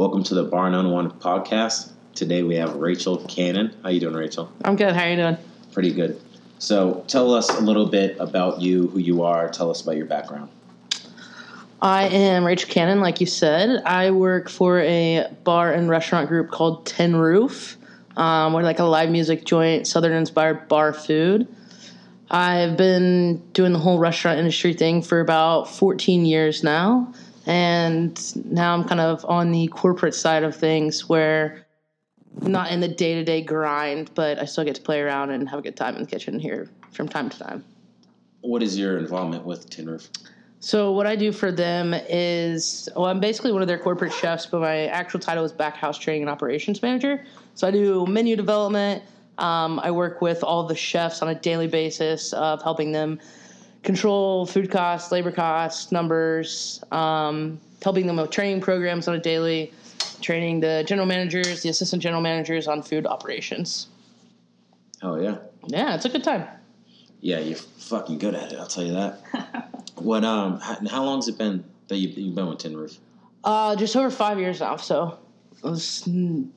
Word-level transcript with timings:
Welcome 0.00 0.24
to 0.24 0.34
the 0.34 0.44
Bar 0.44 0.70
None 0.70 0.90
One 0.90 1.10
podcast. 1.10 1.92
Today 2.14 2.42
we 2.42 2.54
have 2.54 2.76
Rachel 2.76 3.18
Cannon. 3.26 3.76
How 3.82 3.90
you 3.90 4.00
doing, 4.00 4.14
Rachel? 4.14 4.50
I'm 4.64 4.74
good. 4.74 4.94
How 4.94 5.02
are 5.02 5.10
you 5.10 5.16
doing? 5.16 5.36
Pretty 5.72 5.92
good. 5.92 6.18
So 6.58 7.04
tell 7.06 7.34
us 7.34 7.50
a 7.50 7.60
little 7.60 7.84
bit 7.84 8.16
about 8.18 8.62
you, 8.62 8.86
who 8.88 8.98
you 8.98 9.22
are. 9.24 9.50
Tell 9.50 9.70
us 9.70 9.82
about 9.82 9.98
your 9.98 10.06
background. 10.06 10.48
I 11.82 12.04
am 12.04 12.46
Rachel 12.46 12.70
Cannon, 12.70 13.02
like 13.02 13.20
you 13.20 13.26
said. 13.26 13.82
I 13.84 14.10
work 14.10 14.48
for 14.48 14.80
a 14.80 15.26
bar 15.44 15.70
and 15.70 15.90
restaurant 15.90 16.30
group 16.30 16.50
called 16.50 16.86
Tin 16.86 17.14
Roof. 17.14 17.76
Um, 18.16 18.54
we're 18.54 18.62
like 18.62 18.78
a 18.78 18.84
live 18.84 19.10
music 19.10 19.44
joint, 19.44 19.86
Southern 19.86 20.12
inspired 20.12 20.66
bar 20.66 20.94
food. 20.94 21.46
I've 22.30 22.78
been 22.78 23.42
doing 23.52 23.74
the 23.74 23.78
whole 23.78 23.98
restaurant 23.98 24.38
industry 24.38 24.72
thing 24.72 25.02
for 25.02 25.20
about 25.20 25.68
14 25.68 26.24
years 26.24 26.64
now. 26.64 27.12
And 27.50 28.46
now 28.46 28.74
I'm 28.74 28.84
kind 28.84 29.00
of 29.00 29.24
on 29.24 29.50
the 29.50 29.66
corporate 29.66 30.14
side 30.14 30.44
of 30.44 30.54
things 30.54 31.08
where 31.08 31.66
not 32.42 32.70
in 32.70 32.78
the 32.78 32.86
day 32.86 33.16
to 33.16 33.24
day 33.24 33.42
grind, 33.42 34.12
but 34.14 34.38
I 34.38 34.44
still 34.44 34.62
get 34.62 34.76
to 34.76 34.82
play 34.82 35.00
around 35.00 35.30
and 35.30 35.48
have 35.48 35.58
a 35.58 35.62
good 35.62 35.76
time 35.76 35.96
in 35.96 36.02
the 36.02 36.08
kitchen 36.08 36.38
here 36.38 36.70
from 36.92 37.08
time 37.08 37.28
to 37.28 37.36
time. 37.36 37.64
What 38.42 38.62
is 38.62 38.78
your 38.78 38.98
involvement 38.98 39.44
with 39.44 39.68
Tin 39.68 39.90
Roof? 39.90 40.10
So 40.60 40.92
what 40.92 41.08
I 41.08 41.16
do 41.16 41.32
for 41.32 41.50
them 41.50 41.92
is, 42.08 42.88
well, 42.94 43.06
I'm 43.06 43.18
basically 43.18 43.50
one 43.50 43.62
of 43.62 43.68
their 43.68 43.78
corporate 43.78 44.12
chefs, 44.12 44.46
but 44.46 44.60
my 44.60 44.86
actual 44.86 45.18
title 45.18 45.44
is 45.44 45.52
backhouse 45.52 45.98
training 45.98 46.22
and 46.22 46.30
operations 46.30 46.80
manager. 46.82 47.24
So 47.56 47.66
I 47.66 47.72
do 47.72 48.06
menu 48.06 48.36
development. 48.36 49.02
Um, 49.38 49.80
I 49.80 49.90
work 49.90 50.22
with 50.22 50.44
all 50.44 50.68
the 50.68 50.76
chefs 50.76 51.20
on 51.20 51.30
a 51.30 51.34
daily 51.34 51.66
basis 51.66 52.32
of 52.32 52.62
helping 52.62 52.92
them 52.92 53.18
control 53.82 54.46
food 54.46 54.70
costs, 54.70 55.10
labor 55.12 55.32
costs, 55.32 55.92
numbers, 55.92 56.82
um, 56.92 57.60
helping 57.82 58.06
them 58.06 58.16
with 58.16 58.30
training 58.30 58.60
programs 58.60 59.08
on 59.08 59.14
a 59.14 59.20
daily, 59.20 59.72
training 60.20 60.60
the 60.60 60.84
general 60.86 61.06
managers, 61.06 61.62
the 61.62 61.68
assistant 61.68 62.02
general 62.02 62.22
managers 62.22 62.68
on 62.68 62.82
food 62.82 63.06
operations. 63.06 63.88
Oh 65.02 65.18
yeah, 65.18 65.38
Yeah, 65.66 65.94
it's 65.94 66.04
a 66.04 66.10
good 66.10 66.24
time. 66.24 66.46
yeah, 67.20 67.38
you're 67.38 67.56
fucking 67.56 68.18
good 68.18 68.34
at 68.34 68.52
it. 68.52 68.58
I'll 68.58 68.66
tell 68.66 68.84
you 68.84 68.92
that. 68.92 69.72
what 69.96 70.24
um, 70.24 70.60
how, 70.60 70.76
how 70.88 71.04
long's 71.04 71.28
it 71.28 71.38
been 71.38 71.64
that 71.88 71.96
you, 71.96 72.08
you've 72.08 72.34
been 72.34 72.48
with 72.48 72.58
Tin 72.58 72.76
Roof? 72.76 72.98
Uh, 73.42 73.74
just 73.76 73.96
over 73.96 74.10
five 74.10 74.38
years 74.38 74.60
now. 74.60 74.76
So 74.76 75.18
was, 75.62 76.06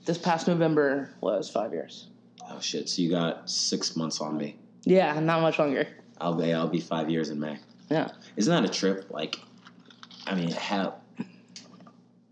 this 0.06 0.18
past 0.18 0.48
November 0.50 1.10
was 1.22 1.50
five 1.50 1.72
years. 1.72 2.08
Oh 2.50 2.60
shit! 2.60 2.90
So 2.90 3.02
you 3.02 3.10
got 3.10 3.50
six 3.50 3.96
months 3.96 4.20
on 4.20 4.36
me. 4.36 4.58
Yeah, 4.84 5.18
not 5.22 5.42
much 5.42 5.58
longer. 5.60 5.88
I'll 6.24 6.34
be 6.34 6.54
I'll 6.54 6.68
be 6.70 6.80
five 6.80 7.10
years 7.10 7.30
in 7.30 7.40
May. 7.40 7.58
Yeah. 7.90 8.10
Isn't 8.38 8.54
that 8.54 8.68
a 8.68 8.74
trip? 8.74 9.08
Like, 9.12 9.36
I 10.26 10.36
mean, 10.36 10.50
half 10.52 10.94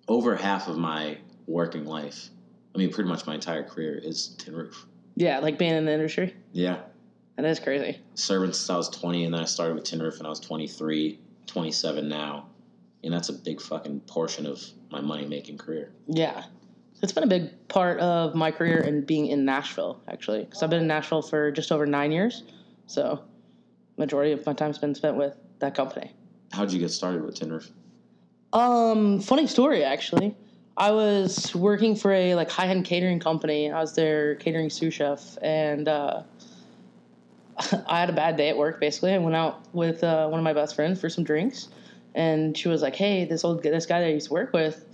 over 0.08 0.36
half 0.36 0.68
of 0.70 0.78
my 0.78 1.18
working 1.46 1.86
life. 1.86 2.30
I 2.74 2.78
mean, 2.78 2.92
pretty 2.92 3.10
much 3.10 3.28
my 3.28 3.36
entire 3.36 3.64
career 3.64 4.00
is 4.02 4.30
Tin 4.38 4.56
Roof. 4.56 4.86
Yeah, 5.16 5.40
like 5.40 5.60
being 5.60 5.74
in 5.74 5.86
the 5.86 5.92
industry. 5.92 6.34
Yeah, 6.54 6.80
And 7.36 7.46
That 7.46 7.50
is 7.50 7.60
crazy. 7.60 8.00
serving 8.16 8.54
since 8.54 8.70
I 8.70 8.78
was 8.78 8.90
20, 8.90 9.26
and 9.26 9.34
then 9.34 9.42
I 9.42 9.46
started 9.46 9.76
with 9.76 9.84
Tin 9.84 10.02
Roof, 10.02 10.18
and 10.20 10.26
I 10.26 10.30
was 10.30 10.40
23, 10.40 11.20
27 11.48 12.08
now, 12.08 12.48
and 13.04 13.14
that's 13.14 13.28
a 13.28 13.34
big 13.34 13.60
fucking 13.60 14.00
portion 14.02 14.46
of 14.46 14.64
my 14.90 15.02
money 15.02 15.26
making 15.28 15.58
career. 15.58 15.92
Yeah. 16.08 16.46
It's 17.04 17.12
been 17.12 17.26
a 17.26 17.28
big 17.28 17.68
part 17.68 18.00
of 18.00 18.36
my 18.36 18.52
career 18.52 18.80
in 18.80 19.02
being 19.02 19.28
in 19.28 19.44
Nashville, 19.44 20.00
actually, 20.08 20.46
because 20.46 20.64
I've 20.64 20.70
been 20.70 20.82
in 20.82 20.88
Nashville 20.88 21.22
for 21.22 21.52
just 21.52 21.74
over 21.74 21.86
nine 21.86 22.14
years. 22.14 22.44
So, 22.88 23.22
majority 24.02 24.34
of 24.34 24.46
my 24.46 24.54
time's 24.54 24.80
been 24.80 24.96
spent 24.96 25.16
with 25.16 25.38
that 25.60 25.76
company. 25.76 26.12
How'd 26.52 26.74
you 26.74 26.80
get 26.80 26.90
started 26.90 27.24
with 27.24 27.36
Tin 27.36 27.54
Roof? 27.54 27.72
Um, 28.52 29.22
funny 29.22 29.48
story 29.48 29.84
actually. 29.84 30.36
I 30.76 30.92
was 30.92 31.54
working 31.56 31.96
for 31.96 32.12
a 32.12 32.36
like 32.36 32.50
high 32.50 32.68
end 32.68 32.86
catering 32.86 33.20
company. 33.20 33.72
I 33.72 33.80
was 33.80 33.94
their 33.94 34.36
catering 34.36 34.70
sous 34.70 34.94
chef, 34.94 35.38
and 35.42 35.88
uh, 35.88 36.24
I 37.88 38.00
had 38.00 38.10
a 38.10 38.14
bad 38.14 38.38
day 38.38 38.50
at 38.50 38.58
work. 38.58 38.80
Basically, 38.80 39.14
I 39.14 39.18
went 39.18 39.36
out 39.36 39.62
with 39.74 40.04
uh, 40.04 40.28
one 40.28 40.40
of 40.40 40.44
my 40.44 40.54
best 40.54 40.76
friends 40.76 41.00
for 41.00 41.10
some 41.10 41.24
drinks, 41.24 41.70
and 42.16 42.58
she 42.58 42.68
was 42.68 42.82
like, 42.82 42.96
"Hey, 42.96 43.26
this 43.26 43.44
old 43.44 43.62
this 43.64 43.86
guy 43.86 44.00
that 44.00 44.08
I 44.08 44.12
used 44.12 44.28
to 44.28 44.34
work 44.34 44.54
with 44.54 44.86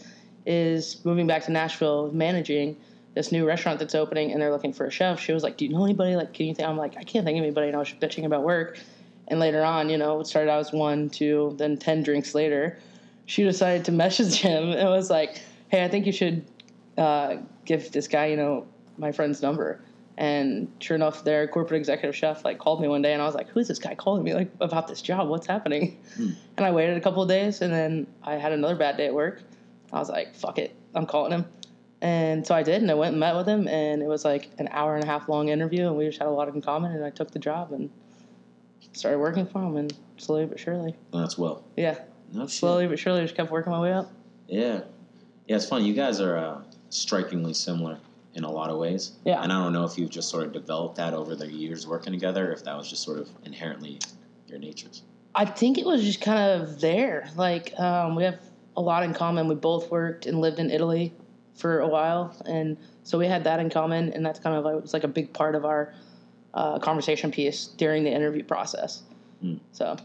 is 0.46 1.04
moving 1.06 1.28
back 1.28 1.44
to 1.46 1.52
Nashville, 1.52 2.12
managing 2.12 2.76
this 3.14 3.32
new 3.32 3.46
restaurant 3.46 3.80
that's 3.80 3.96
opening, 3.96 4.32
and 4.32 4.42
they're 4.42 4.52
looking 4.52 4.74
for 4.74 4.86
a 4.86 4.92
chef." 4.92 5.20
She 5.20 5.32
was 5.32 5.44
like, 5.44 5.58
"Do 5.58 5.66
you 5.66 5.72
know 5.72 5.86
anybody? 5.86 6.16
Like, 6.16 6.34
can 6.34 6.48
you 6.48 6.56
think?" 6.56 6.68
I'm 6.68 6.78
like, 6.78 6.98
"I 6.98 7.04
can't 7.04 7.24
think 7.24 7.38
of 7.38 7.44
anybody." 7.44 7.68
And 7.68 7.76
I 7.76 7.80
was 7.80 7.90
bitching 7.90 8.26
about 8.26 8.44
work, 8.44 8.80
and 9.28 9.40
later 9.40 9.64
on, 9.64 9.90
you 9.90 9.98
know, 9.98 10.20
it 10.20 10.28
started 10.28 10.50
out 10.50 10.60
as 10.60 10.72
one, 10.72 11.10
two, 11.10 11.56
then 11.58 11.78
ten 11.78 12.04
drinks 12.04 12.34
later 12.34 12.78
she 13.28 13.44
decided 13.44 13.86
to 13.86 13.92
message 14.06 14.42
him 14.42 14.72
and 14.72 14.90
was 14.90 15.12
like, 15.12 15.40
"Hey, 15.68 15.86
I 15.86 15.88
think 15.88 16.08
you 16.08 16.12
should 16.12 16.44
uh, 16.98 17.36
give 17.66 17.92
this 17.92 18.08
guy, 18.08 18.28
you 18.28 18.38
know, 18.38 18.66
my 18.98 19.12
friend's 19.12 19.44
number." 19.44 19.80
And 20.20 20.72
sure 20.80 20.96
enough, 20.96 21.24
their 21.24 21.48
corporate 21.48 21.78
executive 21.78 22.16
chef 22.16 22.44
like 22.44 22.58
called 22.58 22.82
me 22.82 22.88
one 22.88 23.04
day, 23.04 23.14
and 23.14 23.22
I 23.22 23.26
was 23.26 23.36
like, 23.36 23.50
"Who 23.50 23.60
is 23.60 23.68
this 23.68 23.78
guy 23.78 23.94
calling 23.94 24.24
me 24.24 24.34
like 24.34 24.50
about 24.60 24.88
this 24.88 25.04
job? 25.04 25.28
What's 25.28 25.46
happening?" 25.46 26.00
And 26.18 26.66
I 26.66 26.72
waited 26.72 26.98
a 26.98 27.02
couple 27.02 27.22
of 27.22 27.30
days, 27.30 27.62
and 27.62 27.72
then 27.72 28.08
I 28.24 28.36
had 28.36 28.52
another 28.52 28.76
bad 28.76 28.98
day 28.98 29.06
at 29.06 29.14
work. 29.14 29.44
I 29.94 30.00
was 30.00 30.10
like, 30.10 30.34
"Fuck 30.34 30.58
it, 30.58 30.76
I'm 30.96 31.06
calling 31.06 31.32
him." 31.32 31.46
And 32.02 32.46
so 32.46 32.56
I 32.56 32.64
did, 32.64 32.82
and 32.82 32.90
I 32.90 32.94
went 32.94 33.12
and 33.12 33.20
met 33.20 33.36
with 33.36 33.48
him, 33.48 33.68
and 33.68 34.02
it 34.02 34.08
was 34.08 34.24
like 34.26 34.50
an 34.58 34.70
hour 34.72 34.96
and 34.96 35.04
a 35.04 35.08
half 35.08 35.30
long 35.30 35.50
interview, 35.50 35.88
and 35.88 35.98
we 35.98 36.06
just 36.06 36.18
had 36.20 36.28
a 36.28 36.32
lot 36.32 36.48
in 36.48 36.62
common, 36.62 36.92
and 36.92 37.04
I 37.04 37.10
took 37.10 37.32
the 37.32 37.40
job 37.40 37.72
and 37.72 37.90
started 38.94 39.20
working 39.20 39.46
for 39.46 39.62
him, 39.62 39.78
and 39.78 39.94
slowly 40.18 40.46
but 40.46 40.60
surely, 40.60 40.96
That's 41.14 41.38
well. 41.38 41.64
yeah, 41.76 42.00
No 42.34 42.42
shit. 42.44 42.52
slowly 42.52 42.88
but 42.88 43.00
surely, 43.00 43.22
just 43.22 43.36
kept 43.36 43.52
working 43.52 43.72
my 43.72 43.80
way 43.80 43.94
up. 43.94 44.12
Yeah, 44.48 44.82
yeah. 45.48 45.56
It's 45.56 45.68
funny. 45.68 45.86
You 45.86 45.94
guys 45.94 46.20
are 46.22 46.38
uh, 46.38 46.62
strikingly 46.90 47.54
similar 47.54 48.00
in 48.34 48.44
a 48.44 48.52
lot 48.52 48.70
of 48.70 48.78
ways. 48.78 49.14
Yeah. 49.26 49.42
And 49.42 49.52
I 49.52 49.62
don't 49.64 49.74
know 49.74 49.84
if 49.84 49.98
you've 49.98 50.10
just 50.10 50.30
sort 50.30 50.44
of 50.46 50.54
developed 50.54 50.96
that 50.98 51.14
over 51.14 51.36
the 51.36 51.52
years 51.52 51.88
working 51.88 52.14
together, 52.14 52.50
or 52.50 52.54
if 52.54 52.64
that 52.64 52.78
was 52.78 52.90
just 52.90 53.04
sort 53.04 53.20
of 53.20 53.30
inherently 53.46 54.00
your 54.48 54.60
natures. 54.60 55.04
I 55.36 55.46
think 55.46 55.78
it 55.78 55.86
was 55.86 56.04
just 56.04 56.22
kind 56.22 56.62
of 56.62 56.80
there. 56.82 57.30
Like 57.36 57.78
um, 57.80 58.16
we 58.16 58.24
have 58.24 58.40
a 58.76 58.82
lot 58.82 59.04
in 59.04 59.14
common. 59.14 59.48
We 59.48 59.56
both 59.56 59.90
worked 59.92 60.26
and 60.26 60.40
lived 60.40 60.60
in 60.60 60.70
Italy 60.72 61.14
for 61.56 61.80
a 61.80 61.88
while, 61.88 62.36
and 62.46 62.78
so 63.04 63.18
we 63.18 63.28
had 63.28 63.44
that 63.46 63.60
in 63.60 63.70
common. 63.70 64.14
And 64.14 64.26
that's 64.26 64.40
kind 64.40 64.56
of 64.56 64.64
like, 64.64 64.76
it 64.76 64.82
was 64.82 64.94
like 64.94 65.04
a 65.04 65.08
big 65.10 65.34
part 65.34 65.56
of 65.56 65.66
our 65.66 65.94
uh, 66.58 66.80
conversation 66.80 67.32
piece 67.32 67.68
during 67.78 68.04
the 68.04 68.12
interview 68.12 68.44
process. 68.44 69.04
Hmm. 69.42 69.56
So 69.72 69.96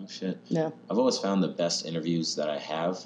Oh 0.00 0.06
shit. 0.08 0.38
yeah, 0.48 0.70
I've 0.90 0.98
always 0.98 1.18
found 1.18 1.42
the 1.42 1.48
best 1.48 1.84
interviews 1.84 2.34
that 2.36 2.48
I 2.48 2.58
have, 2.58 2.98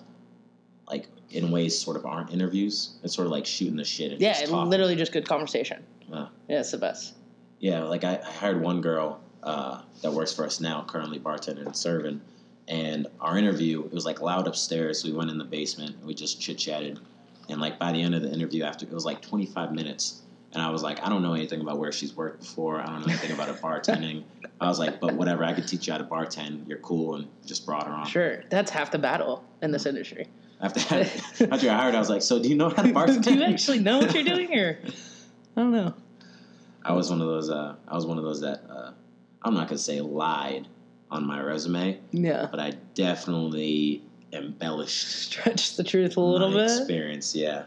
like 0.89 1.09
in 1.31 1.51
ways 1.51 1.77
sort 1.77 1.97
of 1.97 2.07
aren't 2.07 2.31
interviews. 2.33 2.99
It's 3.03 3.15
sort 3.15 3.27
of 3.27 3.33
like 3.33 3.45
shooting 3.45 3.77
the 3.77 3.85
shit 3.85 4.13
and 4.13 4.21
yeah, 4.21 4.39
just 4.39 4.53
literally 4.53 4.95
just 4.95 5.13
good 5.13 5.29
conversation. 5.29 5.83
Wow. 6.09 6.31
Yeah, 6.49 6.61
it's 6.61 6.71
the 6.71 6.79
best. 6.79 7.15
Yeah, 7.59 7.83
like 7.83 8.05
I, 8.05 8.21
I 8.25 8.31
hired 8.31 8.63
one 8.63 8.81
girl 8.81 9.21
uh, 9.43 9.83
that 10.03 10.13
works 10.13 10.33
for 10.33 10.45
us 10.45 10.61
now, 10.61 10.85
currently 10.87 11.19
bartending 11.19 11.67
and 11.67 11.77
serving. 11.77 12.21
And 12.69 13.09
our 13.21 13.37
interview, 13.37 13.85
it 13.85 13.93
was 13.93 14.05
like 14.05 14.21
loud 14.21 14.47
upstairs. 14.47 15.03
So 15.03 15.09
we 15.09 15.15
went 15.15 15.31
in 15.31 15.39
the 15.39 15.45
basement 15.45 15.97
and 15.97 16.05
we 16.05 16.15
just 16.15 16.41
chit 16.41 16.59
chatted. 16.59 17.01
And 17.49 17.61
like 17.61 17.79
by 17.79 17.91
the 17.93 18.01
end 18.01 18.15
of 18.15 18.23
the 18.23 18.33
interview, 18.33 18.63
after 18.63 18.87
it 18.87 18.93
was 18.93 19.05
like 19.05 19.21
25 19.23 19.73
minutes, 19.73 20.23
and 20.57 20.65
I 20.65 20.71
was 20.71 20.83
like, 20.83 21.05
I 21.05 21.11
don't 21.11 21.23
know 21.23 21.35
anything 21.35 21.61
about 21.61 21.79
where 21.79 21.93
she's 21.93 22.17
worked 22.17 22.41
before. 22.41 22.81
I 22.81 22.87
don't 22.87 23.01
know 23.01 23.09
anything 23.13 23.31
about 23.31 23.49
her 23.49 23.55
bartending. 23.55 24.25
I 24.59 24.69
was 24.69 24.79
like, 24.79 25.01
but 25.01 25.13
whatever, 25.13 25.45
I 25.45 25.53
could 25.53 25.69
teach 25.69 25.87
you 25.87 25.93
how 25.93 25.99
to 25.99 26.05
bartend. 26.05 26.67
You're 26.67 26.79
cool, 26.79 27.17
and 27.17 27.29
just 27.45 27.67
brought 27.67 27.87
her 27.87 27.93
on. 27.93 28.07
Sure, 28.07 28.43
that's 28.49 28.71
half 28.71 28.91
the 28.91 28.99
battle 28.99 29.45
in 29.61 29.71
this 29.71 29.85
industry. 29.85 30.29
After, 30.63 30.81
after 31.53 31.69
I 31.69 31.75
hired, 31.75 31.93
her, 31.93 31.97
I 31.97 31.99
was 31.99 32.09
like, 32.09 32.23
so 32.23 32.43
do 32.43 32.49
you 32.49 32.55
know 32.55 32.71
how 32.71 32.83
to 32.85 32.89
bartend? 32.89 33.23
Do 33.25 33.35
you 33.35 33.43
actually 33.43 33.81
know 33.81 33.99
what 33.99 34.15
you're 34.15 34.25
doing 34.25 34.49
here? 34.49 34.81
I 35.57 35.61
don't 35.61 35.73
know. 35.73 35.93
I 36.83 36.93
was 36.95 37.11
one 37.11 37.21
of 37.21 37.27
those. 37.27 37.51
Uh, 37.51 37.77
I 37.87 37.95
was 37.95 38.07
one 38.07 38.17
of 38.17 38.25
those 38.25 38.41
that 38.41 38.63
uh, 38.71 38.93
I'm 39.43 39.53
not 39.53 39.69
gonna 39.69 39.77
say 39.77 40.01
lied 40.01 40.69
on 41.11 41.27
my 41.27 41.39
resume, 41.43 42.01
Yeah, 42.13 42.49
but 42.51 42.61
I 42.61 42.73
definitely 42.95 44.01
embellished 44.33 45.07
stretched 45.07 45.77
the 45.77 45.85
truth 45.85 46.17
a 46.17 46.21
little 46.21 46.51
bit. 46.51 46.65
experience. 46.65 47.35
Yeah, 47.35 47.65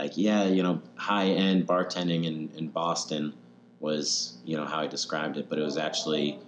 like 0.00 0.16
yeah, 0.16 0.44
you 0.44 0.62
know, 0.62 0.80
high 0.96 1.26
end 1.26 1.66
bartending 1.66 2.24
in 2.24 2.50
in 2.56 2.68
Boston 2.68 3.34
was 3.80 4.38
you 4.44 4.56
know 4.56 4.64
how 4.64 4.78
I 4.80 4.86
described 4.86 5.36
it, 5.36 5.48
but 5.48 5.58
it 5.58 5.62
was 5.62 5.76
actually 5.76 6.38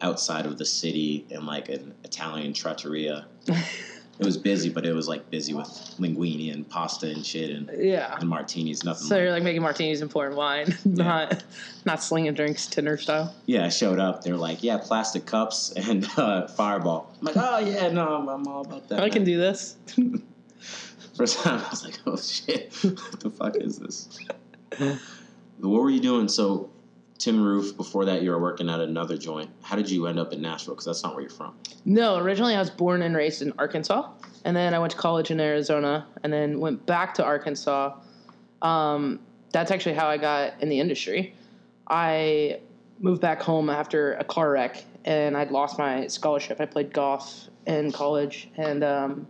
outside 0.00 0.46
of 0.46 0.58
the 0.58 0.64
city 0.64 1.24
in 1.30 1.46
like 1.46 1.68
an 1.68 1.94
Italian 2.04 2.52
trattoria. 2.52 3.26
it 3.46 4.24
was 4.26 4.36
busy, 4.36 4.68
but 4.68 4.84
it 4.84 4.92
was 4.92 5.08
like 5.08 5.30
busy 5.30 5.54
with 5.54 5.68
linguine 6.00 6.52
and 6.52 6.68
pasta 6.68 7.06
and 7.08 7.24
shit 7.24 7.50
and, 7.50 7.70
Yeah. 7.78 8.16
and 8.18 8.28
martinis. 8.28 8.82
Nothing. 8.84 9.06
So 9.06 9.14
like, 9.14 9.22
you're 9.22 9.32
like 9.32 9.42
making 9.42 9.62
martinis 9.62 10.00
and 10.00 10.10
pouring 10.10 10.36
wine, 10.36 10.76
not 10.84 11.44
not 11.84 12.02
slinging 12.02 12.34
drinks 12.34 12.66
Tinder 12.66 12.96
style. 12.98 13.34
yeah, 13.46 13.66
I 13.66 13.68
showed 13.68 13.98
up. 14.00 14.22
They're 14.24 14.36
like, 14.36 14.62
yeah, 14.62 14.78
plastic 14.78 15.24
cups 15.26 15.72
and 15.76 16.06
uh, 16.16 16.48
fireball. 16.48 17.14
I'm 17.20 17.26
like, 17.26 17.36
oh 17.36 17.58
yeah, 17.58 17.88
no, 17.90 18.16
I'm, 18.16 18.28
I'm 18.28 18.46
all 18.48 18.62
about 18.62 18.88
that. 18.88 19.00
I 19.00 19.08
can 19.10 19.22
do 19.24 19.36
this. 19.38 19.76
First 21.22 21.38
time, 21.38 21.60
I 21.64 21.70
was 21.70 21.84
like, 21.84 22.00
oh 22.04 22.16
shit, 22.16 22.74
what 22.82 23.20
the 23.20 23.30
fuck 23.30 23.56
is 23.56 23.78
this? 23.78 24.18
what 25.60 25.82
were 25.82 25.88
you 25.88 26.00
doing? 26.00 26.26
So, 26.26 26.68
Tin 27.16 27.40
Roof. 27.40 27.76
Before 27.76 28.04
that, 28.06 28.22
you 28.22 28.32
were 28.32 28.40
working 28.40 28.68
at 28.68 28.80
another 28.80 29.16
joint. 29.16 29.48
How 29.62 29.76
did 29.76 29.88
you 29.88 30.08
end 30.08 30.18
up 30.18 30.32
in 30.32 30.42
Nashville? 30.42 30.74
Because 30.74 30.86
that's 30.86 31.04
not 31.04 31.14
where 31.14 31.22
you're 31.22 31.30
from. 31.30 31.54
No, 31.84 32.16
originally 32.16 32.56
I 32.56 32.58
was 32.58 32.70
born 32.70 33.02
and 33.02 33.14
raised 33.14 33.40
in 33.40 33.52
Arkansas, 33.56 34.10
and 34.44 34.56
then 34.56 34.74
I 34.74 34.80
went 34.80 34.90
to 34.90 34.98
college 34.98 35.30
in 35.30 35.38
Arizona, 35.38 36.08
and 36.24 36.32
then 36.32 36.58
went 36.58 36.86
back 36.86 37.14
to 37.14 37.24
Arkansas. 37.24 37.96
Um, 38.60 39.20
that's 39.52 39.70
actually 39.70 39.94
how 39.94 40.08
I 40.08 40.16
got 40.16 40.60
in 40.60 40.70
the 40.70 40.80
industry. 40.80 41.36
I 41.86 42.58
moved 42.98 43.20
back 43.20 43.40
home 43.40 43.70
after 43.70 44.14
a 44.14 44.24
car 44.24 44.50
wreck, 44.50 44.82
and 45.04 45.36
I'd 45.36 45.52
lost 45.52 45.78
my 45.78 46.08
scholarship. 46.08 46.60
I 46.60 46.66
played 46.66 46.92
golf 46.92 47.46
in 47.68 47.92
college, 47.92 48.48
and 48.56 48.82
um, 48.82 49.28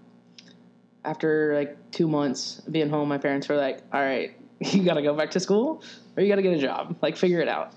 after 1.04 1.54
like 1.54 1.90
two 1.90 2.08
months 2.08 2.60
being 2.70 2.88
home, 2.88 3.08
my 3.08 3.19
parents 3.19 3.49
were 3.49 3.56
like, 3.56 3.82
"All 3.93 4.00
right, 4.00 4.32
you 4.60 4.84
got 4.84 4.94
to 4.94 5.02
go 5.02 5.14
back 5.14 5.31
to 5.32 5.40
school, 5.40 5.82
or 6.16 6.22
you 6.22 6.28
got 6.28 6.37
to 6.37 6.43
get 6.43 6.54
a 6.54 6.60
job. 6.60 6.96
Like, 7.02 7.16
figure 7.16 7.40
it 7.40 7.49
out." 7.49 7.72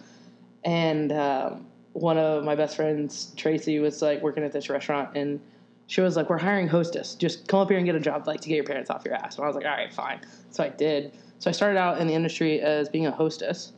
And 0.64 1.12
um, 1.12 1.68
one 1.94 2.18
of 2.18 2.44
my 2.44 2.56
best 2.56 2.76
friends, 2.76 3.34
Tracy, 3.36 3.80
was 3.80 4.02
like 4.02 4.22
working 4.22 4.44
at 4.44 4.52
this 4.52 4.70
restaurant, 4.70 5.16
and 5.16 5.40
she 5.88 6.02
was 6.02 6.16
like, 6.16 6.30
"We're 6.30 6.38
hiring 6.38 6.68
hostess. 6.68 7.16
Just 7.16 7.48
come 7.48 7.60
up 7.60 7.70
here 7.70 7.78
and 7.78 7.86
get 7.86 7.96
a 7.96 8.00
job, 8.00 8.28
like 8.28 8.42
to 8.42 8.50
get 8.50 8.56
your 8.56 8.64
parents 8.64 8.90
off 8.90 9.04
your 9.06 9.16
ass." 9.16 9.38
And 9.38 9.46
I 9.46 9.48
was 9.48 9.56
like, 9.56 9.66
"All 9.66 9.72
right, 9.72 9.94
fine." 9.94 10.22
So 10.52 10.64
I 10.64 10.70
did. 10.70 11.14
So 11.40 11.50
I 11.50 11.54
started 11.54 11.78
out 11.78 12.00
in 12.00 12.08
the 12.08 12.14
industry 12.14 12.62
as 12.62 12.90
being 12.90 13.08
a 13.08 13.12
hostess. 13.12 13.74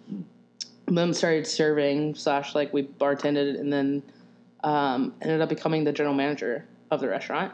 Then 0.89 1.13
started 1.13 1.45
serving 1.45 2.15
slash 2.15 2.55
like 2.55 2.71
we 2.73 2.83
bartended, 2.83 3.59
and 3.59 3.71
then 3.71 4.03
um, 4.63 5.13
ended 5.21 5.41
up 5.41 5.50
becoming 5.50 5.83
the 5.83 5.91
general 5.91 6.15
manager 6.15 6.65
of 6.91 7.00
the 7.00 7.09
restaurant. 7.09 7.51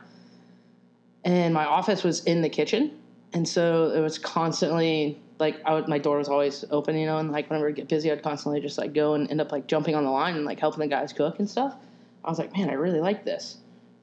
And 1.25 1.54
my 1.54 1.66
office 1.66 2.04
was 2.04 2.24
in 2.25 2.42
the 2.42 2.50
kitchen, 2.50 3.00
and 3.31 3.48
so 3.48 3.92
it 3.92 4.02
was 4.02 4.18
constantly 4.18 5.20
like 5.40 5.62
I 5.66 5.74
would, 5.74 5.88
my 5.88 5.98
door 5.98 6.18
was 6.18 6.28
always 6.28 6.66
open, 6.70 6.98
you 6.98 7.06
know, 7.06 7.18
and 7.18 7.31
like 7.31 7.50
whenever 7.50 7.68
I 7.68 7.72
get 7.72 7.88
busy, 7.88 8.12
I'd 8.12 8.22
constantly 8.22 8.60
just 8.62 8.78
like 8.78 8.94
go 8.94 9.14
and 9.14 9.30
end 9.31 9.42
up 9.42 9.52
like 9.52 9.68
jumping 9.68 9.96
on 9.96 10.04
the 10.04 10.12
line 10.12 10.36
and 10.36 10.46
like 10.46 10.60
helping 10.60 10.81
the 10.81 10.88
guys 10.88 11.14
cook 11.14 11.40
and 11.40 11.50
stuff. 11.50 11.75
I 12.24 12.30
was 12.30 12.40
like, 12.40 12.56
man, 12.56 12.70
I 12.70 12.74
really 12.74 13.00
like 13.00 13.24
this, 13.24 13.58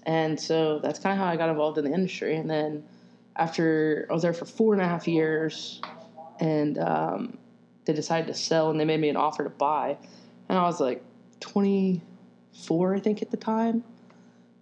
and 0.05 0.40
so 0.40 0.78
that's 0.78 0.99
kind 0.99 1.12
of 1.12 1.19
how 1.25 1.31
I 1.31 1.37
got 1.37 1.50
involved 1.50 1.76
in 1.78 1.84
the 1.84 1.93
industry. 1.93 2.37
And 2.37 2.49
then 2.49 2.84
after 3.37 4.06
I 4.11 4.12
was 4.12 4.22
there 4.22 4.32
for 4.32 4.46
four 4.46 4.72
and 4.72 4.82
a 4.82 4.88
half 4.88 5.06
years, 5.06 5.81
and 6.38 6.78
um, 6.78 7.38
they 7.84 7.93
decided 7.93 8.28
to 8.28 8.34
sell, 8.34 8.70
and 8.70 8.81
they 8.81 8.87
made 8.87 9.00
me 9.00 9.11
an 9.11 9.17
offer 9.17 9.44
to 9.44 9.50
buy, 9.50 9.99
and 10.49 10.58
I 10.58 10.62
was 10.62 10.81
like 10.81 11.02
twenty 11.38 12.00
four, 12.52 12.94
I 12.94 13.00
think, 13.00 13.20
at 13.20 13.31
the 13.31 13.37
time, 13.37 13.84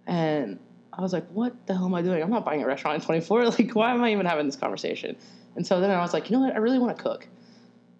and 0.05 0.59
I 0.99 1.01
was 1.01 1.13
like, 1.13 1.25
what 1.29 1.65
the 1.65 1.73
hell 1.73 1.85
am 1.85 1.95
I 1.95 2.01
doing? 2.01 2.21
I'm 2.21 2.29
not 2.29 2.43
buying 2.43 2.61
a 2.61 2.67
restaurant 2.67 2.95
in 2.95 3.01
24. 3.01 3.45
Like, 3.51 3.73
why 3.73 3.93
am 3.93 4.03
I 4.03 4.11
even 4.11 4.25
having 4.25 4.45
this 4.45 4.57
conversation? 4.57 5.15
And 5.55 5.65
so 5.65 5.79
then 5.79 5.91
I 5.91 6.01
was 6.01 6.11
like, 6.11 6.29
you 6.29 6.35
know 6.35 6.43
what? 6.43 6.53
I 6.53 6.57
really 6.57 6.77
want 6.77 6.97
to 6.97 7.01
cook. 7.01 7.25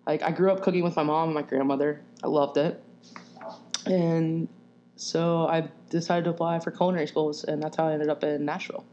Like, 0.05 0.21
I 0.21 0.31
grew 0.31 0.51
up 0.51 0.61
cooking 0.61 0.83
with 0.83 0.97
my 0.97 1.03
mom 1.03 1.29
and 1.29 1.33
my 1.33 1.41
grandmother. 1.41 2.01
I 2.21 2.27
loved 2.27 2.57
it. 2.57 2.83
And 3.85 4.49
so 4.97 5.47
I 5.47 5.69
decided 5.89 6.25
to 6.25 6.31
apply 6.31 6.59
for 6.59 6.71
culinary 6.71 7.07
schools, 7.07 7.45
and 7.45 7.63
that's 7.63 7.77
how 7.77 7.87
I 7.87 7.93
ended 7.93 8.09
up 8.09 8.21
in 8.25 8.43
Nashville. 8.43 8.83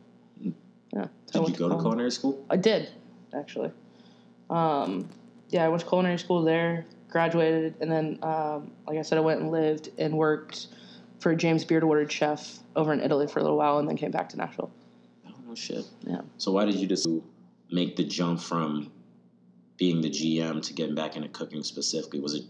Yeah. 0.40 1.08
So 1.26 1.44
Did 1.44 1.58
you 1.58 1.68
go 1.68 1.76
to 1.76 1.82
culinary 1.82 2.12
school? 2.12 2.46
I 2.48 2.56
did, 2.56 2.88
actually. 3.34 3.72
Um, 4.50 5.08
yeah, 5.48 5.64
I 5.64 5.68
went 5.68 5.80
to 5.80 5.88
culinary 5.88 6.18
school 6.18 6.44
there, 6.44 6.86
graduated, 7.08 7.74
and 7.80 7.90
then, 7.90 8.20
um, 8.22 8.70
like 8.86 8.98
I 8.98 9.02
said, 9.02 9.18
I 9.18 9.22
went 9.22 9.40
and 9.40 9.50
lived 9.50 9.90
and 9.98 10.16
worked 10.16 10.68
for 11.20 11.32
a 11.32 11.36
James 11.36 11.64
Beard 11.64 11.82
Awarded 11.82 12.10
chef 12.10 12.58
over 12.74 12.92
in 12.92 13.00
Italy 13.00 13.26
for 13.26 13.38
a 13.38 13.42
little 13.42 13.58
while, 13.58 13.78
and 13.78 13.88
then 13.88 13.96
came 13.96 14.10
back 14.10 14.28
to 14.30 14.36
Nashville. 14.36 14.70
Oh 15.26 15.34
no 15.46 15.54
shit. 15.54 15.84
Yeah. 16.02 16.20
So 16.38 16.52
why 16.52 16.64
did 16.64 16.76
you 16.76 16.86
just 16.86 17.08
make 17.70 17.96
the 17.96 18.04
jump 18.04 18.40
from 18.40 18.92
being 19.76 20.00
the 20.00 20.10
GM 20.10 20.62
to 20.62 20.72
getting 20.72 20.94
back 20.94 21.16
into 21.16 21.28
cooking 21.28 21.62
specifically? 21.62 22.20
Was 22.20 22.34
it 22.34 22.44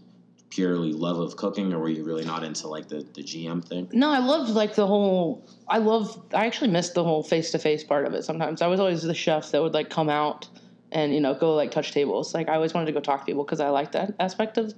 purely 0.49 0.93
love 0.93 1.19
of 1.19 1.35
cooking, 1.35 1.73
or 1.73 1.79
were 1.79 1.89
you 1.89 2.03
really 2.03 2.25
not 2.25 2.43
into 2.43 2.67
like 2.67 2.87
the, 2.87 3.05
the 3.13 3.23
GM 3.23 3.63
thing? 3.63 3.89
No, 3.91 4.09
I 4.11 4.19
loved 4.19 4.51
like 4.51 4.75
the 4.75 4.87
whole. 4.87 5.45
I 5.67 5.77
love. 5.77 6.21
I 6.33 6.45
actually 6.45 6.69
missed 6.69 6.93
the 6.93 7.03
whole 7.03 7.23
face 7.23 7.51
to 7.51 7.59
face 7.59 7.83
part 7.83 8.05
of 8.05 8.13
it. 8.13 8.23
Sometimes 8.23 8.61
I 8.61 8.67
was 8.67 8.79
always 8.79 9.03
the 9.03 9.13
chef 9.13 9.51
that 9.51 9.61
would 9.61 9.73
like 9.73 9.89
come 9.89 10.09
out 10.09 10.47
and 10.91 11.13
you 11.13 11.19
know 11.19 11.33
go 11.33 11.53
like 11.55 11.71
touch 11.71 11.91
tables. 11.91 12.33
Like 12.33 12.49
I 12.49 12.55
always 12.55 12.73
wanted 12.73 12.87
to 12.87 12.91
go 12.93 12.99
talk 12.99 13.21
to 13.21 13.25
people 13.25 13.43
because 13.43 13.59
I 13.59 13.69
liked 13.69 13.93
that 13.93 14.13
aspect 14.19 14.57
of 14.57 14.73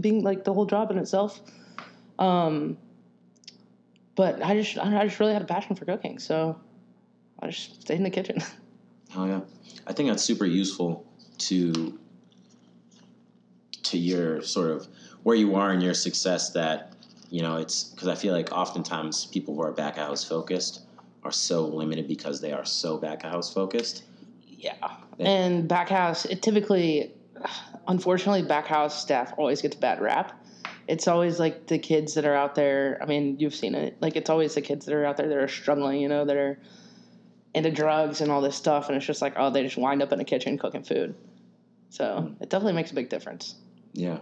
being 0.00 0.22
like 0.22 0.44
the 0.44 0.52
whole 0.52 0.66
job 0.66 0.90
in 0.90 0.98
itself. 0.98 1.40
Um, 2.18 2.78
but 4.14 4.42
I 4.42 4.60
just 4.60 4.78
I 4.78 5.06
just 5.06 5.20
really 5.20 5.32
had 5.32 5.42
a 5.42 5.46
passion 5.46 5.76
for 5.76 5.84
cooking, 5.84 6.18
so 6.18 6.58
I 7.40 7.48
just 7.48 7.82
stayed 7.82 7.96
in 7.96 8.02
the 8.02 8.10
kitchen. 8.10 8.38
Oh 9.16 9.26
yeah, 9.26 9.42
I 9.86 9.92
think 9.92 10.08
that's 10.08 10.24
super 10.24 10.44
useful 10.44 11.06
to 11.38 11.96
to 13.84 13.96
your 13.96 14.42
sort 14.42 14.72
of 14.72 14.88
where 15.22 15.36
you 15.36 15.54
are 15.54 15.72
in 15.72 15.80
your 15.80 15.94
success. 15.94 16.50
That 16.50 16.94
you 17.30 17.42
know, 17.42 17.56
it's 17.56 17.84
because 17.84 18.08
I 18.08 18.16
feel 18.16 18.32
like 18.32 18.50
oftentimes 18.50 19.26
people 19.26 19.54
who 19.54 19.62
are 19.62 19.70
back 19.70 19.96
house 19.96 20.24
focused 20.24 20.80
are 21.22 21.32
so 21.32 21.66
limited 21.66 22.08
because 22.08 22.40
they 22.40 22.52
are 22.52 22.64
so 22.64 22.98
back 22.98 23.22
house 23.22 23.52
focused. 23.52 24.04
Yeah. 24.48 24.74
And 25.18 25.68
back 25.68 25.88
house, 25.88 26.24
it 26.24 26.42
typically, 26.42 27.12
unfortunately, 27.88 28.42
back 28.42 28.66
house 28.66 29.00
staff 29.00 29.32
always 29.36 29.62
gets 29.62 29.76
a 29.76 29.78
bad 29.78 30.00
rap. 30.00 30.43
It's 30.86 31.08
always 31.08 31.38
like 31.38 31.66
the 31.66 31.78
kids 31.78 32.14
that 32.14 32.24
are 32.24 32.34
out 32.34 32.54
there. 32.54 32.98
I 33.02 33.06
mean, 33.06 33.36
you've 33.38 33.54
seen 33.54 33.74
it. 33.74 33.96
Like, 34.00 34.16
it's 34.16 34.30
always 34.30 34.54
the 34.54 34.60
kids 34.60 34.86
that 34.86 34.94
are 34.94 35.04
out 35.04 35.16
there 35.16 35.28
that 35.28 35.38
are 35.38 35.48
struggling, 35.48 36.00
you 36.00 36.08
know, 36.08 36.24
that 36.24 36.36
are 36.36 36.58
into 37.54 37.70
drugs 37.70 38.20
and 38.20 38.30
all 38.30 38.40
this 38.40 38.56
stuff. 38.56 38.88
And 38.88 38.96
it's 38.96 39.06
just 39.06 39.22
like, 39.22 39.34
oh, 39.36 39.50
they 39.50 39.62
just 39.62 39.76
wind 39.76 40.02
up 40.02 40.12
in 40.12 40.20
a 40.20 40.24
kitchen 40.24 40.58
cooking 40.58 40.82
food. 40.82 41.14
So 41.94 42.34
it 42.40 42.50
definitely 42.50 42.72
makes 42.72 42.90
a 42.90 42.94
big 42.94 43.08
difference. 43.08 43.54
Yeah, 43.92 44.18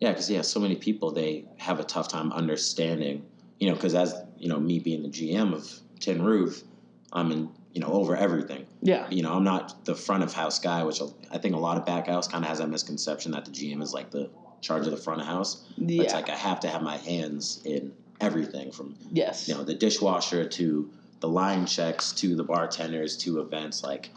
yeah, 0.00 0.10
because 0.10 0.28
yeah, 0.28 0.42
so 0.42 0.58
many 0.58 0.74
people 0.74 1.12
they 1.12 1.44
have 1.58 1.78
a 1.78 1.84
tough 1.84 2.08
time 2.08 2.32
understanding. 2.32 3.24
You 3.60 3.68
know, 3.68 3.74
because 3.76 3.94
as 3.94 4.12
you 4.38 4.48
know, 4.48 4.58
me 4.58 4.80
being 4.80 5.02
the 5.04 5.08
GM 5.08 5.54
of 5.54 5.70
Tin 6.00 6.20
Roof, 6.20 6.64
I'm 7.12 7.30
in 7.30 7.48
you 7.72 7.80
know 7.80 7.92
over 7.92 8.16
everything. 8.16 8.66
Yeah. 8.80 9.08
You 9.08 9.22
know, 9.22 9.34
I'm 9.34 9.44
not 9.44 9.84
the 9.84 9.94
front 9.94 10.24
of 10.24 10.32
house 10.32 10.58
guy, 10.58 10.82
which 10.82 11.00
I 11.30 11.38
think 11.38 11.54
a 11.54 11.58
lot 11.58 11.76
of 11.76 11.86
back 11.86 12.08
house 12.08 12.26
kind 12.26 12.44
of 12.44 12.48
has 12.48 12.58
that 12.58 12.68
misconception 12.68 13.30
that 13.32 13.44
the 13.44 13.52
GM 13.52 13.80
is 13.80 13.94
like 13.94 14.10
the 14.10 14.28
charge 14.62 14.86
of 14.86 14.92
the 14.92 14.96
front 14.96 15.20
of 15.20 15.26
house. 15.26 15.64
But 15.76 15.90
it's 15.90 16.14
like 16.14 16.30
I 16.30 16.36
have 16.36 16.60
to 16.60 16.68
have 16.68 16.80
my 16.82 16.96
hands 16.96 17.60
in 17.64 17.92
everything 18.20 18.70
from 18.72 18.94
Yes. 19.12 19.48
you 19.48 19.54
know 19.54 19.64
the 19.64 19.74
dishwasher 19.74 20.48
to 20.48 20.88
the 21.20 21.28
line 21.28 21.66
checks 21.66 22.12
to 22.12 22.34
the 22.36 22.44
bartenders 22.44 23.16
to 23.18 23.40
events 23.40 23.82
like 23.82 24.10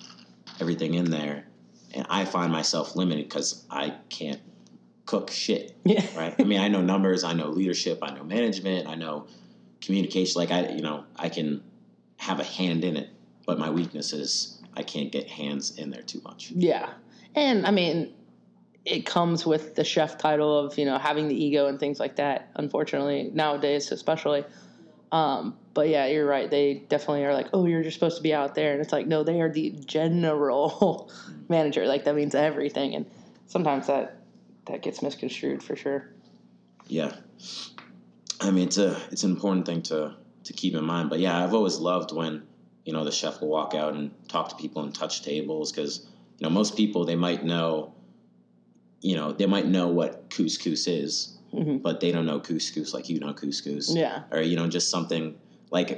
everything 0.61 0.93
in 0.93 1.09
there 1.09 1.47
and 1.95 2.05
i 2.09 2.23
find 2.23 2.51
myself 2.51 2.95
limited 2.95 3.27
because 3.27 3.63
i 3.71 3.95
can't 4.09 4.39
cook 5.07 5.31
shit 5.31 5.75
Yeah. 5.85 6.05
right 6.15 6.35
i 6.39 6.43
mean 6.43 6.59
i 6.61 6.67
know 6.67 6.81
numbers 6.81 7.23
i 7.23 7.33
know 7.33 7.49
leadership 7.49 7.97
i 8.03 8.13
know 8.13 8.23
management 8.23 8.87
i 8.87 8.93
know 8.93 9.25
communication 9.81 10.39
like 10.39 10.51
i 10.51 10.69
you 10.69 10.81
know 10.83 11.05
i 11.15 11.27
can 11.29 11.63
have 12.17 12.39
a 12.39 12.43
hand 12.43 12.83
in 12.83 12.95
it 12.97 13.09
but 13.47 13.57
my 13.57 13.71
weakness 13.71 14.13
is 14.13 14.61
i 14.75 14.83
can't 14.83 15.11
get 15.11 15.27
hands 15.27 15.77
in 15.79 15.89
there 15.89 16.03
too 16.03 16.21
much 16.23 16.51
Yeah. 16.55 16.91
And 17.35 17.65
I 17.65 17.71
mean, 17.71 18.13
it 18.85 19.05
comes 19.05 19.45
with 19.45 19.75
the 19.75 19.83
chef 19.83 20.17
title 20.17 20.57
of, 20.57 20.77
you 20.77 20.85
know, 20.85 20.97
having 20.97 21.27
the 21.27 21.35
ego 21.35 21.67
and 21.67 21.79
things 21.79 21.99
like 21.99 22.17
that, 22.17 22.51
unfortunately, 22.55 23.31
nowadays, 23.33 23.91
especially. 23.91 24.45
Um, 25.11 25.57
but 25.73 25.89
yeah, 25.89 26.05
you're 26.07 26.27
right. 26.27 26.49
They 26.49 26.75
definitely 26.87 27.25
are 27.25 27.33
like, 27.33 27.47
oh, 27.53 27.65
you're 27.65 27.83
just 27.83 27.95
supposed 27.95 28.17
to 28.17 28.23
be 28.23 28.33
out 28.33 28.55
there. 28.55 28.73
And 28.73 28.81
it's 28.81 28.91
like, 28.91 29.07
no, 29.07 29.23
they 29.23 29.41
are 29.41 29.49
the 29.51 29.71
general 29.71 31.11
manager. 31.49 31.87
Like, 31.87 32.05
that 32.05 32.15
means 32.15 32.35
everything. 32.35 32.95
And 32.95 33.05
sometimes 33.47 33.87
that, 33.87 34.21
that 34.65 34.81
gets 34.81 35.01
misconstrued 35.01 35.63
for 35.63 35.75
sure. 35.75 36.09
yeah 36.87 37.15
i 38.41 38.51
mean 38.51 38.67
it's 38.67 38.77
a 38.77 38.95
it's 39.11 39.23
an 39.23 39.31
important 39.31 39.65
thing 39.65 39.81
to 39.81 40.15
to 40.43 40.53
keep 40.53 40.75
in 40.75 40.83
mind 40.83 41.09
but 41.09 41.19
yeah 41.19 41.43
i've 41.43 41.53
always 41.53 41.77
loved 41.79 42.11
when 42.11 42.43
you 42.83 42.93
know 42.93 43.03
the 43.03 43.11
chef 43.11 43.41
will 43.41 43.47
walk 43.47 43.73
out 43.73 43.93
and 43.93 44.11
talk 44.27 44.49
to 44.49 44.55
people 44.55 44.83
and 44.83 44.93
touch 44.93 45.23
tables 45.23 45.71
because 45.71 46.05
you 46.37 46.43
know 46.45 46.49
most 46.49 46.77
people 46.77 47.05
they 47.05 47.15
might 47.15 47.43
know 47.43 47.93
you 49.05 49.15
know 49.15 49.31
they 49.31 49.45
might 49.45 49.67
know 49.67 49.87
what 49.87 50.29
couscous 50.31 50.87
is 50.87 51.37
hmm 51.51 51.77
but 51.77 51.99
they 52.01 52.11
don't 52.11 52.25
know 52.25 52.39
couscous 52.39 52.91
like 52.93 53.07
you 53.07 53.19
know 53.19 53.33
couscous. 53.33 53.95
Yeah. 53.95 54.23
or 54.31 54.41
you 54.41 54.55
know 54.57 54.67
just 54.67 54.89
something 54.89 55.37
like 55.69 55.89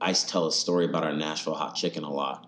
i 0.00 0.12
tell 0.12 0.46
a 0.46 0.52
story 0.52 0.84
about 0.84 1.02
our 1.04 1.12
nashville 1.14 1.54
hot 1.54 1.74
chicken 1.74 2.04
a 2.04 2.12
lot. 2.12 2.46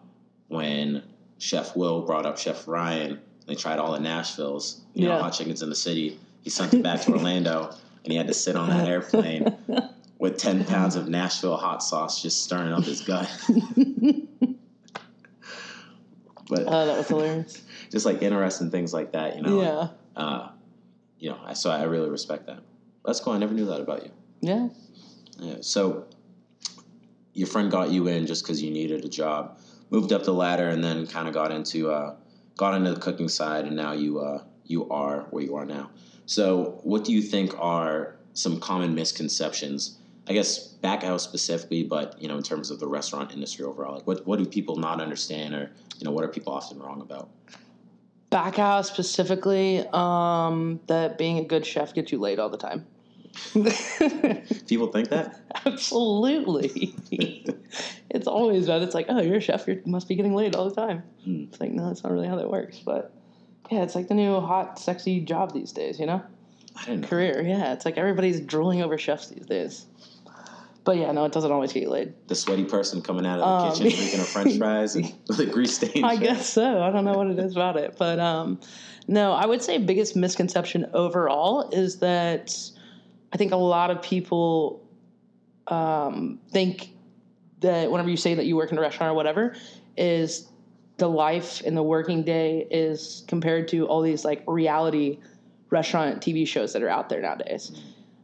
When 0.49 1.03
chef 1.39 1.75
will 1.75 2.03
brought 2.03 2.27
up 2.27 2.37
chef 2.39 2.69
ryan 2.69 3.21
they 3.47 3.55
tried 3.55 3.79
all 3.79 3.93
the 3.93 3.99
nashvilles 4.11 4.81
you 4.95 5.09
know 5.09 5.19
hot 5.19 5.31
chickens 5.33 5.63
in 5.63 5.71
the 5.71 5.81
city. 5.89 6.19
He 6.43 6.51
sent 6.51 6.75
it 6.75 6.83
back 6.83 7.01
to 7.03 7.13
orlando 7.17 7.75
and 8.05 8.13
he 8.13 8.17
had 8.19 8.27
to 8.29 8.35
sit 8.35 8.55
on 8.55 8.69
that 8.69 8.87
airplane 8.89 9.57
with 10.19 10.37
10 10.37 10.65
pounds 10.67 10.95
of 10.95 11.09
nashville 11.09 11.57
hot 11.57 11.83
sauce 11.83 12.21
just 12.21 12.45
stirring 12.45 12.73
up 12.73 12.85
his 12.85 13.01
gut. 13.01 13.29
But 16.49 16.65
Oh, 16.67 16.87
that 16.87 16.99
was 16.99 17.09
hilarious. 17.09 17.63
just 17.91 18.05
like 18.05 18.21
interesting 18.21 18.71
things 18.71 18.93
like 18.93 19.13
that 19.13 19.37
you 19.37 19.43
know? 19.43 19.61
Yeah. 19.63 19.89
Uh, 20.17 20.49
you 21.19 21.31
know 21.31 21.39
I- 21.45 21.55
so 21.55 21.71
i 21.71 21.83
really 21.85 22.11
respect 22.11 22.47
that 22.47 22.61
that's 23.05 23.21
cool 23.21 23.33
i 23.33 23.39
never 23.39 23.55
knew 23.55 23.67
that 23.67 23.81
about 23.81 24.05
you 24.05 24.11
Yeah. 24.41 24.69
yeah, 25.39 25.57
so 25.61 26.07
your 27.35 27.47
friend 27.47 27.71
got 27.71 27.91
you 27.91 28.07
in 28.09 28.27
just 28.27 28.43
because 28.45 28.63
you 28.63 28.71
needed 28.71 29.05
a 29.05 29.09
job, 29.09 29.59
moved 29.91 30.13
up 30.13 30.25
the 30.25 30.35
ladder, 30.35 30.69
and 30.69 30.85
then 30.85 31.07
kind 31.07 31.27
of 31.29 31.35
got 31.35 31.51
into 31.51 31.91
uh, 31.91 32.15
got 32.57 32.75
into 32.75 32.93
the 32.93 33.01
cooking 33.01 33.29
side, 33.29 33.65
and 33.65 33.75
now 33.75 33.93
you 33.93 34.19
uh, 34.21 34.43
you 34.67 34.89
are 34.91 35.23
where 35.31 35.43
you 35.43 35.57
are 35.57 35.65
now. 35.65 35.91
So, 36.27 36.81
what 36.83 37.05
do 37.05 37.13
you 37.13 37.23
think 37.23 37.55
are 37.59 38.17
some 38.35 38.61
common 38.61 38.95
misconceptions? 38.95 39.97
I 40.29 40.35
guess 40.35 40.59
back 40.59 41.05
out 41.05 41.21
specifically, 41.23 41.83
but 41.85 42.21
you 42.21 42.29
know, 42.29 42.37
in 42.37 42.43
terms 42.43 42.71
of 42.71 42.79
the 42.79 42.87
restaurant 42.87 43.33
industry 43.33 43.65
overall, 43.65 43.95
like 43.95 44.07
what 44.07 44.27
what 44.27 44.39
do 44.39 44.45
people 44.45 44.77
not 44.77 45.01
understand, 45.01 45.55
or 45.55 45.71
you 45.99 46.05
know, 46.05 46.11
what 46.13 46.25
are 46.25 46.29
people 46.29 46.53
often 46.53 46.79
wrong 46.79 47.01
about? 47.01 47.31
Back 48.33 48.57
house 48.57 48.89
specifically, 48.89 49.87
um, 49.93 50.81
that 50.87 51.19
being 51.19 51.39
a 51.39 51.45
good 51.45 51.67
chef 51.67 51.95
gets 51.95 52.11
you 52.11 52.19
laid 52.19 52.39
all 52.39 52.49
the 52.49 52.57
time. 52.57 52.87
People 54.67 54.89
think 54.89 55.11
that? 55.11 55.41
Absolutely. 55.67 56.95
it's 58.11 58.27
always 58.27 58.67
that. 58.67 58.83
It's 58.83 58.95
like, 58.95 59.07
oh, 59.11 59.21
you're 59.21 59.37
a 59.37 59.41
chef. 59.41 59.69
You 59.69 59.83
must 59.85 60.09
be 60.09 60.15
getting 60.15 60.35
laid 60.35 60.57
all 60.57 60.69
the 60.69 60.75
time. 60.75 61.03
Hmm. 61.25 61.45
It's 61.45 61.61
like, 61.61 61.73
no, 61.73 61.89
that's 61.89 62.03
not 62.03 62.13
really 62.13 62.27
how 62.27 62.37
that 62.37 62.51
works. 62.51 62.79
But 62.79 63.13
yeah, 63.71 63.83
it's 63.83 63.95
like 63.95 64.09
the 64.09 64.15
new 64.15 64.41
hot, 64.41 64.79
sexy 64.79 65.21
job 65.21 65.53
these 65.53 65.73
days, 65.73 66.01
you 66.01 66.07
know? 66.07 66.23
I 66.77 66.85
didn't 66.87 67.03
know. 67.03 67.09
Career. 67.09 67.43
Yeah, 67.43 67.75
it's 67.75 67.85
like 67.85 67.99
everybody's 67.99 68.41
drooling 68.41 68.83
over 68.83 68.97
chefs 68.97 69.29
these 69.29 69.47
days. 69.47 69.87
But 70.85 70.97
yeah, 70.97 71.13
no, 71.13 71.25
it 71.25 71.33
doesn't 71.33 71.53
always 71.53 71.73
get 71.73 71.85
you 71.85 71.91
laid. 71.91 72.13
The 72.27 72.35
sweaty 72.35 72.65
person 72.65 73.03
coming 73.03 73.25
out 73.25 73.39
of 73.39 73.41
the 73.41 73.69
Um, 73.69 73.73
kitchen 73.87 74.01
making 74.05 74.21
a 74.21 74.25
French 74.25 74.59
fries 74.59 74.97
and 74.97 75.13
with 75.29 75.39
a 75.39 75.47
grease 75.47 75.75
stain. 75.75 76.05
I 76.05 76.17
guess 76.17 76.49
so. 76.49 76.83
I 76.83 76.91
don't 76.91 77.05
know 77.05 77.15
what 77.15 77.29
it 77.29 77.39
is 77.39 77.53
about 77.53 77.77
it, 77.77 77.95
but 77.99 78.19
um, 78.19 78.59
no, 79.07 79.33
I 79.33 79.47
would 79.47 79.63
say 79.63 79.79
biggest 79.79 80.17
misconception 80.17 80.87
overall 80.93 81.71
is 81.71 81.99
that 81.99 82.57
I 83.33 83.37
think 83.37 83.53
a 83.53 83.57
lot 83.57 83.91
of 83.91 84.03
people 84.03 84.85
um, 85.69 86.41
think 86.51 86.91
that 87.61 87.91
whenever 87.91 88.11
you 88.11 88.17
say 88.17 88.35
that 88.35 88.47
you 88.47 88.57
work 88.57 88.73
in 88.73 88.79
a 88.79 88.81
restaurant 88.81 89.13
or 89.13 89.15
whatever, 89.15 89.55
is 89.97 90.49
the 90.99 91.09
life 91.09 91.63
in 91.63 91.75
the 91.75 91.83
working 91.83 92.23
day 92.25 92.67
is 92.71 93.25
compared 93.29 93.69
to 93.69 93.87
all 93.87 94.03
these 94.03 94.25
like 94.25 94.43
reality 94.47 95.19
restaurant 95.71 96.21
TV 96.21 96.47
shows 96.47 96.73
that 96.73 96.83
are 96.83 96.89
out 96.89 97.09
there 97.09 97.21
nowadays. 97.21 97.73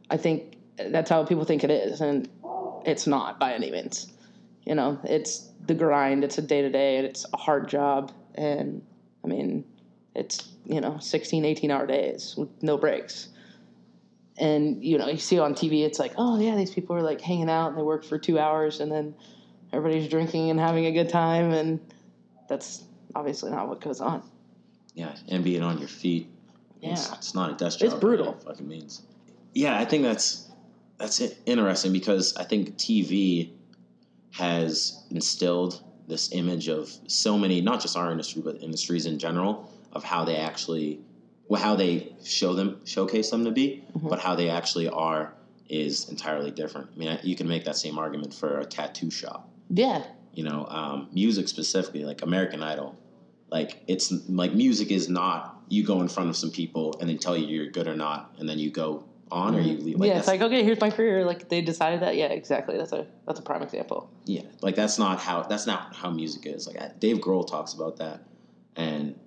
I 0.09 0.17
think 0.17 0.57
that's 0.77 1.09
how 1.09 1.23
people 1.25 1.43
think 1.43 1.63
it 1.63 1.71
is, 1.71 1.99
and 2.01 2.29
it's 2.85 3.07
not 3.07 3.39
by 3.39 3.53
any 3.53 3.71
means. 3.71 4.11
You 4.65 4.75
know, 4.75 4.99
it's 5.03 5.49
the 5.65 5.73
grind, 5.73 6.23
it's 6.23 6.37
a 6.37 6.41
day 6.41 6.61
to 6.61 6.69
day, 6.69 6.97
and 6.97 7.05
it's 7.05 7.25
a 7.33 7.37
hard 7.37 7.67
job. 7.67 8.11
And 8.35 8.81
I 9.23 9.27
mean, 9.27 9.65
it's, 10.15 10.49
you 10.65 10.81
know, 10.81 10.97
16, 10.99 11.45
18 11.45 11.71
hour 11.71 11.87
days 11.87 12.35
with 12.37 12.49
no 12.61 12.77
breaks. 12.77 13.29
And, 14.37 14.83
you 14.83 14.97
know, 14.97 15.07
you 15.07 15.17
see 15.17 15.37
on 15.39 15.53
TV, 15.53 15.83
it's 15.85 15.99
like, 15.99 16.13
oh, 16.17 16.39
yeah, 16.39 16.55
these 16.55 16.71
people 16.71 16.95
are 16.95 17.01
like 17.01 17.19
hanging 17.19 17.49
out 17.49 17.69
and 17.69 17.77
they 17.77 17.81
work 17.81 18.05
for 18.05 18.17
two 18.17 18.39
hours 18.39 18.79
and 18.79 18.89
then 18.91 19.13
everybody's 19.73 20.09
drinking 20.09 20.49
and 20.49 20.59
having 20.59 20.85
a 20.85 20.91
good 20.91 21.09
time. 21.09 21.51
And 21.51 21.79
that's 22.47 22.83
obviously 23.15 23.51
not 23.51 23.67
what 23.67 23.81
goes 23.81 23.99
on. 23.99 24.23
Yeah, 24.93 25.13
and 25.27 25.43
being 25.43 25.61
on 25.61 25.77
your 25.79 25.87
feet. 25.89 26.29
It's, 26.81 27.09
Yeah. 27.09 27.15
it's 27.15 27.35
not 27.35 27.51
a 27.51 27.55
desk 27.55 27.79
job. 27.79 27.91
It's 27.91 27.99
brutal. 27.99 28.33
Fucking 28.33 28.67
means. 28.67 29.01
Yeah, 29.53 29.77
I 29.77 29.83
think 29.83 30.03
that's 30.03 30.48
that's 30.99 31.19
it, 31.21 31.41
interesting 31.45 31.91
because 31.93 32.33
I 32.37 32.43
think 32.43 32.77
TV 32.77 33.49
has 34.31 35.03
instilled 35.09 35.81
this 36.07 36.29
image 36.31 36.67
of 36.67 36.91
so 37.07 37.37
many, 37.37 37.61
not 37.61 37.81
just 37.81 37.95
our 37.95 38.11
industry, 38.11 38.41
but 38.43 38.61
industries 38.61 39.05
in 39.05 39.17
general, 39.19 39.71
of 39.93 40.03
how 40.03 40.23
they 40.23 40.35
actually, 40.35 40.99
well, 41.47 41.61
how 41.61 41.75
they 41.75 42.11
show 42.23 42.53
them, 42.53 42.79
showcase 42.85 43.29
them 43.29 43.43
to 43.45 43.51
be, 43.51 43.81
Mhm. 43.95 44.09
but 44.09 44.19
how 44.19 44.35
they 44.35 44.49
actually 44.49 44.87
are 44.89 45.33
is 45.67 46.07
entirely 46.09 46.51
different. 46.51 46.89
I 46.95 46.97
mean, 46.99 47.19
you 47.23 47.35
can 47.35 47.47
make 47.47 47.63
that 47.65 47.77
same 47.77 47.97
argument 47.97 48.33
for 48.33 48.59
a 48.59 48.65
tattoo 48.65 49.09
shop 49.11 49.47
Yeah. 49.69 50.03
you 50.33 50.43
know 50.43 50.65
um, 50.69 51.07
music 51.11 51.47
specifically 51.47 52.03
like 52.05 52.21
american 52.21 52.61
idol 52.63 52.95
like 53.51 53.81
it's 53.87 54.11
like 54.27 54.53
music 54.53 54.89
is 54.91 55.09
not 55.09 55.55
you 55.69 55.83
go 55.83 56.01
in 56.01 56.07
front 56.07 56.29
of 56.29 56.35
some 56.37 56.51
people 56.51 56.95
and 56.99 57.09
they 57.09 57.15
tell 57.15 57.35
you 57.37 57.45
you're 57.47 57.67
good 57.71 57.87
or 57.87 57.95
not 57.95 58.29
and 58.37 58.47
then 58.49 58.57
you 58.59 58.69
go 58.71 59.03
on 59.31 59.55
or 59.55 59.59
you 59.59 59.75
mm-hmm. 59.75 59.85
leave 59.85 59.99
like 59.99 60.09
yeah, 60.09 60.17
it's 60.17 60.27
like, 60.27 60.41
okay, 60.41 60.63
here's 60.63 60.81
my 60.81 60.89
career. 60.89 61.25
Like 61.25 61.49
they 61.49 61.61
decided 61.61 62.01
that. 62.01 62.15
Yeah, 62.15 62.27
exactly. 62.27 62.77
That's 62.77 62.93
a 62.93 63.05
that's 63.25 63.39
a 63.39 63.43
prime 63.43 63.61
example. 63.61 64.09
yeah 64.25 64.41
like 64.61 64.75
that's 64.75 64.97
not 64.99 65.19
how 65.19 65.43
that's 65.43 65.67
not 65.67 65.95
how 65.95 66.09
music 66.09 66.45
is 66.45 66.67
like 66.67 66.81
I- 66.81 66.91
dave 66.99 67.17
grohl 67.17 67.47
talks 67.47 67.73
about 67.73 67.97
that 67.97 68.21
and 68.75 69.19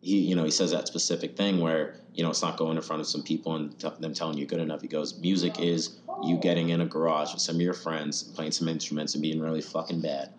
he 0.00 0.18
you 0.18 0.34
know 0.34 0.44
he 0.44 0.50
says 0.50 0.70
that 0.72 0.86
specific 0.86 1.36
thing 1.36 1.60
where 1.60 1.96
you 2.14 2.22
know 2.22 2.30
it's 2.30 2.42
not 2.42 2.56
going 2.56 2.76
in 2.76 2.82
front 2.82 3.00
of 3.00 3.06
some 3.06 3.22
people 3.22 3.54
and 3.56 3.78
t- 3.78 3.88
them 3.98 4.14
telling 4.14 4.38
you 4.38 4.46
good 4.46 4.60
enough 4.60 4.80
he 4.80 4.88
goes 4.88 5.18
music 5.18 5.60
is 5.60 5.98
you 6.22 6.36
getting 6.36 6.70
in 6.70 6.80
a 6.80 6.86
garage 6.86 7.32
with 7.32 7.42
some 7.42 7.56
of 7.56 7.60
your 7.60 7.74
friends 7.74 8.22
playing 8.22 8.52
some 8.52 8.68
instruments 8.68 9.14
and 9.14 9.22
being 9.22 9.40
really 9.40 9.60
fucking 9.60 10.00
bad 10.00 10.30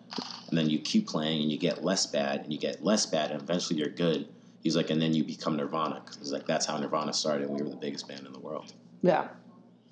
and 0.48 0.58
then 0.58 0.68
you 0.68 0.78
keep 0.78 1.06
playing 1.06 1.42
and 1.42 1.50
you 1.50 1.58
get 1.58 1.84
less 1.84 2.06
bad 2.06 2.40
and 2.40 2.52
you 2.52 2.58
get 2.58 2.84
less 2.84 3.06
bad 3.06 3.30
and 3.30 3.40
eventually 3.40 3.78
you're 3.78 3.88
good 3.88 4.28
he's 4.60 4.76
like 4.76 4.90
and 4.90 5.00
then 5.00 5.14
you 5.14 5.24
become 5.24 5.56
Nirvana. 5.56 6.02
he's 6.18 6.32
like 6.32 6.46
that's 6.46 6.66
how 6.66 6.76
nirvana 6.76 7.12
started 7.12 7.48
we 7.48 7.62
were 7.62 7.70
the 7.70 7.76
biggest 7.76 8.06
band 8.08 8.26
in 8.26 8.32
the 8.32 8.40
world 8.40 8.72
Yeah. 9.02 9.28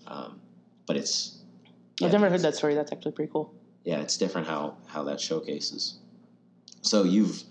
um, 0.06 0.40
but 0.86 0.96
it's 0.96 1.38
I've 2.02 2.12
never 2.12 2.30
heard 2.30 2.40
that 2.40 2.54
story. 2.56 2.74
That's 2.74 2.92
actually 2.92 3.12
pretty 3.12 3.30
cool. 3.32 3.52
yeah, 3.84 4.00
it's 4.00 4.16
different 4.16 4.46
how 4.46 4.76
how 4.86 5.04
that 5.04 5.20
showcases. 5.20 5.98
So 6.82 7.04
you've 7.04 7.42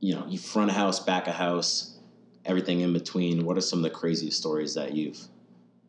you 0.00 0.14
know 0.14 0.26
you 0.28 0.38
front 0.38 0.70
of 0.70 0.76
house, 0.76 1.00
back 1.00 1.26
of 1.26 1.34
house, 1.34 1.98
everything 2.44 2.80
in 2.80 2.92
between. 2.92 3.44
What 3.44 3.56
are 3.56 3.60
some 3.60 3.80
of 3.80 3.82
the 3.84 3.90
craziest 3.90 4.38
stories 4.38 4.74
that 4.74 4.94
you've 4.94 5.20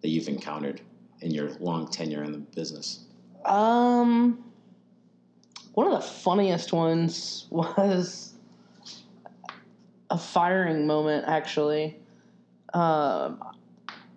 that 0.01 0.09
you've 0.09 0.27
encountered 0.27 0.81
in 1.21 1.31
your 1.31 1.51
long 1.59 1.87
tenure 1.87 2.23
in 2.23 2.31
the 2.31 2.37
business? 2.39 3.05
Um, 3.45 4.43
one 5.73 5.87
of 5.87 5.93
the 5.93 6.07
funniest 6.07 6.73
ones 6.73 7.47
was 7.51 8.33
a 10.09 10.17
firing 10.17 10.85
moment. 10.85 11.25
Actually, 11.27 11.97
um, 12.73 13.41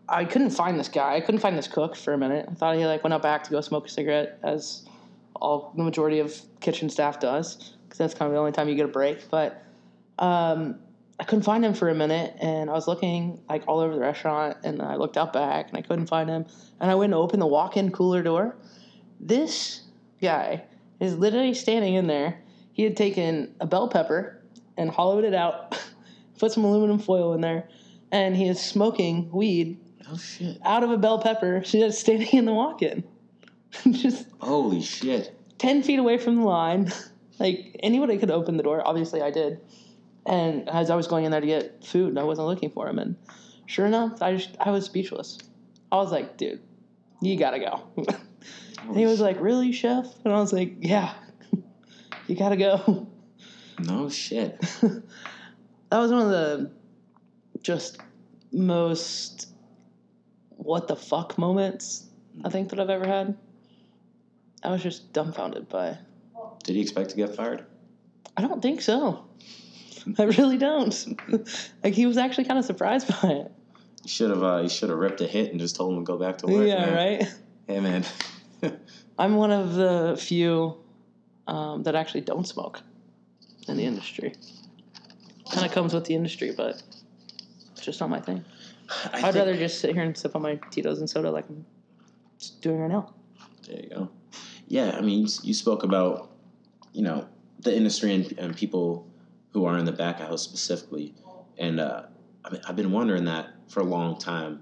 I 0.08 0.25
couldn't 0.25 0.50
find 0.50 0.78
this 0.78 0.88
guy. 0.88 1.16
I 1.16 1.20
couldn't 1.20 1.40
find 1.40 1.58
this 1.58 1.66
cook 1.66 1.96
for 1.96 2.12
a 2.12 2.18
minute. 2.18 2.46
I 2.48 2.54
thought 2.54 2.76
he 2.76 2.86
like 2.86 3.02
went 3.02 3.14
out 3.14 3.22
back 3.22 3.42
to 3.44 3.50
go 3.50 3.60
smoke 3.60 3.86
a 3.86 3.90
cigarette, 3.90 4.38
as 4.42 4.84
all 5.34 5.72
the 5.76 5.82
majority 5.82 6.20
of 6.20 6.40
kitchen 6.60 6.88
staff 6.88 7.18
does, 7.18 7.75
because 7.84 7.98
that's 7.98 8.14
kind 8.14 8.28
of 8.28 8.32
the 8.32 8.38
only 8.38 8.52
time 8.52 8.68
you 8.68 8.75
get 8.75 8.84
a 8.84 8.88
break. 8.88 9.28
But 9.30 9.62
um, 10.18 10.78
I 11.18 11.25
couldn't 11.25 11.42
find 11.42 11.64
him 11.64 11.75
for 11.75 11.88
a 11.88 11.94
minute, 11.94 12.36
and 12.40 12.70
I 12.70 12.72
was 12.72 12.86
looking 12.86 13.40
like 13.48 13.64
all 13.66 13.80
over 13.80 13.94
the 13.94 14.00
restaurant, 14.00 14.58
and 14.62 14.80
I 14.80 14.96
looked 14.96 15.16
out 15.16 15.32
back, 15.32 15.68
and 15.68 15.78
I 15.78 15.82
couldn't 15.82 16.06
find 16.06 16.30
him. 16.30 16.46
And 16.80 16.90
I 16.90 16.94
went 16.94 17.12
to 17.12 17.16
open 17.16 17.40
the 17.40 17.46
walk-in 17.46 17.90
cooler 17.90 18.22
door. 18.22 18.56
This 19.18 19.82
guy 20.22 20.64
is 21.00 21.16
literally 21.16 21.54
standing 21.54 21.94
in 21.94 22.06
there. 22.06 22.38
He 22.72 22.84
had 22.84 22.96
taken 22.96 23.54
a 23.60 23.66
bell 23.66 23.88
pepper 23.88 24.40
and 24.76 24.90
hollowed 24.90 25.25
it 25.25 25.34
out, 25.34 25.76
put 26.38 26.52
some 26.52 26.64
aluminum 26.64 27.00
foil 27.00 27.32
in 27.32 27.40
there, 27.40 27.68
and 28.12 28.36
he 28.36 28.46
is 28.46 28.60
smoking 28.60 29.30
weed 29.32 29.78
Oh 30.10 30.16
shit! 30.16 30.58
out 30.64 30.82
of 30.82 30.90
a 30.90 30.98
bell 30.98 31.20
pepper. 31.20 31.62
She's 31.64 31.80
just 31.82 32.00
standing 32.00 32.28
in 32.32 32.44
the 32.44 32.54
walk-in, 32.54 33.04
just 33.90 34.26
Holy 34.38 34.80
shit! 34.80 35.34
ten 35.58 35.82
feet 35.82 35.98
away 35.98 36.18
from 36.18 36.36
the 36.36 36.42
line. 36.42 36.92
Like 37.38 37.78
anybody 37.80 38.16
could 38.16 38.30
open 38.30 38.56
the 38.56 38.62
door. 38.62 38.80
Obviously, 38.82 39.20
I 39.20 39.30
did. 39.30 39.60
And 40.25 40.70
as 40.70 40.88
I 40.88 40.96
was 40.96 41.06
going 41.06 41.26
in 41.26 41.30
there 41.30 41.42
to 41.42 41.46
get 41.46 41.84
food, 41.84 42.16
I 42.16 42.22
wasn't 42.22 42.48
looking 42.48 42.70
for 42.70 42.88
him. 42.88 42.98
And 42.98 43.14
sure 43.66 43.84
enough, 43.84 44.22
I 44.22 44.36
just 44.36 44.56
I 44.58 44.70
was 44.70 44.86
speechless. 44.86 45.36
I 45.92 45.96
was 45.96 46.10
like, 46.10 46.38
dude, 46.38 46.60
you 47.20 47.38
gotta 47.38 47.58
go. 47.58 47.82
and 48.88 48.96
he 48.96 49.04
was 49.04 49.20
like, 49.20 49.38
really, 49.40 49.70
chef? 49.72 50.06
And 50.25 50.32
I 50.32 50.38
was 50.38 50.52
like, 50.52 50.76
yeah, 50.80 51.12
you 52.26 52.36
gotta 52.36 52.56
go. 52.56 53.06
No 53.78 54.08
shit. 54.08 54.58
that 54.60 55.02
was 55.90 56.10
one 56.10 56.22
of 56.22 56.30
the 56.30 56.70
just 57.60 57.98
most 58.52 59.48
what 60.66 60.88
the 60.88 60.96
fuck 60.96 61.38
moments 61.38 62.06
I 62.44 62.50
think 62.50 62.70
that 62.70 62.80
I've 62.80 62.90
ever 62.90 63.06
had. 63.06 63.37
I 64.62 64.70
was 64.70 64.82
just 64.82 65.12
dumbfounded 65.12 65.68
by. 65.68 65.96
Did 66.64 66.75
he 66.75 66.82
expect 66.82 67.11
to 67.11 67.16
get 67.16 67.35
fired? 67.35 67.64
I 68.37 68.42
don't 68.42 68.61
think 68.61 68.82
so. 68.82 69.25
I 70.18 70.25
really 70.25 70.58
don't. 70.58 71.20
like 71.85 71.94
he 71.94 72.06
was 72.06 72.16
actually 72.16 72.44
kind 72.44 72.58
of 72.58 72.64
surprised 72.64 73.08
by 73.23 73.30
it. 73.30 73.52
You 74.02 74.08
should 74.08 74.30
have. 74.30 74.42
Uh, 74.42 74.61
you 74.62 74.68
should 74.68 74.90
have 74.90 74.99
ripped 74.99 75.20
a 75.20 75.26
hit 75.26 75.50
and 75.50 75.61
just 75.61 75.76
told 75.76 75.92
him 75.92 76.04
to 76.04 76.04
go 76.04 76.18
back 76.18 76.38
to 76.38 76.46
work. 76.46 76.66
yeah, 76.66 76.87
man. 76.87 76.94
right. 76.94 77.35
Hey 77.66 77.80
man. 77.80 78.04
I'm 79.18 79.37
one 79.37 79.52
of 79.52 79.75
the 79.75 80.16
few 80.20 80.76
um, 81.46 81.85
that 81.85 81.94
actually 81.94 82.20
don't 82.23 82.46
smoke 82.46 82.82
in 83.68 83.76
the 83.76 83.85
industry. 83.85 84.35
Kind 85.50 85.64
of 85.64 85.73
comes 85.73 85.94
with 85.94 86.04
the 86.04 86.14
industry, 86.14 86.52
but 86.56 86.82
it's 87.73 87.82
just 87.82 88.00
not 88.00 88.11
my 88.11 88.20
thing. 88.20 88.44
I 88.88 89.08
I'd 89.12 89.22
think- 89.22 89.34
rather 89.36 89.56
just 89.56 89.80
sit 89.80 89.92
here 89.94 90.02
and 90.02 90.16
sip 90.16 90.34
on 90.36 90.42
my 90.42 90.56
Tito's 90.70 90.98
and 91.00 91.08
soda 91.08 91.30
like 91.30 91.48
I'm 91.48 91.64
doing 92.60 92.78
right 92.78 92.90
now. 92.90 93.14
There 93.66 93.80
you 93.82 93.88
go. 93.90 94.10
Yeah, 94.68 94.94
I 94.96 95.00
mean, 95.00 95.20
you, 95.26 95.28
you 95.42 95.54
spoke 95.54 95.82
about, 95.82 96.30
you 96.92 97.02
know, 97.02 97.26
the 97.60 97.74
industry 97.74 98.14
and, 98.14 98.32
and 98.38 98.56
people 98.56 99.08
who 99.52 99.64
are 99.64 99.78
in 99.78 99.84
the 99.84 99.92
back 99.92 100.20
of 100.20 100.28
house 100.28 100.42
specifically, 100.42 101.14
and 101.58 101.80
uh, 101.80 102.02
I 102.44 102.50
mean, 102.50 102.60
I've 102.68 102.76
been 102.76 102.92
wondering 102.92 103.24
that 103.24 103.48
for 103.68 103.80
a 103.80 103.84
long 103.84 104.18
time. 104.18 104.60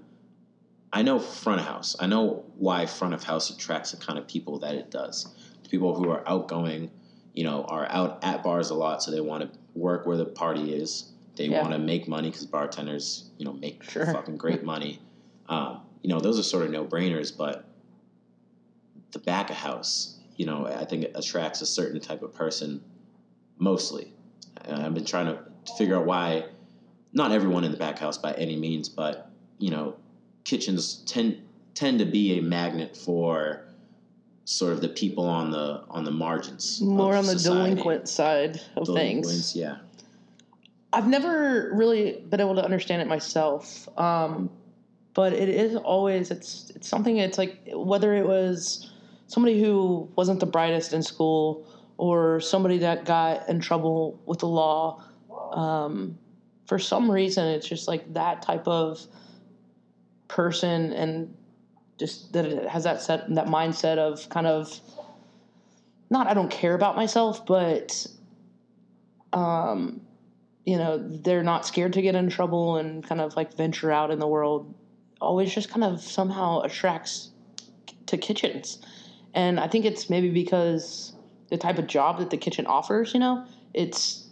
I 0.93 1.01
know 1.01 1.19
front 1.19 1.59
of 1.59 1.67
house. 1.67 1.95
I 1.99 2.07
know 2.07 2.45
why 2.57 2.85
front 2.85 3.13
of 3.13 3.23
house 3.23 3.49
attracts 3.49 3.91
the 3.91 3.97
kind 3.97 4.17
of 4.17 4.27
people 4.27 4.59
that 4.59 4.75
it 4.75 4.89
does. 4.91 5.27
People 5.69 5.93
who 5.93 6.09
are 6.09 6.23
outgoing, 6.27 6.89
you 7.33 7.43
know, 7.43 7.63
are 7.65 7.85
out 7.91 8.23
at 8.23 8.43
bars 8.43 8.69
a 8.69 8.75
lot, 8.75 9.03
so 9.03 9.11
they 9.11 9.19
want 9.21 9.51
to 9.51 9.59
work 9.73 10.05
where 10.05 10.15
the 10.17 10.25
party 10.25 10.73
is. 10.73 11.11
They 11.35 11.47
Yeah. 11.47 11.61
want 11.61 11.73
to 11.73 11.79
make 11.79 12.07
money 12.07 12.29
because 12.29 12.45
bartenders, 12.45 13.25
you 13.37 13.45
know, 13.45 13.53
make 13.53 13.83
Sure. 13.83 14.05
fucking 14.05 14.37
great 14.37 14.63
money. 14.73 14.99
Um, 15.49 15.81
you 16.01 16.09
know, 16.09 16.19
those 16.19 16.39
are 16.39 16.43
sort 16.43 16.65
of 16.65 16.71
no 16.71 16.85
brainers, 16.85 17.35
but 17.35 17.65
the 19.11 19.19
back 19.19 19.49
of 19.49 19.55
house, 19.57 20.15
you 20.37 20.45
know, 20.45 20.65
I 20.65 20.85
think 20.85 21.03
it 21.03 21.11
attracts 21.15 21.61
a 21.61 21.65
certain 21.65 21.99
type 21.99 22.21
of 22.21 22.33
person 22.33 22.81
mostly. 23.57 24.13
I've 24.67 24.93
been 24.93 25.05
trying 25.05 25.27
to 25.27 25.39
figure 25.77 25.95
out 25.97 26.05
why 26.05 26.45
not 27.13 27.31
everyone 27.31 27.63
in 27.63 27.71
the 27.71 27.77
back 27.77 27.99
house 27.99 28.17
by 28.17 28.33
any 28.33 28.55
means, 28.55 28.89
but 28.89 29.29
you 29.59 29.69
know, 29.71 29.95
kitchens 30.43 30.95
tend 31.05 31.41
tend 31.75 31.99
to 31.99 32.05
be 32.05 32.37
a 32.39 32.41
magnet 32.41 32.95
for 32.95 33.65
sort 34.45 34.73
of 34.73 34.81
the 34.81 34.89
people 34.89 35.25
on 35.27 35.51
the 35.51 35.81
on 35.89 36.03
the 36.03 36.11
margins. 36.11 36.81
More 36.81 37.15
on 37.15 37.25
the 37.25 37.31
society. 37.37 37.71
delinquent 37.75 38.09
side 38.09 38.61
of 38.75 38.85
Delinquents, 38.85 39.29
things. 39.29 39.55
yeah. 39.55 39.77
I've 40.95 41.07
never 41.07 41.71
really 41.73 42.23
been 42.29 42.39
able 42.39 42.55
to 42.55 42.63
understand 42.63 43.01
it 43.01 43.07
myself. 43.07 43.89
Um, 43.99 44.49
but 45.15 45.33
it 45.33 45.49
is 45.49 45.75
always 45.75 46.29
it's 46.29 46.71
it's 46.75 46.87
something 46.87 47.17
it's 47.17 47.37
like 47.39 47.57
whether 47.73 48.13
it 48.13 48.27
was 48.27 48.91
somebody 49.27 49.59
who 49.59 50.07
wasn't 50.15 50.39
the 50.39 50.45
brightest 50.45 50.93
in 50.93 51.01
school 51.01 51.65
or 51.97 52.39
somebody 52.39 52.77
that 52.79 53.05
got 53.05 53.49
in 53.49 53.59
trouble 53.59 54.19
with 54.25 54.39
the 54.39 54.47
law 54.47 55.01
um, 55.53 56.17
for 56.67 56.77
some 56.77 57.09
reason 57.09 57.47
it's 57.47 57.67
just 57.67 57.87
like 57.87 58.13
that 58.13 58.41
type 58.41 58.67
of 58.67 59.01
person 60.27 60.91
and 60.93 61.33
just 61.97 62.33
that 62.33 62.45
it 62.45 62.67
has 62.67 62.83
that 62.83 63.01
set 63.01 63.33
that 63.33 63.47
mindset 63.47 63.97
of 63.97 64.27
kind 64.29 64.45
of 64.45 64.79
not 66.09 66.27
I 66.27 66.33
don't 66.33 66.51
care 66.51 66.75
about 66.75 66.97
myself 66.97 67.45
but 67.45 68.05
um 69.31 70.04
you 70.65 70.77
know 70.77 70.97
they're 70.97 71.43
not 71.43 71.65
scared 71.65 71.93
to 71.93 72.01
get 72.01 72.15
in 72.15 72.29
trouble 72.29 72.77
and 72.77 73.03
kind 73.03 73.21
of 73.21 73.35
like 73.35 73.55
venture 73.55 73.91
out 73.91 74.11
in 74.11 74.19
the 74.19 74.27
world 74.27 74.73
always 75.21 75.53
just 75.53 75.69
kind 75.69 75.83
of 75.83 76.01
somehow 76.01 76.61
attracts 76.61 77.29
to 78.07 78.17
kitchens. 78.17 78.79
And 79.33 79.59
i 79.59 79.67
think 79.67 79.85
it's 79.85 80.09
maybe 80.09 80.29
because 80.29 81.13
the 81.49 81.57
type 81.57 81.77
of 81.77 81.87
job 81.87 82.19
that 82.19 82.29
the 82.29 82.37
kitchen 82.37 82.65
offers 82.65 83.13
you 83.13 83.19
know 83.19 83.45
it's 83.73 84.27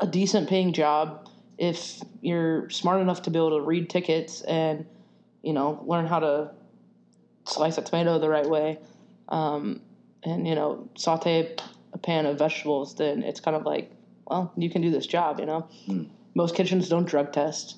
a 0.00 0.06
decent 0.06 0.48
paying 0.48 0.72
job 0.72 1.28
if 1.58 2.00
you're 2.22 2.68
smart 2.70 3.00
enough 3.00 3.22
to 3.22 3.30
be 3.30 3.38
able 3.38 3.50
to 3.50 3.60
read 3.60 3.88
tickets 3.88 4.40
and 4.42 4.84
you 5.42 5.52
know 5.52 5.82
learn 5.86 6.06
how 6.06 6.18
to 6.18 6.50
slice 7.44 7.78
a 7.78 7.82
tomato 7.82 8.18
the 8.18 8.28
right 8.28 8.48
way 8.48 8.78
um, 9.28 9.80
and 10.24 10.46
you 10.46 10.54
know 10.54 10.88
saute 10.96 11.54
a 11.92 11.98
pan 11.98 12.26
of 12.26 12.38
vegetables 12.38 12.94
then 12.96 13.22
it's 13.22 13.40
kind 13.40 13.56
of 13.56 13.64
like 13.64 13.90
well, 14.32 14.52
you 14.56 14.70
can 14.70 14.80
do 14.80 14.90
this 14.90 15.06
job, 15.06 15.38
you 15.38 15.46
know. 15.46 15.68
Hmm. 15.86 16.04
Most 16.34 16.54
kitchens 16.54 16.88
don't 16.88 17.06
drug 17.06 17.32
test, 17.32 17.76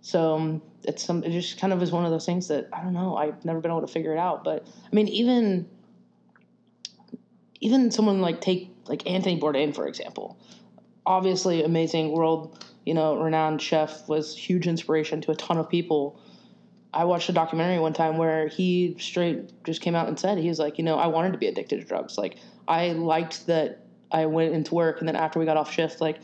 so 0.00 0.34
um, 0.34 0.62
it's 0.84 1.04
some. 1.04 1.22
It 1.22 1.30
just 1.32 1.60
kind 1.60 1.72
of 1.72 1.82
is 1.82 1.92
one 1.92 2.06
of 2.06 2.10
those 2.10 2.24
things 2.24 2.48
that 2.48 2.68
I 2.72 2.82
don't 2.82 2.94
know. 2.94 3.16
I've 3.16 3.44
never 3.44 3.60
been 3.60 3.70
able 3.70 3.82
to 3.82 3.92
figure 3.92 4.14
it 4.14 4.18
out, 4.18 4.42
but 4.42 4.66
I 4.90 4.96
mean, 4.96 5.08
even 5.08 5.68
even 7.60 7.90
someone 7.90 8.22
like 8.22 8.40
take 8.40 8.70
like 8.86 9.08
Anthony 9.08 9.38
Bourdain 9.38 9.74
for 9.74 9.86
example. 9.86 10.38
Obviously, 11.04 11.62
amazing 11.62 12.12
world, 12.12 12.64
you 12.86 12.94
know, 12.94 13.16
renowned 13.16 13.60
chef 13.60 14.08
was 14.08 14.36
huge 14.36 14.66
inspiration 14.66 15.20
to 15.22 15.32
a 15.32 15.34
ton 15.34 15.58
of 15.58 15.68
people. 15.68 16.18
I 16.94 17.04
watched 17.04 17.28
a 17.28 17.32
documentary 17.32 17.78
one 17.78 17.92
time 17.92 18.16
where 18.16 18.48
he 18.48 18.96
straight 18.98 19.64
just 19.64 19.82
came 19.82 19.94
out 19.94 20.08
and 20.08 20.18
said 20.18 20.38
he 20.38 20.48
was 20.48 20.58
like, 20.58 20.78
you 20.78 20.84
know, 20.84 20.96
I 20.96 21.08
wanted 21.08 21.32
to 21.32 21.38
be 21.38 21.46
addicted 21.46 21.80
to 21.80 21.84
drugs. 21.84 22.16
Like 22.16 22.36
I 22.66 22.92
liked 22.92 23.46
that 23.46 23.84
I 24.12 24.26
went 24.26 24.54
into 24.54 24.74
work 24.74 25.00
and 25.00 25.08
then 25.08 25.16
after 25.16 25.38
we 25.38 25.44
got 25.44 25.56
off 25.56 25.72
shift, 25.72 26.00
like 26.00 26.20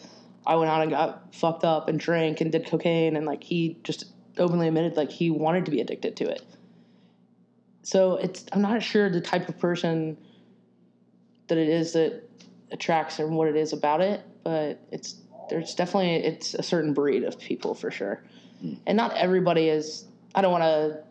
I 0.46 0.56
went 0.56 0.70
out 0.70 0.82
and 0.82 0.90
got 0.90 1.34
fucked 1.34 1.64
up 1.64 1.88
and 1.88 1.98
drank 1.98 2.40
and 2.40 2.52
did 2.52 2.66
cocaine 2.66 3.16
and 3.16 3.26
like 3.26 3.42
he 3.42 3.78
just 3.82 4.06
openly 4.38 4.68
admitted 4.68 4.96
like 4.96 5.10
he 5.10 5.30
wanted 5.30 5.64
to 5.64 5.70
be 5.70 5.80
addicted 5.80 6.16
to 6.16 6.24
it. 6.28 6.42
So 7.82 8.16
it's 8.16 8.44
I'm 8.52 8.62
not 8.62 8.82
sure 8.82 9.10
the 9.10 9.20
type 9.20 9.48
of 9.48 9.58
person 9.58 10.16
that 11.48 11.58
it 11.58 11.68
is 11.68 11.92
that 11.92 12.28
attracts 12.72 13.18
and 13.18 13.36
what 13.36 13.48
it 13.48 13.56
is 13.56 13.72
about 13.72 14.00
it, 14.00 14.22
but 14.42 14.80
it's 14.90 15.16
there's 15.48 15.74
definitely 15.74 16.16
it's 16.16 16.54
a 16.54 16.62
certain 16.62 16.92
breed 16.92 17.22
of 17.22 17.38
people 17.38 17.74
for 17.74 17.90
sure. 17.90 18.22
Hmm. 18.60 18.74
And 18.86 18.96
not 18.96 19.16
everybody 19.16 19.68
is 19.68 20.04
I 20.34 20.42
don't 20.42 20.52
want 20.52 20.64
to 20.64 21.02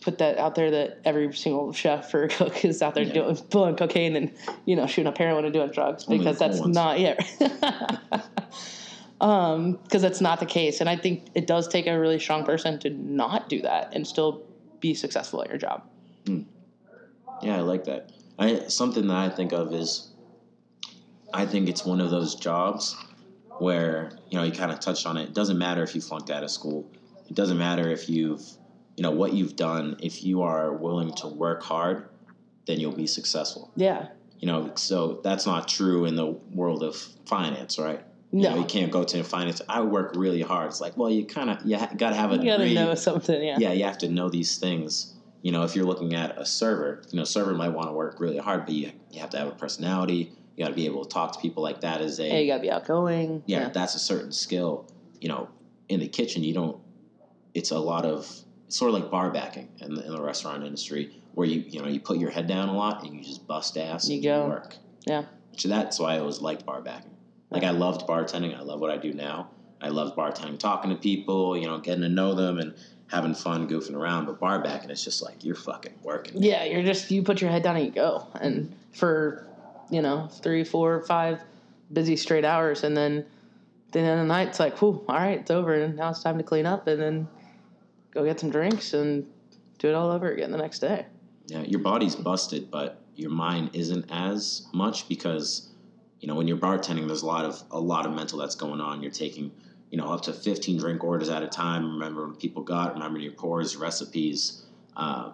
put 0.00 0.18
that 0.18 0.38
out 0.38 0.54
there 0.54 0.70
that 0.70 0.98
every 1.04 1.32
single 1.34 1.72
chef 1.72 2.12
or 2.14 2.28
cook 2.36 2.64
is 2.64 2.80
out 2.82 2.94
there 2.94 3.04
Yeah. 3.04 3.12
doing 3.12 3.36
pulling 3.36 3.76
cocaine 3.76 4.16
and 4.16 4.32
you 4.64 4.74
know 4.76 4.86
shooting 4.86 5.06
up 5.06 5.18
heroin 5.18 5.44
and 5.44 5.52
doing 5.52 5.70
drugs 5.70 6.04
Only 6.06 6.18
because 6.18 6.38
that's 6.38 6.58
ones. 6.60 6.74
not 6.74 6.98
yeah. 7.00 7.16
um, 9.20 9.72
because 9.84 10.02
that's 10.02 10.20
not 10.20 10.40
the 10.40 10.46
case, 10.46 10.80
and 10.80 10.88
I 10.88 10.96
think 10.96 11.28
it 11.34 11.46
does 11.46 11.68
take 11.68 11.86
a 11.86 11.98
really 11.98 12.18
strong 12.18 12.44
person 12.44 12.78
to 12.80 12.90
not 12.90 13.48
do 13.48 13.60
that 13.62 13.92
and 13.94 14.06
still 14.06 14.42
be 14.80 14.94
successful 14.94 15.42
at 15.42 15.48
your 15.48 15.58
job. 15.58 15.82
Yeah, 17.42 17.56
I 17.56 17.60
like 17.60 17.84
that. 17.84 18.10
I 18.38 18.68
something 18.68 19.06
that 19.08 19.16
I 19.16 19.28
think 19.28 19.52
of 19.52 19.72
is 19.74 20.08
I 21.32 21.46
think 21.46 21.68
it's 21.68 21.84
one 21.84 22.00
of 22.00 22.10
those 22.10 22.34
jobs 22.34 22.96
where, 23.58 24.12
you 24.30 24.38
know, 24.38 24.44
you 24.44 24.52
kind 24.52 24.70
of 24.72 24.80
touched 24.80 25.06
on 25.06 25.16
it. 25.16 25.24
It 25.24 25.34
doesn't 25.34 25.58
matter 25.58 25.82
if 25.82 25.94
you 25.94 26.00
flunked 26.00 26.30
out 26.30 26.42
of 26.42 26.50
school. 26.50 26.90
It 27.28 27.34
doesn't 27.36 27.58
matter 27.58 27.88
if 27.90 28.08
you've, 28.08 28.42
you 29.00 29.02
know, 29.02 29.12
what 29.12 29.32
you've 29.32 29.56
done. 29.56 29.96
If 30.02 30.22
you 30.24 30.42
are 30.42 30.74
willing 30.74 31.14
to 31.14 31.26
work 31.26 31.62
hard, 31.62 32.10
then 32.66 32.78
you'll 32.80 32.92
be 32.92 33.06
successful 33.06 33.70
Yeah, 33.74 34.08
You 34.40 34.46
know, 34.46 34.72
so 34.74 35.22
that's 35.24 35.46
not 35.46 35.68
true 35.68 36.04
in 36.04 36.16
the 36.16 36.26
world 36.52 36.82
of 36.82 36.96
finance, 37.24 37.78
right? 37.78 38.02
You 38.30 38.42
no, 38.42 38.50
know, 38.50 38.56
you 38.58 38.64
can't 38.66 38.92
go 38.92 39.02
to 39.02 39.22
finance. 39.24 39.62
I 39.70 39.80
work 39.80 40.12
really 40.16 40.42
hard. 40.42 40.66
It's 40.66 40.82
like, 40.82 40.98
well, 40.98 41.08
you 41.08 41.24
kind 41.24 41.48
of 41.48 41.64
you 41.64 41.78
ha- 41.78 41.88
got 41.96 42.10
to 42.10 42.16
have 42.16 42.30
a 42.32 42.36
you 42.36 42.44
gotta 42.44 42.64
degree 42.64 42.74
know 42.74 42.94
something. 42.94 43.42
Yeah, 43.42 43.56
yeah, 43.58 43.72
you 43.72 43.84
have 43.84 43.96
to 43.98 44.08
know 44.10 44.28
these 44.28 44.58
things. 44.58 45.14
You 45.40 45.50
know, 45.52 45.62
if 45.62 45.74
you're 45.74 45.86
looking 45.86 46.14
at 46.14 46.38
a 46.38 46.44
server, 46.44 47.02
you 47.10 47.16
know, 47.18 47.24
server 47.24 47.54
might 47.54 47.70
want 47.70 47.88
to 47.88 47.94
work 47.94 48.20
really 48.20 48.36
hard, 48.36 48.66
but 48.66 48.74
you, 48.74 48.92
you 49.10 49.20
have 49.20 49.30
to 49.30 49.38
have 49.38 49.48
a 49.48 49.52
personality. 49.52 50.30
You 50.56 50.64
got 50.64 50.68
to 50.68 50.76
be 50.76 50.84
able 50.84 51.06
to 51.06 51.08
talk 51.08 51.32
to 51.32 51.40
people 51.40 51.62
like 51.62 51.80
that. 51.80 52.02
Is 52.02 52.20
As 52.20 52.20
a 52.20 52.28
yeah, 52.28 52.38
you 52.40 52.46
gotta 52.52 52.60
be 52.60 52.70
outgoing. 52.70 53.42
yeah, 53.46 53.70
that's 53.70 53.94
a 53.94 53.98
certain 53.98 54.30
skill. 54.30 54.86
You 55.22 55.30
know, 55.30 55.48
in 55.88 56.00
the 56.00 56.08
kitchen, 56.08 56.44
you 56.44 56.52
don't. 56.52 56.76
It's 57.54 57.70
a 57.70 57.78
lot 57.78 58.04
of 58.04 58.30
sort 58.70 58.94
of 58.94 59.00
like 59.00 59.10
bar 59.10 59.30
backing 59.30 59.68
in 59.80 59.94
the, 59.94 60.04
in 60.06 60.12
the 60.12 60.22
restaurant 60.22 60.64
industry, 60.64 61.14
where 61.34 61.46
you 61.46 61.60
you 61.68 61.80
know 61.82 61.88
you 61.88 62.00
put 62.00 62.18
your 62.18 62.30
head 62.30 62.46
down 62.46 62.68
a 62.68 62.74
lot 62.76 63.04
and 63.04 63.14
you 63.14 63.22
just 63.22 63.46
bust 63.46 63.76
ass 63.76 64.08
You 64.08 64.14
and 64.14 64.22
go. 64.24 64.44
you 64.44 64.50
work. 64.50 64.76
Yeah. 65.06 65.24
Which 65.50 65.64
that's 65.64 65.98
why 65.98 66.14
I 66.14 66.18
always 66.20 66.40
liked 66.40 66.64
bar 66.64 66.80
backing. 66.80 67.10
Like 67.50 67.64
I 67.64 67.70
loved 67.70 68.06
bartending. 68.06 68.56
I 68.56 68.62
love 68.62 68.80
what 68.80 68.90
I 68.90 68.96
do 68.96 69.12
now. 69.12 69.50
I 69.82 69.88
loved 69.88 70.16
bartending, 70.16 70.58
talking 70.58 70.90
to 70.90 70.96
people, 70.96 71.56
you 71.56 71.66
know, 71.66 71.78
getting 71.78 72.02
to 72.02 72.08
know 72.08 72.34
them 72.34 72.58
and 72.58 72.74
having 73.08 73.34
fun, 73.34 73.66
goofing 73.68 73.94
around. 73.94 74.26
But 74.26 74.38
bar 74.38 74.62
backing, 74.62 74.90
it's 74.90 75.02
just 75.02 75.22
like 75.22 75.44
you're 75.44 75.54
fucking 75.56 75.94
working. 76.02 76.42
Yeah, 76.42 76.64
you're 76.64 76.82
just 76.84 77.10
you 77.10 77.22
put 77.22 77.40
your 77.40 77.50
head 77.50 77.62
down 77.62 77.76
and 77.76 77.84
you 77.86 77.90
go, 77.90 78.26
and 78.40 78.72
for 78.92 79.46
you 79.90 80.00
know 80.02 80.28
three, 80.30 80.64
four, 80.64 81.00
five 81.02 81.40
busy 81.92 82.14
straight 82.14 82.44
hours, 82.44 82.84
and 82.84 82.96
then 82.96 83.18
at 83.88 83.92
the 83.92 83.98
end 83.98 84.08
of 84.10 84.18
the 84.18 84.24
night, 84.26 84.48
it's 84.48 84.60
like, 84.60 84.78
whew, 84.78 85.02
all 85.08 85.16
right, 85.16 85.40
it's 85.40 85.50
over, 85.50 85.74
and 85.74 85.96
now 85.96 86.10
it's 86.10 86.22
time 86.22 86.36
to 86.38 86.44
clean 86.44 86.66
up, 86.66 86.86
and 86.86 87.00
then 87.02 87.28
go 88.12 88.24
get 88.24 88.40
some 88.40 88.50
drinks 88.50 88.94
and 88.94 89.26
do 89.78 89.88
it 89.88 89.94
all 89.94 90.10
over 90.10 90.30
again 90.30 90.50
the 90.50 90.58
next 90.58 90.80
day. 90.80 91.06
Yeah, 91.46 91.62
your 91.62 91.80
body's 91.80 92.14
busted, 92.14 92.70
but 92.70 93.00
your 93.16 93.30
mind 93.30 93.70
isn't 93.72 94.06
as 94.10 94.66
much 94.72 95.08
because 95.08 95.68
you 96.20 96.28
know 96.28 96.34
when 96.34 96.46
you're 96.46 96.56
bartending, 96.56 97.06
there's 97.06 97.22
a 97.22 97.26
lot 97.26 97.44
of 97.44 97.62
a 97.70 97.80
lot 97.80 98.06
of 98.06 98.12
mental 98.14 98.38
that's 98.38 98.54
going 98.54 98.80
on. 98.80 99.02
You're 99.02 99.10
taking 99.10 99.50
you 99.90 99.98
know 99.98 100.06
up 100.12 100.22
to 100.22 100.32
15 100.32 100.78
drink 100.78 101.02
orders 101.02 101.28
at 101.28 101.42
a 101.42 101.48
time. 101.48 101.92
Remember 101.92 102.26
when 102.26 102.36
people 102.36 102.62
got, 102.62 102.94
remember 102.94 103.18
your 103.18 103.32
pours, 103.32 103.76
recipes. 103.76 104.62
Uh, 104.96 105.32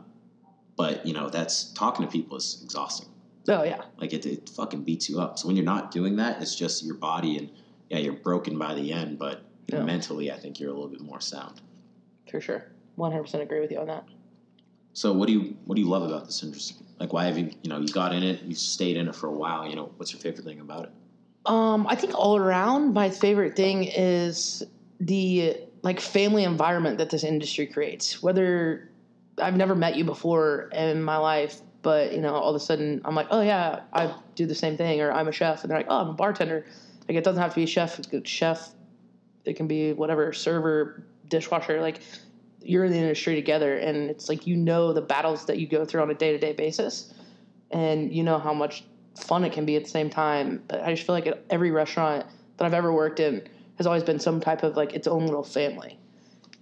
but 0.76 1.04
you 1.06 1.12
know 1.12 1.28
that's 1.28 1.72
talking 1.72 2.04
to 2.04 2.10
people 2.10 2.36
is 2.36 2.60
exhausting. 2.62 3.08
Oh 3.48 3.62
yeah, 3.62 3.82
Like 3.98 4.12
it, 4.12 4.26
it 4.26 4.48
fucking 4.50 4.82
beats 4.82 5.08
you 5.08 5.20
up. 5.20 5.38
So 5.38 5.46
when 5.46 5.56
you're 5.56 5.64
not 5.64 5.90
doing 5.92 6.16
that, 6.16 6.42
it's 6.42 6.54
just 6.56 6.84
your 6.84 6.96
body 6.96 7.38
and 7.38 7.48
yeah, 7.88 7.98
you're 7.98 8.14
broken 8.14 8.58
by 8.58 8.74
the 8.74 8.92
end, 8.92 9.18
but 9.18 9.42
Yeah. 9.68 9.82
mentally, 9.84 10.32
I 10.32 10.36
think 10.38 10.58
you're 10.58 10.70
a 10.70 10.72
little 10.74 10.88
bit 10.88 11.00
more 11.00 11.20
sound. 11.20 11.60
For 12.36 12.42
sure, 12.42 12.64
one 12.96 13.12
hundred 13.12 13.24
percent 13.24 13.42
agree 13.42 13.60
with 13.60 13.70
you 13.70 13.78
on 13.78 13.86
that. 13.86 14.04
So 14.92 15.12
what 15.12 15.26
do 15.26 15.32
you 15.32 15.56
what 15.64 15.76
do 15.76 15.80
you 15.80 15.88
love 15.88 16.02
about 16.02 16.26
this 16.26 16.42
industry? 16.42 16.84
Like 17.00 17.12
why 17.12 17.24
have 17.24 17.38
you 17.38 17.50
you 17.62 17.70
know 17.70 17.80
you 17.80 17.88
got 17.88 18.14
in 18.14 18.22
it, 18.22 18.42
you 18.42 18.54
stayed 18.54 18.98
in 18.98 19.08
it 19.08 19.14
for 19.14 19.28
a 19.28 19.32
while. 19.32 19.66
You 19.66 19.76
know 19.76 19.90
what's 19.96 20.12
your 20.12 20.20
favorite 20.20 20.44
thing 20.44 20.60
about 20.60 20.84
it? 20.84 20.90
Um, 21.46 21.86
I 21.86 21.94
think 21.94 22.14
all 22.14 22.36
around, 22.36 22.92
my 22.92 23.08
favorite 23.08 23.56
thing 23.56 23.84
is 23.84 24.62
the 25.00 25.56
like 25.82 25.98
family 25.98 26.44
environment 26.44 26.98
that 26.98 27.08
this 27.08 27.24
industry 27.24 27.66
creates. 27.66 28.22
Whether 28.22 28.90
I've 29.38 29.56
never 29.56 29.74
met 29.74 29.96
you 29.96 30.04
before 30.04 30.68
in 30.72 31.02
my 31.02 31.16
life, 31.16 31.60
but 31.80 32.12
you 32.12 32.20
know, 32.20 32.34
all 32.34 32.50
of 32.50 32.56
a 32.56 32.60
sudden 32.60 33.00
I'm 33.06 33.14
like, 33.14 33.28
oh 33.30 33.40
yeah, 33.40 33.80
I 33.94 34.14
do 34.34 34.44
the 34.44 34.54
same 34.54 34.76
thing, 34.76 35.00
or 35.00 35.10
I'm 35.10 35.28
a 35.28 35.32
chef, 35.32 35.62
and 35.62 35.70
they're 35.70 35.78
like, 35.78 35.86
oh, 35.88 36.02
I'm 36.02 36.08
a 36.08 36.12
bartender. 36.12 36.66
Like 37.08 37.16
it 37.16 37.24
doesn't 37.24 37.40
have 37.40 37.52
to 37.52 37.56
be 37.56 37.64
a 37.64 37.66
chef. 37.66 37.98
Chef. 38.24 38.72
It 39.46 39.56
can 39.56 39.68
be 39.68 39.94
whatever 39.94 40.32
server, 40.32 41.06
dishwasher. 41.28 41.80
Like 41.80 42.00
you're 42.68 42.84
in 42.84 42.92
the 42.92 42.98
industry 42.98 43.34
together, 43.34 43.76
and 43.78 44.10
it's 44.10 44.28
like 44.28 44.46
you 44.46 44.56
know 44.56 44.92
the 44.92 45.00
battles 45.00 45.46
that 45.46 45.58
you 45.58 45.66
go 45.66 45.84
through 45.84 46.02
on 46.02 46.10
a 46.10 46.14
day 46.14 46.32
to 46.32 46.38
day 46.38 46.52
basis, 46.52 47.12
and 47.70 48.12
you 48.12 48.22
know 48.22 48.38
how 48.38 48.54
much 48.54 48.84
fun 49.18 49.44
it 49.44 49.52
can 49.52 49.64
be 49.64 49.76
at 49.76 49.84
the 49.84 49.90
same 49.90 50.10
time. 50.10 50.62
But 50.68 50.82
I 50.82 50.92
just 50.94 51.06
feel 51.06 51.14
like 51.14 51.44
every 51.50 51.70
restaurant 51.70 52.26
that 52.56 52.64
I've 52.64 52.74
ever 52.74 52.92
worked 52.92 53.20
in, 53.20 53.48
has 53.76 53.86
always 53.86 54.02
been 54.02 54.18
some 54.18 54.40
type 54.40 54.62
of 54.62 54.76
like 54.76 54.94
its 54.94 55.06
own 55.06 55.26
little 55.26 55.42
family. 55.42 55.98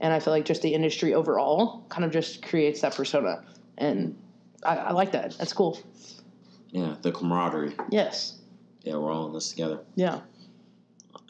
And 0.01 0.12
I 0.12 0.21
feel 0.21 0.33
like 0.33 0.45
just 0.45 0.62
the 0.62 0.75
industry 0.75 1.14
overall 1.14 1.85
kind 1.88 2.05
of 2.05 2.11
just 2.11 2.45
creates 2.45 2.81
that 2.81 2.95
persona. 2.95 3.45
And 3.79 4.17
I, 4.64 4.77
I 4.77 4.93
like 4.93 5.12
that. 5.12 5.37
That's 5.38 5.53
cool. 5.53 5.79
Yeah, 6.71 6.97
the 7.03 7.12
camaraderie. 7.12 7.75
Yes. 7.90 8.38
Yeah, 8.83 8.97
we're 8.97 9.12
all 9.12 9.27
in 9.29 9.33
this 9.33 9.51
together. 9.51 9.81
Yeah. 9.95 10.21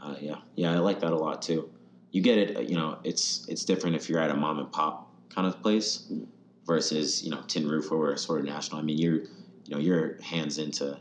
Uh, 0.03 0.17
yeah, 0.21 0.37
yeah, 0.55 0.73
I 0.73 0.79
like 0.79 1.01
that 1.01 1.13
a 1.13 1.17
lot 1.17 1.43
too. 1.43 1.71
You 2.15 2.23
get 2.23 2.39
it. 2.39 2.69
You 2.71 2.77
know, 2.77 2.99
it's 3.03 3.45
it's 3.49 3.65
different 3.65 3.97
if 3.97 4.09
you're 4.09 4.21
at 4.21 4.31
a 4.31 4.37
mom 4.37 4.61
and 4.61 4.71
pop 4.71 5.11
kind 5.35 5.49
of 5.49 5.61
place 5.61 6.13
versus 6.65 7.25
you 7.25 7.31
know 7.33 7.43
Tin 7.49 7.69
Roof 7.69 7.91
or 7.91 8.13
a 8.13 8.17
sort 8.17 8.39
of 8.39 8.47
national. 8.47 8.79
I 8.81 8.85
mean, 8.85 8.99
you're 8.99 9.17
you 9.17 9.71
know 9.71 9.79
your 9.79 10.23
hands 10.23 10.59
into 10.59 10.97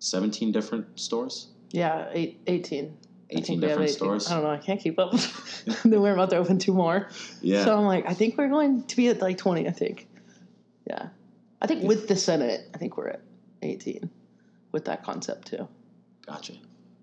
seventeen 0.00 0.50
different 0.50 0.98
stores, 0.98 1.48
Yeah. 1.70 2.08
Eight, 2.12 2.40
18. 2.48 2.96
Eighteen 3.32 3.60
different 3.60 3.82
18. 3.82 3.94
stores. 3.94 4.28
I 4.28 4.34
don't 4.34 4.42
know. 4.42 4.50
I 4.50 4.58
can't 4.58 4.80
keep 4.80 4.98
up. 4.98 5.12
then 5.84 6.00
we're 6.02 6.14
about 6.14 6.30
to 6.30 6.36
open 6.36 6.58
two 6.58 6.74
more. 6.74 7.08
Yeah, 7.40 7.64
So 7.64 7.78
I'm 7.78 7.84
like, 7.84 8.08
I 8.08 8.14
think 8.14 8.36
we're 8.36 8.48
going 8.48 8.82
to 8.82 8.96
be 8.96 9.06
at 9.06 9.20
like 9.20 9.38
20, 9.38 9.68
I 9.68 9.70
think. 9.70 10.08
Yeah. 10.88 11.10
I 11.62 11.68
think 11.68 11.84
with 11.84 12.08
the 12.08 12.16
Senate, 12.16 12.68
I 12.74 12.78
think 12.78 12.96
we're 12.96 13.10
at 13.10 13.20
18 13.62 14.10
with 14.72 14.86
that 14.86 15.04
concept 15.04 15.46
too. 15.46 15.68
gotcha. 16.26 16.54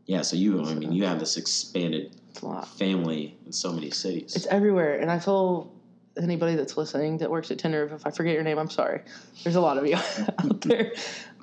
Yeah, 0.08 0.22
so 0.22 0.36
you, 0.38 0.64
I 0.66 0.74
mean, 0.74 0.92
you 0.94 1.04
have 1.06 1.20
this 1.20 1.36
expanded 1.38 2.16
It's 2.32 2.42
a 2.42 2.46
lot. 2.46 2.68
family 2.78 3.38
in 3.46 3.52
so 3.52 3.72
many 3.74 3.92
cities. 3.92 4.36
It's 4.36 4.46
everywhere. 4.48 4.96
And 5.00 5.12
I 5.12 5.20
feel 5.20 5.72
anybody 6.18 6.56
that's 6.56 6.78
listening 6.78 7.18
that 7.20 7.30
works 7.30 7.52
at 7.52 7.60
Tin 7.60 7.74
Roof, 7.74 7.92
if 7.92 8.08
I 8.08 8.12
forget 8.12 8.34
your 8.34 8.44
name, 8.44 8.58
I'm 8.58 8.70
sorry. 8.70 9.02
There's 9.44 9.56
a 9.58 9.62
lot 9.62 9.78
of 9.78 9.86
you 9.86 9.96
out 10.40 10.62
there. 10.62 10.94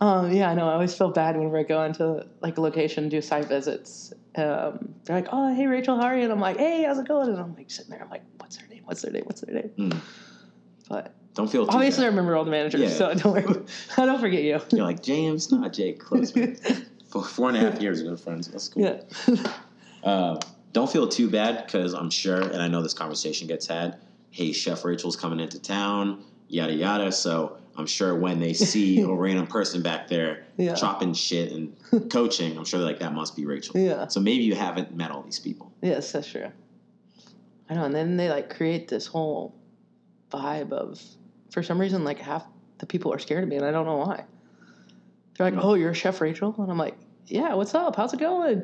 Um, 0.01 0.33
yeah, 0.33 0.51
I 0.51 0.55
know. 0.55 0.67
I 0.69 0.73
always 0.73 0.97
feel 0.97 1.11
bad 1.11 1.37
whenever 1.37 1.59
I 1.59 1.63
go 1.63 1.85
into 1.85 2.27
like 2.41 2.57
a 2.57 2.61
location, 2.63 3.09
do 3.11 3.21
site 3.21 3.47
visits. 3.47 4.13
Um, 4.37 4.95
they're 5.05 5.17
like, 5.17 5.29
oh, 5.31 5.55
hey, 5.55 5.67
Rachel, 5.67 5.97
how 5.97 6.07
are 6.07 6.17
you? 6.17 6.25
And 6.25 6.33
I'm 6.33 6.41
like, 6.41 6.57
hey, 6.57 6.85
how's 6.85 6.99
it 6.99 7.07
going? 7.07 7.29
And 7.29 7.39
I'm 7.39 7.55
like 7.55 7.71
sitting 7.71 7.91
there. 7.91 8.03
I'm 8.03 8.11
like, 8.11 8.23
what's 8.39 8.57
their 8.57 8.67
name? 8.69 8.83
What's 8.85 9.03
their 9.03 9.13
name? 9.13 9.25
What's 9.27 9.43
their 9.43 9.55
name? 9.55 9.71
Mm. 9.79 10.01
But 10.89 11.13
Don't 11.35 11.51
feel 11.51 11.67
too 11.67 11.73
obviously, 11.73 12.05
I 12.05 12.09
remember 12.09 12.35
all 12.35 12.45
the 12.45 12.51
managers, 12.51 12.81
Yeah. 12.81 12.89
so 12.89 13.15
don't 13.15 13.33
worry. 13.33 13.65
I 13.99 14.07
don't 14.07 14.21
forget 14.21 14.43
you. 14.43 14.59
You're 14.71 14.85
like 14.87 15.03
James, 15.03 15.53
not 15.53 15.73
Jake. 15.75 15.99
Close. 16.01 16.33
Four 17.23 17.49
and 17.49 17.57
a 17.57 17.61
half 17.61 17.81
years, 17.81 17.99
we've 18.01 18.09
been 18.09 18.17
friends. 18.17 18.49
That's 18.49 18.69
cool. 18.69 18.83
yeah. 18.83 19.47
Uh, 20.05 20.39
don't 20.75 20.93
feel 20.93 21.09
too 21.09 21.31
bad 21.31 21.65
because 21.65 21.95
I'm 21.95 22.11
sure, 22.11 22.39
and 22.43 22.61
I 22.61 22.69
know 22.69 22.83
this 22.83 22.93
conversation 22.93 23.49
gets 23.49 23.67
had. 23.67 23.97
Hey, 24.31 24.53
Chef 24.53 24.85
Rachel's 24.85 25.17
coming 25.17 25.41
into 25.41 25.59
town, 25.59 26.23
yada 26.49 26.75
yada. 26.75 27.11
So 27.11 27.57
I'm 27.79 27.87
sure 27.87 28.15
when 28.15 28.39
they 28.39 28.53
see 28.53 29.01
a 29.03 29.09
random 29.09 29.47
person 29.47 29.81
back 29.81 30.09
there 30.09 30.45
Yeah. 30.59 30.75
chopping 30.75 31.15
shit 31.15 31.53
and 31.53 31.75
coaching, 32.11 32.59
I'm 32.59 32.67
sure 32.67 32.81
they're 32.81 32.87
like 32.89 32.99
that 32.99 33.15
must 33.15 33.35
be 33.35 33.47
Rachel. 33.47 33.81
Yeah. 33.81 34.09
So 34.09 34.21
maybe 34.21 34.45
you 34.45 34.55
haven't 34.55 34.95
met 34.95 35.11
all 35.11 35.23
these 35.23 35.39
people. 35.39 35.73
Yes, 35.81 36.13
that's 36.13 36.29
true. 36.29 36.51
I 37.71 37.75
know, 37.75 37.85
and 37.85 37.95
then 37.95 38.19
they 38.19 38.29
like 38.29 38.55
create 38.55 38.89
this 38.89 39.07
whole 39.07 39.55
vibe 40.31 40.71
of, 40.73 41.01
for 41.51 41.63
some 41.63 41.81
reason, 41.81 42.05
like 42.05 42.19
half 42.19 42.45
the 42.77 42.85
people 42.85 43.11
are 43.11 43.19
scared 43.19 43.43
of 43.45 43.49
me, 43.49 43.57
and 43.57 43.65
I 43.65 43.71
don't 43.71 43.87
know 43.87 43.97
why. 43.97 44.25
They're 45.39 45.51
like, 45.51 45.65
"Oh, 45.65 45.73
you're 45.75 45.95
Chef 45.95 46.21
Rachel," 46.21 46.55
and 46.59 46.71
I'm 46.71 46.77
like, 46.79 46.95
"Yeah, 47.27 47.55
what's 47.55 47.75
up? 47.75 47.97
How's 47.97 48.13
it 48.15 48.21
going?" 48.21 48.63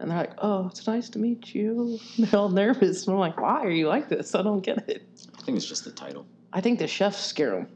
And 0.00 0.10
they're 0.10 0.18
like, 0.18 0.32
"Oh, 0.38 0.68
it's 0.68 0.86
nice 0.86 1.08
to 1.10 1.18
meet 1.18 1.54
you." 1.54 1.98
They're 2.18 2.38
all 2.38 2.48
nervous, 2.48 3.06
and 3.06 3.14
I'm 3.14 3.20
like, 3.20 3.40
"Why 3.40 3.62
are 3.64 3.70
you 3.70 3.88
like 3.88 4.08
this? 4.08 4.34
I 4.34 4.42
don't 4.42 4.60
get 4.60 4.88
it." 4.88 5.02
I 5.38 5.42
think 5.42 5.56
it's 5.56 5.66
just 5.66 5.84
the 5.84 5.90
title. 5.92 6.26
I 6.52 6.60
think 6.60 6.78
the 6.78 6.86
chefs 6.86 7.18
scare 7.24 7.50
them. 7.52 7.68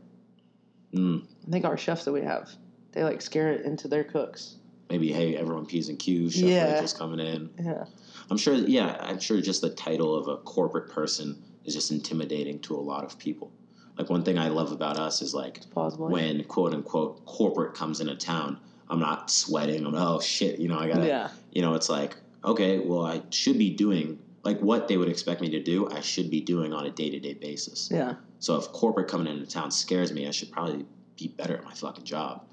Mm, 0.95 1.25
I 1.49 1.51
think 1.51 1.65
our 1.65 1.77
chefs 1.77 2.05
that 2.05 2.13
we 2.13 2.23
have, 2.23 2.51
they 2.93 3.03
like 3.03 3.23
scare 3.23 3.53
it 3.53 3.65
into 3.65 3.89
their 3.89 4.05
cooks. 4.05 4.57
maybe 4.91 5.11
hey, 5.13 5.35
everyone 5.37 5.65
p's 5.67 5.89
and 5.89 5.99
q's. 5.99 6.35
Chef 6.35 6.45
Yeah. 6.45 6.73
Rachel's 6.75 6.93
coming 6.93 7.19
in. 7.19 7.49
Yeah, 7.59 7.85
I'm 8.31 8.37
sure. 8.37 8.55
Yeah, 8.55 8.97
I'm 9.01 9.19
sure 9.19 9.41
just 9.41 9.63
the 9.63 9.71
title 9.71 10.15
of 10.15 10.29
a 10.29 10.37
corporate 10.39 10.91
person 10.91 11.43
is 11.65 11.75
just 11.75 11.91
intimidating 11.91 12.59
to 12.61 12.75
a 12.75 12.81
lot 12.81 13.05
of 13.05 13.19
people. 13.19 13.51
Like 13.99 14.11
one 14.11 14.23
thing 14.23 14.39
I 14.39 14.49
love 14.49 14.71
about 14.73 14.99
us 14.99 15.23
is 15.23 15.35
like 15.35 15.61
when 15.75 16.45
quote 16.45 16.75
unquote 16.75 17.25
corporate 17.25 17.75
comes 17.75 18.01
into 18.01 18.15
town, 18.17 18.59
I'm 18.93 19.01
not 19.01 19.31
sweating. 19.31 19.87
I'm 19.87 19.95
oh 19.95 20.21
shit, 20.21 20.59
you 20.61 20.69
know, 20.69 20.79
I 20.79 20.87
gotta, 20.89 21.07
yeah, 21.07 21.29
you 21.53 21.63
know, 21.63 21.75
it's 21.75 21.89
like 21.89 22.17
okay, 22.45 22.79
well, 22.79 23.07
I 23.07 23.23
should 23.31 23.57
be 23.59 23.71
doing 23.71 24.19
like 24.45 24.59
what 24.61 24.89
they 24.89 24.97
would 24.97 25.09
expect 25.09 25.41
me 25.41 25.49
to 25.51 25.63
do. 25.63 25.89
I 25.91 26.01
should 26.01 26.29
be 26.31 26.41
doing 26.41 26.73
on 26.73 26.85
a 26.87 26.91
day 26.91 27.09
to 27.11 27.19
day 27.19 27.35
basis. 27.35 27.89
yeah. 27.91 28.15
So 28.41 28.57
if 28.57 28.67
corporate 28.73 29.09
coming 29.09 29.33
into 29.33 29.47
town 29.47 29.71
scares 29.71 30.13
me, 30.13 30.27
I 30.27 30.33
should 30.33 30.51
probably 30.51 30.85
be 31.17 31.29
better 31.29 31.57
at 31.57 31.65
my 31.65 31.73
fucking 31.75 32.05
job. 32.05 32.45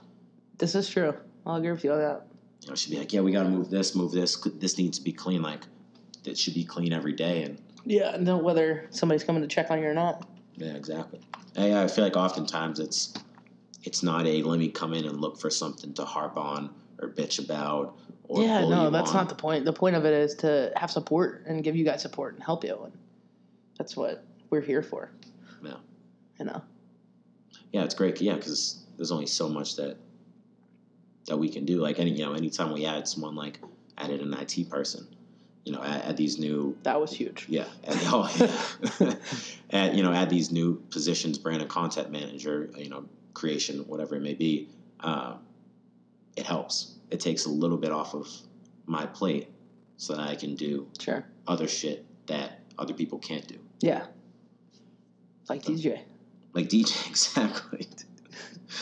This 0.60 0.76
is 0.76 0.88
true. 0.88 1.16
I'll 1.46 1.56
agree 1.56 1.72
with 1.72 1.84
you 1.84 1.92
on 1.94 1.98
that. 2.00 2.28
You 2.62 2.68
know, 2.68 2.74
I 2.74 2.76
should 2.76 2.92
be 2.92 3.00
like, 3.00 3.12
yeah, 3.12 3.22
we 3.22 3.32
got 3.32 3.44
to 3.44 3.50
move 3.50 3.70
this, 3.72 3.96
move 3.96 4.12
this. 4.12 4.38
This 4.60 4.78
needs 4.78 5.00
to 5.00 5.04
be 5.04 5.12
clean. 5.12 5.42
Like, 5.42 5.62
it 6.26 6.38
should 6.38 6.54
be 6.54 6.64
clean 6.64 6.94
every 6.94 7.14
day. 7.14 7.42
And 7.44 7.58
Yeah, 7.86 8.14
and 8.14 8.28
then 8.28 8.44
whether 8.44 8.86
somebody's 8.92 9.24
coming 9.24 9.42
to 9.42 9.48
check 9.48 9.72
on 9.72 9.82
you 9.82 9.88
or 9.88 9.94
not. 9.96 10.28
yeah, 10.58 10.74
exactly. 10.74 11.22
I, 11.58 11.84
I 11.84 11.88
feel 11.88 12.04
like 12.04 12.16
oftentimes 12.16 12.80
it's 12.80 13.14
it's 13.84 14.04
not 14.04 14.26
a 14.28 14.44
let 14.44 14.60
me 14.60 14.70
come 14.70 14.94
in 14.94 15.06
and 15.06 15.22
look 15.22 15.40
for 15.40 15.50
something 15.50 15.94
to 15.94 16.06
harp 16.06 16.38
on 16.38 16.70
or 17.02 17.10
bitch 17.10 17.44
about. 17.44 17.98
Or 18.28 18.44
yeah, 18.44 18.62
no, 18.62 18.90
that's 18.90 19.12
on. 19.12 19.16
not 19.16 19.30
the 19.30 19.36
point. 19.36 19.66
The 19.66 19.74
point 19.74 19.96
of 19.96 20.06
it 20.06 20.14
is 20.14 20.36
to 20.36 20.72
have 20.76 20.92
support 20.92 21.44
and 21.48 21.64
give 21.64 21.76
you 21.76 21.84
guys 21.84 22.02
support 22.02 22.36
and 22.36 22.44
help 22.44 22.64
you, 22.64 22.80
and 22.84 22.94
that's 23.78 23.96
what 23.96 24.24
we're 24.50 24.62
here 24.62 24.84
for. 24.84 25.12
Yeah. 25.64 25.76
You 26.40 26.46
know. 26.46 26.62
Yeah, 27.72 27.84
it's 27.84 27.96
great. 27.96 28.20
Yeah, 28.22 28.36
because 28.36 28.84
there's 28.98 29.12
only 29.12 29.26
so 29.26 29.50
much 29.50 29.76
that 29.78 29.98
that 31.28 31.38
we 31.38 31.50
can 31.50 31.66
do. 31.66 31.80
Like 31.80 32.00
any, 32.00 32.12
you 32.12 32.26
know, 32.26 32.34
anytime 32.34 32.72
we 32.72 32.86
add 32.86 33.08
someone 33.08 33.36
like 33.36 33.60
added 33.98 34.22
an 34.22 34.34
IT 34.34 34.70
person, 34.70 35.08
you 35.66 35.72
know, 35.72 35.84
add, 35.84 36.02
add 36.04 36.18
these 36.18 36.38
new 36.38 36.78
That 36.84 37.00
was 37.00 37.12
huge. 37.12 37.46
Yeah, 37.50 37.66
oh, 37.88 38.32
yeah. 39.00 39.14
add, 39.72 39.96
you 39.96 40.04
know, 40.04 40.14
add 40.14 40.30
these 40.30 40.52
new 40.52 40.76
positions, 40.92 41.38
brand 41.38 41.62
and 41.62 41.70
content 41.70 42.12
manager, 42.12 42.70
you 42.78 42.90
know, 42.90 43.06
creation, 43.34 43.80
whatever 43.88 44.16
it 44.16 44.22
may 44.22 44.34
be. 44.34 44.70
Uh, 45.00 45.36
it 46.36 46.46
helps. 46.46 46.96
It 47.10 47.20
takes 47.20 47.46
a 47.46 47.50
little 47.50 47.78
bit 47.78 47.92
off 47.92 48.14
of 48.14 48.28
my 48.86 49.06
plate 49.06 49.50
so 49.98 50.16
that 50.16 50.28
I 50.28 50.36
can 50.36 50.56
do 50.56 50.88
Sure. 51.00 51.26
other 51.48 51.68
shit 51.68 52.06
that 52.28 52.60
other 52.78 52.94
people 52.94 53.20
can't 53.20 53.48
do. 53.48 53.58
Yeah. 53.82 54.06
Like 55.50 55.64
DJ. 55.64 56.02
Like 56.54 56.70
DJ, 56.70 57.08
exactly. 57.10 57.88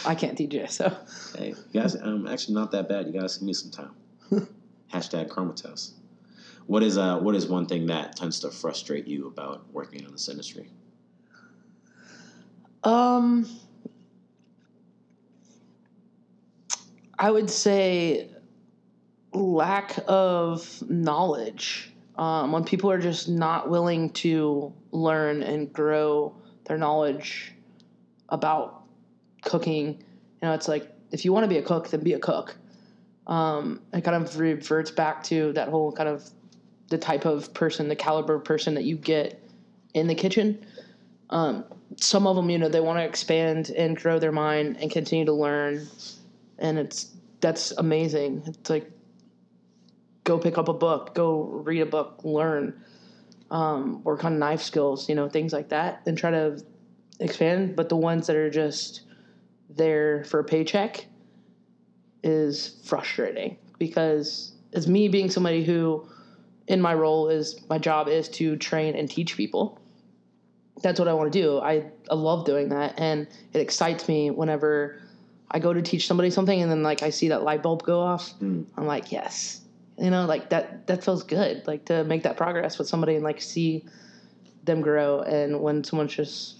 I 0.05 0.15
can't 0.15 0.37
DJ, 0.37 0.69
so 0.69 0.95
hey, 1.37 1.49
you 1.71 1.81
guys, 1.81 1.95
I'm 1.95 2.27
actually 2.27 2.55
not 2.55 2.71
that 2.71 2.89
bad. 2.89 3.07
You 3.07 3.19
guys 3.19 3.37
give 3.37 3.47
me 3.47 3.53
some 3.53 3.71
time. 3.71 3.91
Hashtag 4.93 5.29
Chromatos. 5.29 5.91
What 6.65 6.83
is 6.83 6.97
uh 6.97 7.19
what 7.19 7.35
is 7.35 7.47
one 7.47 7.65
thing 7.65 7.85
that 7.87 8.17
tends 8.17 8.39
to 8.41 8.51
frustrate 8.51 9.07
you 9.07 9.27
about 9.27 9.65
working 9.71 10.03
in 10.03 10.11
this 10.11 10.27
industry? 10.27 10.69
um 12.83 13.47
I 17.19 17.31
would 17.31 17.49
say 17.49 18.29
lack 19.33 19.99
of 20.07 20.83
knowledge. 20.89 21.93
Um, 22.15 22.51
when 22.51 22.63
people 22.63 22.89
are 22.89 22.99
just 22.99 23.29
not 23.29 23.69
willing 23.69 24.09
to 24.11 24.73
learn 24.91 25.43
and 25.43 25.71
grow 25.71 26.35
their 26.65 26.77
knowledge 26.77 27.53
about 28.29 28.83
cooking, 29.43 29.87
you 29.87 30.47
know, 30.47 30.53
it's 30.53 30.67
like 30.67 30.91
if 31.11 31.25
you 31.25 31.33
want 31.33 31.43
to 31.43 31.47
be 31.47 31.57
a 31.57 31.61
cook, 31.61 31.89
then 31.89 32.01
be 32.01 32.13
a 32.13 32.19
cook. 32.19 32.55
Um, 33.27 33.81
it 33.93 34.03
kind 34.03 34.23
of 34.23 34.39
reverts 34.39 34.91
back 34.91 35.23
to 35.25 35.53
that 35.53 35.69
whole 35.69 35.91
kind 35.91 36.09
of 36.09 36.27
the 36.89 36.97
type 36.97 37.25
of 37.25 37.53
person, 37.53 37.87
the 37.87 37.95
caliber 37.95 38.35
of 38.35 38.45
person 38.45 38.75
that 38.75 38.83
you 38.83 38.95
get 38.95 39.41
in 39.93 40.07
the 40.07 40.15
kitchen. 40.15 40.65
Um, 41.29 41.65
some 41.97 42.25
of 42.25 42.35
them, 42.35 42.49
you 42.49 42.57
know, 42.57 42.69
they 42.69 42.79
want 42.79 42.99
to 42.99 43.03
expand 43.03 43.69
and 43.71 43.97
grow 43.97 44.17
their 44.19 44.31
mind 44.31 44.77
and 44.79 44.89
continue 44.89 45.25
to 45.25 45.33
learn, 45.33 45.87
and 46.59 46.77
it's 46.77 47.15
that's 47.39 47.71
amazing. 47.71 48.43
It's 48.45 48.69
like 48.69 48.91
go 50.23 50.37
pick 50.37 50.57
up 50.57 50.67
a 50.67 50.73
book, 50.73 51.13
go 51.15 51.43
read 51.43 51.81
a 51.81 51.85
book, 51.85 52.19
learn, 52.23 52.81
um, 53.51 54.03
work 54.03 54.25
on 54.25 54.39
knife 54.39 54.61
skills, 54.61 55.07
you 55.07 55.15
know, 55.15 55.29
things 55.29 55.53
like 55.53 55.69
that, 55.69 56.01
and 56.05 56.17
try 56.17 56.31
to 56.31 56.61
expand. 57.19 57.75
But 57.75 57.89
the 57.89 57.95
ones 57.95 58.27
that 58.27 58.35
are 58.35 58.49
just 58.49 59.01
there 59.69 60.23
for 60.25 60.39
a 60.39 60.43
paycheck 60.43 61.05
is 62.23 62.81
frustrating 62.85 63.57
because 63.77 64.53
it's 64.73 64.87
me 64.87 65.07
being 65.07 65.29
somebody 65.29 65.63
who, 65.63 66.07
in 66.67 66.81
my 66.81 66.93
role, 66.93 67.29
is 67.29 67.61
my 67.69 67.77
job 67.77 68.07
is 68.07 68.27
to 68.29 68.57
train 68.57 68.95
and 68.95 69.09
teach 69.09 69.37
people 69.37 69.79
that's 70.81 70.99
what 70.99 71.07
I 71.07 71.13
want 71.13 71.31
to 71.31 71.41
do. 71.41 71.59
I, 71.59 71.85
I 72.09 72.15
love 72.15 72.45
doing 72.45 72.69
that, 72.69 72.99
and 72.99 73.27
it 73.53 73.59
excites 73.59 74.07
me 74.07 74.31
whenever 74.31 75.01
I 75.49 75.59
go 75.59 75.73
to 75.73 75.81
teach 75.81 76.07
somebody 76.07 76.29
something, 76.29 76.61
and 76.61 76.69
then 76.69 76.83
like 76.83 77.03
I 77.03 77.09
see 77.09 77.29
that 77.29 77.43
light 77.43 77.63
bulb 77.63 77.83
go 77.83 77.99
off. 77.99 78.37
Mm. 78.39 78.65
I'm 78.75 78.85
like, 78.85 79.11
yes, 79.11 79.61
you 79.97 80.09
know, 80.09 80.25
like 80.25 80.49
that. 80.49 80.87
That 80.87 81.03
feels 81.03 81.23
good. 81.23 81.65
Like 81.67 81.85
to 81.85 82.03
make 82.03 82.23
that 82.23 82.37
progress 82.37 82.77
with 82.77 82.87
somebody 82.87 83.15
and 83.15 83.23
like 83.23 83.41
see 83.41 83.85
them 84.63 84.81
grow. 84.81 85.21
And 85.21 85.61
when 85.61 85.83
someone's 85.83 86.13
just, 86.13 86.57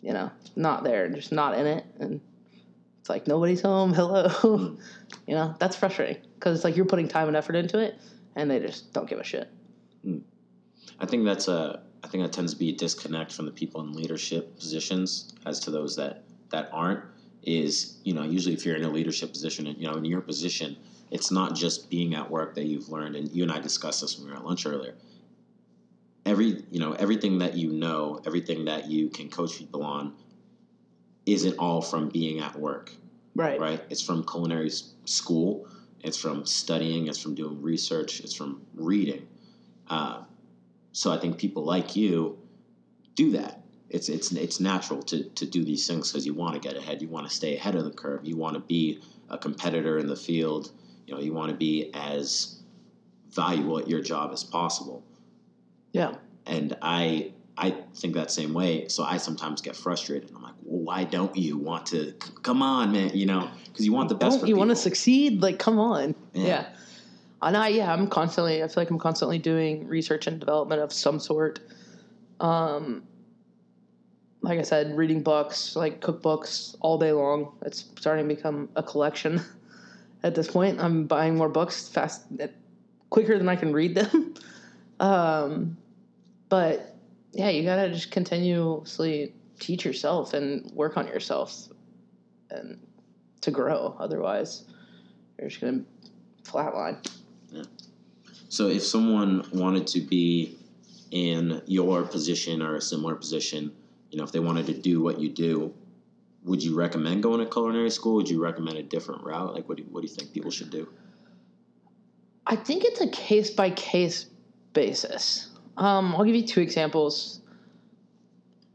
you 0.00 0.12
know, 0.12 0.30
not 0.54 0.84
there, 0.84 1.08
just 1.08 1.32
not 1.32 1.58
in 1.58 1.66
it, 1.66 1.84
and 1.98 2.20
it's 3.00 3.08
like 3.08 3.26
nobody's 3.26 3.62
home. 3.62 3.92
Hello, 3.92 4.76
you 5.26 5.34
know, 5.34 5.54
that's 5.58 5.74
frustrating 5.74 6.22
because 6.34 6.56
it's 6.56 6.64
like 6.64 6.76
you're 6.76 6.86
putting 6.86 7.08
time 7.08 7.26
and 7.26 7.36
effort 7.36 7.56
into 7.56 7.78
it, 7.78 7.98
and 8.36 8.48
they 8.48 8.60
just 8.60 8.92
don't 8.92 9.08
give 9.08 9.18
a 9.18 9.24
shit. 9.24 9.50
I 11.00 11.06
think 11.06 11.24
that's 11.24 11.48
a. 11.48 11.82
I 12.04 12.08
think 12.08 12.24
that 12.24 12.32
tends 12.32 12.52
to 12.52 12.58
be 12.58 12.70
a 12.70 12.76
disconnect 12.76 13.32
from 13.32 13.46
the 13.46 13.52
people 13.52 13.80
in 13.80 13.92
leadership 13.92 14.56
positions 14.56 15.34
as 15.46 15.60
to 15.60 15.70
those 15.70 15.96
that 15.96 16.24
that 16.50 16.68
aren't. 16.72 17.00
Is 17.42 17.96
you 18.04 18.14
know 18.14 18.22
usually 18.22 18.54
if 18.54 18.64
you're 18.64 18.76
in 18.76 18.84
a 18.84 18.90
leadership 18.90 19.32
position 19.32 19.66
and 19.66 19.80
you 19.80 19.86
know 19.88 19.94
in 19.94 20.04
your 20.04 20.20
position, 20.20 20.76
it's 21.10 21.30
not 21.30 21.54
just 21.56 21.90
being 21.90 22.14
at 22.14 22.30
work 22.30 22.54
that 22.54 22.66
you've 22.66 22.88
learned. 22.88 23.16
And 23.16 23.34
you 23.34 23.42
and 23.42 23.52
I 23.52 23.58
discussed 23.58 24.00
this 24.00 24.16
when 24.16 24.26
we 24.26 24.32
were 24.32 24.38
at 24.38 24.44
lunch 24.44 24.64
earlier. 24.66 24.94
Every 26.24 26.62
you 26.70 26.78
know 26.78 26.92
everything 26.92 27.38
that 27.38 27.56
you 27.56 27.72
know, 27.72 28.20
everything 28.24 28.66
that 28.66 28.88
you 28.88 29.08
can 29.08 29.28
coach 29.28 29.56
people 29.58 29.82
on, 29.82 30.12
isn't 31.26 31.54
all 31.58 31.80
from 31.80 32.08
being 32.08 32.40
at 32.40 32.58
work 32.58 32.92
Right. 33.34 33.58
right? 33.58 33.82
It's 33.88 34.02
from 34.02 34.24
culinary 34.24 34.70
school. 35.06 35.66
It's 36.04 36.18
from 36.18 36.44
studying. 36.44 37.08
It's 37.08 37.18
from 37.18 37.34
doing 37.34 37.62
research. 37.62 38.20
It's 38.20 38.34
from 38.34 38.60
reading. 38.74 39.26
Uh, 39.88 40.22
so 40.92 41.10
I 41.10 41.18
think 41.18 41.38
people 41.38 41.64
like 41.64 41.96
you 41.96 42.36
do 43.14 43.30
that. 43.30 43.61
It's 43.92 44.08
it's 44.08 44.32
it's 44.32 44.58
natural 44.58 45.02
to 45.04 45.24
to 45.24 45.46
do 45.46 45.64
these 45.64 45.86
things 45.86 46.10
because 46.10 46.24
you 46.26 46.34
want 46.34 46.54
to 46.54 46.60
get 46.60 46.76
ahead. 46.76 47.02
You 47.02 47.08
want 47.08 47.28
to 47.28 47.34
stay 47.34 47.56
ahead 47.56 47.74
of 47.76 47.84
the 47.84 47.90
curve. 47.90 48.20
You 48.24 48.36
want 48.36 48.54
to 48.54 48.60
be 48.60 49.00
a 49.28 49.38
competitor 49.38 49.98
in 49.98 50.06
the 50.06 50.16
field. 50.16 50.72
You 51.06 51.14
know, 51.14 51.20
you 51.20 51.32
want 51.32 51.50
to 51.50 51.56
be 51.56 51.90
as 51.94 52.56
valuable 53.30 53.78
at 53.78 53.88
your 53.88 54.00
job 54.00 54.30
as 54.32 54.44
possible 54.44 55.02
Yeah. 55.92 56.14
and 56.46 56.76
I 56.82 57.32
I 57.56 57.70
think 57.94 58.14
that 58.14 58.30
same 58.30 58.54
way. 58.54 58.88
So 58.88 59.02
I 59.04 59.18
sometimes 59.18 59.60
get 59.60 59.76
frustrated. 59.76 60.30
I'm 60.34 60.42
like, 60.42 60.54
well, 60.64 60.82
why 60.84 61.04
don't 61.04 61.36
you 61.36 61.58
want 61.58 61.84
to? 61.86 62.12
c- 62.12 62.32
Come 62.42 62.62
on, 62.62 62.92
man. 62.92 63.10
You 63.14 63.26
know, 63.26 63.50
because 63.66 63.84
you 63.84 63.92
want 63.92 64.08
the 64.08 64.14
best. 64.14 64.40
Don't 64.40 64.48
you 64.48 64.56
want 64.56 64.70
to 64.70 64.76
succeed? 64.76 65.42
Like, 65.42 65.58
come 65.58 65.78
on. 65.78 66.14
Yeah. 66.32 66.46
Yeah. 66.46 66.66
And 67.42 67.56
I, 67.56 67.68
yeah, 67.68 67.92
I'm 67.92 68.06
constantly, 68.06 68.62
I 68.62 68.68
feel 68.68 68.80
like 68.82 68.90
I'm 68.90 68.98
constantly 68.98 69.38
doing 69.38 69.86
research 69.86 70.26
and 70.26 70.38
development 70.40 70.80
of 70.80 70.92
some 70.92 71.18
sort. 71.20 71.60
Um, 72.40 73.02
like 74.42 74.58
I 74.58 74.62
said, 74.62 74.96
reading 74.96 75.22
books, 75.22 75.76
like 75.76 76.00
cookbooks 76.00 76.74
all 76.80 76.98
day 76.98 77.12
long. 77.12 77.52
It's 77.62 77.84
starting 77.98 78.28
to 78.28 78.34
become 78.34 78.68
a 78.74 78.82
collection 78.82 79.40
at 80.22 80.34
this 80.34 80.50
point. 80.50 80.80
I'm 80.80 81.06
buying 81.06 81.36
more 81.36 81.48
books 81.48 81.88
fast, 81.88 82.22
quicker 83.10 83.38
than 83.38 83.48
I 83.48 83.56
can 83.56 83.72
read 83.72 83.94
them. 83.94 84.34
um, 85.00 85.76
but 86.48 86.96
yeah, 87.32 87.50
you 87.50 87.62
gotta 87.62 87.90
just 87.90 88.10
continuously 88.10 89.32
teach 89.60 89.84
yourself 89.84 90.34
and 90.34 90.70
work 90.72 90.96
on 90.96 91.06
yourself 91.06 91.68
and 92.50 92.78
to 93.42 93.50
grow. 93.50 93.96
Otherwise, 93.98 94.64
you're 95.38 95.48
just 95.48 95.60
gonna 95.60 95.84
flatline. 96.42 96.96
Yeah. 97.50 97.62
So 98.48 98.68
if 98.68 98.82
someone 98.82 99.46
wanted 99.52 99.86
to 99.88 100.00
be 100.00 100.58
in 101.12 101.62
your 101.66 102.02
position 102.02 102.60
or 102.60 102.74
a 102.76 102.80
similar 102.80 103.14
position, 103.14 103.72
you 104.12 104.18
know, 104.18 104.24
if 104.24 104.30
they 104.30 104.38
wanted 104.38 104.66
to 104.66 104.74
do 104.74 105.00
what 105.00 105.18
you 105.18 105.30
do, 105.30 105.74
would 106.44 106.62
you 106.62 106.76
recommend 106.76 107.22
going 107.22 107.40
to 107.40 107.46
culinary 107.46 107.90
school? 107.90 108.16
Would 108.16 108.28
you 108.28 108.42
recommend 108.42 108.76
a 108.76 108.82
different 108.82 109.24
route? 109.24 109.54
Like, 109.54 109.68
what 109.68 109.78
do 109.78 109.84
you, 109.84 109.88
what 109.90 110.02
do 110.02 110.06
you 110.06 110.14
think 110.14 110.32
people 110.32 110.50
should 110.50 110.70
do? 110.70 110.86
I 112.46 112.56
think 112.56 112.84
it's 112.84 113.00
a 113.00 113.08
case 113.08 113.50
by 113.50 113.70
case 113.70 114.26
basis. 114.74 115.48
Um, 115.78 116.14
I'll 116.14 116.24
give 116.24 116.34
you 116.34 116.46
two 116.46 116.60
examples. 116.60 117.40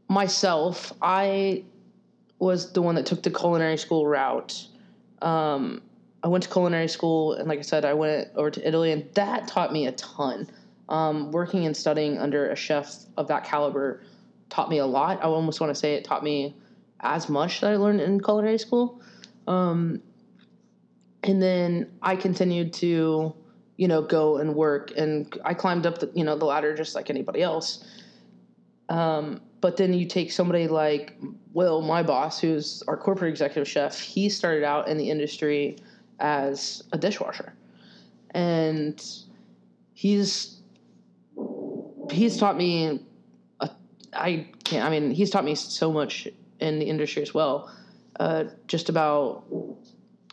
Myself, 0.08 0.92
I 1.00 1.64
was 2.40 2.72
the 2.72 2.82
one 2.82 2.96
that 2.96 3.06
took 3.06 3.22
the 3.22 3.30
culinary 3.30 3.76
school 3.76 4.06
route. 4.06 4.66
Um, 5.22 5.82
I 6.24 6.28
went 6.28 6.42
to 6.44 6.50
culinary 6.50 6.88
school, 6.88 7.34
and 7.34 7.48
like 7.48 7.60
I 7.60 7.62
said, 7.62 7.84
I 7.84 7.94
went 7.94 8.28
over 8.34 8.50
to 8.50 8.66
Italy, 8.66 8.90
and 8.90 9.08
that 9.14 9.46
taught 9.46 9.72
me 9.72 9.86
a 9.86 9.92
ton. 9.92 10.48
Um, 10.88 11.30
working 11.30 11.66
and 11.66 11.76
studying 11.76 12.18
under 12.18 12.50
a 12.50 12.56
chef 12.56 13.04
of 13.16 13.28
that 13.28 13.44
caliber 13.44 14.02
taught 14.50 14.70
me 14.70 14.78
a 14.78 14.86
lot. 14.86 15.18
I 15.18 15.24
almost 15.24 15.60
want 15.60 15.70
to 15.70 15.74
say 15.74 15.94
it 15.94 16.04
taught 16.04 16.24
me 16.24 16.56
as 17.00 17.28
much 17.28 17.60
that 17.60 17.70
I 17.70 17.76
learned 17.76 18.00
in 18.00 18.20
culinary 18.20 18.58
school. 18.58 19.00
Um, 19.46 20.02
and 21.22 21.42
then 21.42 21.90
I 22.02 22.16
continued 22.16 22.72
to, 22.74 23.34
you 23.76 23.88
know, 23.88 24.02
go 24.02 24.38
and 24.38 24.54
work, 24.54 24.92
and 24.96 25.32
I 25.44 25.54
climbed 25.54 25.86
up 25.86 25.98
the, 25.98 26.10
you 26.14 26.24
know, 26.24 26.36
the 26.36 26.44
ladder 26.44 26.74
just 26.74 26.94
like 26.94 27.10
anybody 27.10 27.42
else. 27.42 27.84
Um, 28.88 29.40
but 29.60 29.76
then 29.76 29.92
you 29.92 30.06
take 30.06 30.32
somebody 30.32 30.68
like 30.68 31.16
Will, 31.52 31.82
my 31.82 32.02
boss, 32.02 32.40
who's 32.40 32.82
our 32.88 32.96
corporate 32.96 33.30
executive 33.30 33.68
chef. 33.68 33.98
He 34.00 34.28
started 34.28 34.64
out 34.64 34.88
in 34.88 34.96
the 34.96 35.10
industry 35.10 35.76
as 36.20 36.82
a 36.92 36.98
dishwasher, 36.98 37.52
and 38.32 39.04
he's 39.94 40.60
he's 42.10 42.36
taught 42.36 42.56
me. 42.56 43.00
I 44.18 44.48
can't. 44.64 44.84
I 44.84 44.90
mean, 44.90 45.10
he's 45.10 45.30
taught 45.30 45.44
me 45.44 45.54
so 45.54 45.92
much 45.92 46.28
in 46.60 46.78
the 46.78 46.86
industry 46.86 47.22
as 47.22 47.32
well. 47.32 47.72
Uh, 48.18 48.44
just 48.66 48.88
about 48.88 49.44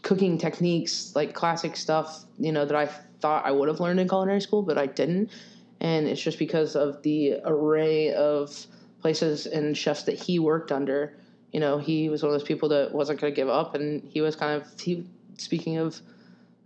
cooking 0.02 0.38
techniques, 0.38 1.13
like 1.15 1.34
classic 1.34 1.76
stuff, 1.76 2.26
you 2.39 2.52
know, 2.52 2.65
that 2.65 2.76
I 2.76 2.88
thought 3.19 3.45
I 3.45 3.52
would 3.52 3.67
have 3.67 3.80
learned 3.80 4.00
in 4.00 4.08
culinary 4.08 4.41
school, 4.41 4.62
but 4.62 4.78
I 4.78 4.86
didn't. 4.86 5.32
And 5.80 6.08
it's 6.08 6.21
just 6.21 6.39
because 6.39 6.76
of 6.76 7.02
the 7.04 7.39
array 7.43 8.13
of 8.13 8.67
places 9.02 9.45
and 9.45 9.78
chefs 9.78 10.04
that 10.04 10.15
he 10.15 10.39
worked 10.39 10.71
under. 10.71 11.17
You 11.52 11.60
know, 11.60 11.78
he 11.78 12.10
was 12.10 12.24
one 12.24 12.34
of 12.34 12.39
those 12.39 12.48
people 12.48 12.69
that 12.69 12.91
wasn't 12.91 13.21
going 13.21 13.34
to 13.34 13.36
give 13.36 13.50
up, 13.50 13.76
and 13.76 14.04
he 14.04 14.21
was 14.21 14.36
kind 14.36 14.62
of 14.62 14.80
he. 14.80 15.06
Speaking 15.38 15.78
of, 15.78 16.00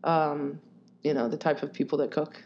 um, 0.04 0.60
you 1.02 1.14
know, 1.14 1.28
the 1.28 1.38
type 1.38 1.64
of 1.64 1.74
people 1.74 1.98
that 2.00 2.12
cook, 2.12 2.44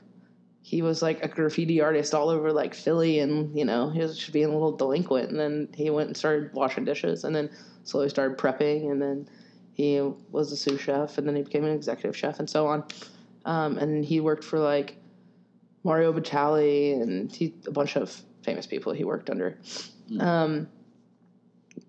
he 0.64 0.82
was 0.82 1.02
like 1.02 1.24
a 1.24 1.28
graffiti 1.28 1.82
artist 1.82 2.16
all 2.16 2.30
over 2.30 2.52
like 2.52 2.74
Philly, 2.74 3.20
and 3.20 3.56
you 3.56 3.66
know, 3.66 3.90
he 3.90 4.00
was 4.00 4.18
just 4.18 4.34
being 4.34 4.48
a 4.48 4.54
little 4.54 4.76
delinquent. 4.76 5.30
And 5.30 5.40
then 5.40 5.70
he 5.76 5.90
went 5.90 6.08
and 6.08 6.18
started 6.18 6.52
washing 6.54 6.86
dishes, 6.86 7.24
and 7.24 7.36
then 7.36 7.50
slowly 7.84 8.10
started 8.10 8.38
prepping, 8.38 8.90
and 8.90 9.02
then 9.02 9.30
he 9.74 10.00
was 10.32 10.52
a 10.52 10.58
sous 10.58 10.80
chef, 10.80 11.18
and 11.18 11.28
then 11.28 11.36
he 11.36 11.44
became 11.44 11.66
an 11.66 11.76
executive 11.76 12.18
chef, 12.18 12.40
and 12.40 12.50
so 12.50 12.66
on. 12.66 12.84
Um, 13.46 13.78
and 13.78 14.06
he 14.06 14.20
worked 14.20 14.44
for 14.44 14.58
like 14.58 14.98
Mario 15.84 16.14
Batali 16.14 17.02
and 17.02 17.32
he, 17.32 17.54
a 17.68 17.72
bunch 17.72 17.96
of 17.96 18.22
famous 18.42 18.66
people 18.66 18.94
he 18.94 19.04
worked 19.04 19.30
under. 19.30 19.58
Um, 20.20 20.70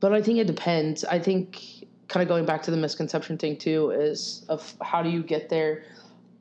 but 0.00 0.12
I 0.12 0.22
think 0.22 0.38
it 0.38 0.46
depends. 0.46 1.04
I 1.04 1.18
think 1.18 1.86
kind 2.08 2.22
of 2.22 2.28
going 2.28 2.44
back 2.44 2.62
to 2.62 2.70
the 2.70 2.76
misconception 2.76 3.38
thing 3.38 3.56
too 3.56 3.90
is 3.90 4.44
of 4.48 4.74
how 4.82 5.02
do 5.02 5.10
you 5.10 5.22
get 5.22 5.48
there. 5.48 5.84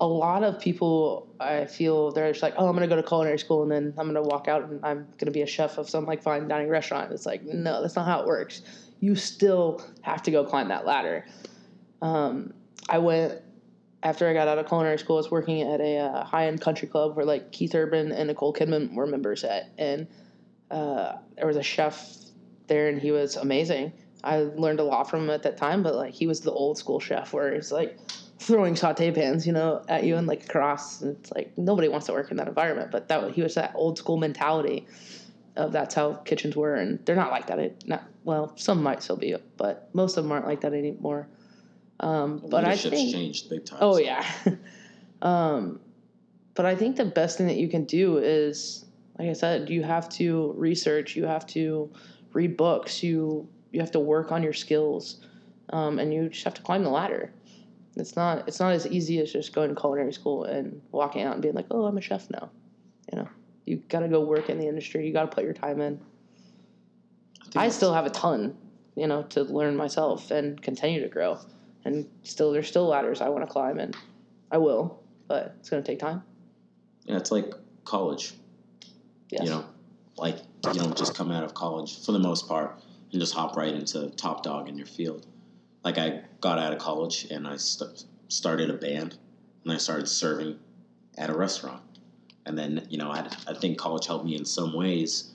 A 0.03 0.07
lot 0.07 0.43
of 0.43 0.59
people, 0.59 1.33
I 1.39 1.65
feel 1.65 2.11
they're 2.11 2.31
just 2.31 2.43
like, 2.43 2.55
oh, 2.57 2.67
I'm 2.67 2.77
to 2.77 2.87
go 2.87 2.97
to 2.97 3.03
culinary 3.03 3.39
school 3.39 3.63
and 3.63 3.71
then 3.71 3.93
I'm 3.97 4.13
to 4.13 4.21
walk 4.21 4.49
out 4.49 4.63
and 4.63 4.83
I'm 4.83 5.07
to 5.17 5.31
be 5.31 5.43
a 5.43 5.47
chef 5.47 5.77
of 5.77 5.89
some 5.89 6.05
like 6.05 6.21
fine 6.21 6.47
dining 6.49 6.67
restaurant. 6.67 7.13
It's 7.13 7.25
like, 7.25 7.43
no, 7.43 7.81
that's 7.81 7.95
not 7.95 8.05
how 8.05 8.19
it 8.19 8.27
works. 8.27 8.63
You 8.99 9.15
still 9.15 9.81
have 10.01 10.21
to 10.23 10.31
go 10.31 10.43
climb 10.43 10.67
that 10.67 10.85
ladder. 10.85 11.25
Um, 12.01 12.53
I 12.89 12.97
went 12.97 13.41
after 14.03 14.27
I 14.27 14.33
got 14.33 14.49
out 14.49 14.57
of 14.57 14.67
culinary 14.67 14.99
school. 14.99 15.15
I 15.15 15.19
was 15.19 15.31
working 15.31 15.61
at 15.61 15.79
a 15.79 15.99
uh, 15.99 16.23
high 16.25 16.47
end 16.47 16.59
country 16.59 16.87
club 16.87 17.15
where 17.15 17.25
like 17.25 17.53
Keith 17.53 17.73
Urban 17.73 18.11
and 18.11 18.27
Nicole 18.27 18.53
Kidman 18.53 18.93
were 18.93 19.07
members 19.07 19.43
at, 19.45 19.71
and 19.77 20.07
uh, 20.69 21.13
there 21.37 21.47
was 21.47 21.57
a 21.57 21.63
chef 21.63 22.17
there, 22.67 22.89
and 22.89 23.01
he 23.01 23.11
was 23.11 23.37
amazing. 23.37 23.93
I 24.23 24.39
learned 24.39 24.79
a 24.79 24.83
lot 24.83 25.09
from 25.09 25.23
him 25.23 25.29
at 25.29 25.43
that 25.43 25.57
time, 25.57 25.83
but 25.83 25.95
like 25.95 26.13
he 26.13 26.27
was 26.27 26.41
the 26.41 26.51
old 26.51 26.77
school 26.77 26.99
chef 26.99 27.33
where 27.33 27.49
it's 27.49 27.71
like 27.71 27.97
throwing 28.39 28.76
saute 28.76 29.12
pans, 29.12 29.48
you 29.48 29.54
know, 29.54 29.84
at 29.88 30.04
you 30.04 30.15
and 30.17 30.28
like 30.28 30.46
across. 30.46 31.02
And 31.02 31.15
it's 31.17 31.32
like 31.32 31.58
nobody 31.58 31.88
wants 31.88 32.08
to 32.08 32.13
work 32.13 32.32
in 32.32 32.38
that 32.38 32.48
environment, 32.48 32.91
but 32.91 33.08
that 33.08 33.32
he 33.32 33.41
was 33.41 33.56
that 33.56 33.74
old 33.76 33.98
school 33.98 34.17
mentality 34.17 34.86
of 35.56 35.72
that's 35.72 35.96
how 35.96 36.13
kitchens 36.13 36.56
were, 36.56 36.76
and 36.76 37.04
they're 37.06 37.15
not 37.15 37.32
like 37.32 37.48
that. 37.48 37.60
It 37.60 37.84
not 37.88 38.04
well, 38.24 38.54
some 38.56 38.82
might 38.82 39.04
still 39.04 39.17
be, 39.17 39.36
but 39.58 39.89
most 39.93 40.17
of 40.17 40.24
them 40.24 40.32
aren't 40.32 40.48
like 40.48 40.62
that 40.62 40.74
anymore. 40.74 41.28
Um, 42.00 42.43
but 42.50 42.65
I 42.65 42.76
think 42.76 43.13
changed 43.13 43.50
big 43.50 43.65
time. 43.65 43.80
Oh 43.82 43.93
so- 43.93 44.00
yeah. 44.00 44.26
um, 45.22 45.80
but 46.56 46.65
I 46.65 46.76
think 46.76 46.98
the 46.98 47.06
best 47.06 47.38
thing 47.38 47.48
that 47.48 47.58
you 47.58 47.67
can 47.67 47.86
do 47.86 48.17
is, 48.17 48.86
like 49.17 49.30
I 49.30 49.34
said, 49.34 49.69
you 49.69 49.84
have 49.84 50.10
to 50.10 50.54
research. 50.58 51.15
You 51.15 51.26
have 51.26 51.46
to 51.48 51.91
read 52.34 52.58
books. 52.58 53.04
You 53.04 53.48
you 53.72 53.80
have 53.80 53.91
to 53.91 54.00
work 54.00 54.32
on 54.32 54.43
your 54.43 54.54
skills, 54.54 55.17
um, 55.69 56.00
and 56.00 56.13
you 56.13 56.30
just 56.30 56.43
have 56.43 56.54
to 56.56 56.62
climb 56.62 56.84
the 56.84 56.89
ladder. 56.89 57.32
It's 57.95 58.15
not 58.15 58.47
it's 58.47 58.60
not 58.60 58.73
as 58.73 58.88
easy 58.88 59.19
as 59.19 59.32
just 59.32 59.53
going 59.53 59.69
to 59.69 59.79
culinary 59.79 60.13
school 60.13 60.45
and 60.45 60.82
walking 60.91 61.21
out 61.21 61.34
and 61.34 61.41
being 61.41 61.53
like, 61.53 61.67
oh, 61.71 61.86
I'm 61.86 61.97
a 61.97 62.01
chef 62.01 62.29
now. 62.29 62.49
You 63.12 63.19
know, 63.19 63.29
you 63.65 63.77
got 63.89 63.99
to 63.99 64.08
go 64.08 64.21
work 64.21 64.49
in 64.49 64.58
the 64.58 64.67
industry. 64.67 65.06
You 65.06 65.13
got 65.13 65.29
to 65.29 65.36
put 65.36 65.43
your 65.43 65.53
time 65.53 65.82
in. 65.82 65.99
think 67.43 67.58
I 67.58 67.69
still 67.69 67.93
have 67.93 68.06
a 68.06 68.10
ton, 68.10 68.58
you 68.95 69.08
know, 69.08 69.23
to 69.23 69.43
learn 69.43 69.75
myself 69.75 70.32
and 70.32 70.62
continue 70.62 71.01
to 71.01 71.10
grow. 71.10 71.39
And 71.86 72.08
still, 72.23 72.51
there's 72.51 72.67
still 72.67 72.88
ladders 72.88 73.21
I 73.21 73.29
want 73.29 73.45
to 73.45 73.51
climb, 73.51 73.77
and 73.77 73.95
I 74.51 74.58
will, 74.58 75.03
but 75.27 75.56
it's 75.60 75.69
going 75.69 75.84
to 75.84 75.91
take 75.91 75.99
time. 75.99 76.23
Yeah, 77.03 77.17
it's 77.17 77.32
like 77.32 77.53
college. 77.84 78.34
Yes. 79.29 79.43
You 79.43 79.49
know, 79.49 79.65
like 80.17 80.38
you 80.65 80.73
don't 80.73 80.97
just 80.97 81.15
come 81.15 81.32
out 81.32 81.43
of 81.43 81.53
college 81.53 82.06
for 82.06 82.13
the 82.13 82.19
most 82.19 82.47
part 82.47 82.79
and 83.12 83.19
just 83.19 83.34
hop 83.34 83.58
right 83.58 83.73
into 83.73 84.10
top 84.12 84.43
dog 84.43 84.69
in 84.69 84.77
your 84.77 84.88
field. 84.88 85.25
Like 85.84 85.98
I 85.98 86.22
got 86.41 86.60
out 86.60 86.74
of 86.74 86.80
college 86.80 87.28
and 87.30 87.48
I 87.48 87.58
st- 87.58 88.06
started 88.30 88.69
a 88.69 88.74
band 88.74 89.17
and 89.63 89.74
I 89.74 89.78
started 89.78 90.08
serving 90.08 90.58
at 91.17 91.30
a 91.30 91.34
restaurant. 91.34 91.82
And 92.46 92.58
then 92.58 92.86
you 92.89 92.98
know 92.98 93.10
I, 93.10 93.28
I 93.48 93.54
think 93.54 93.78
college 93.78 94.08
helped 94.08 94.26
me 94.26 94.36
in 94.36 94.46
some 94.46 94.74
ways, 94.74 95.32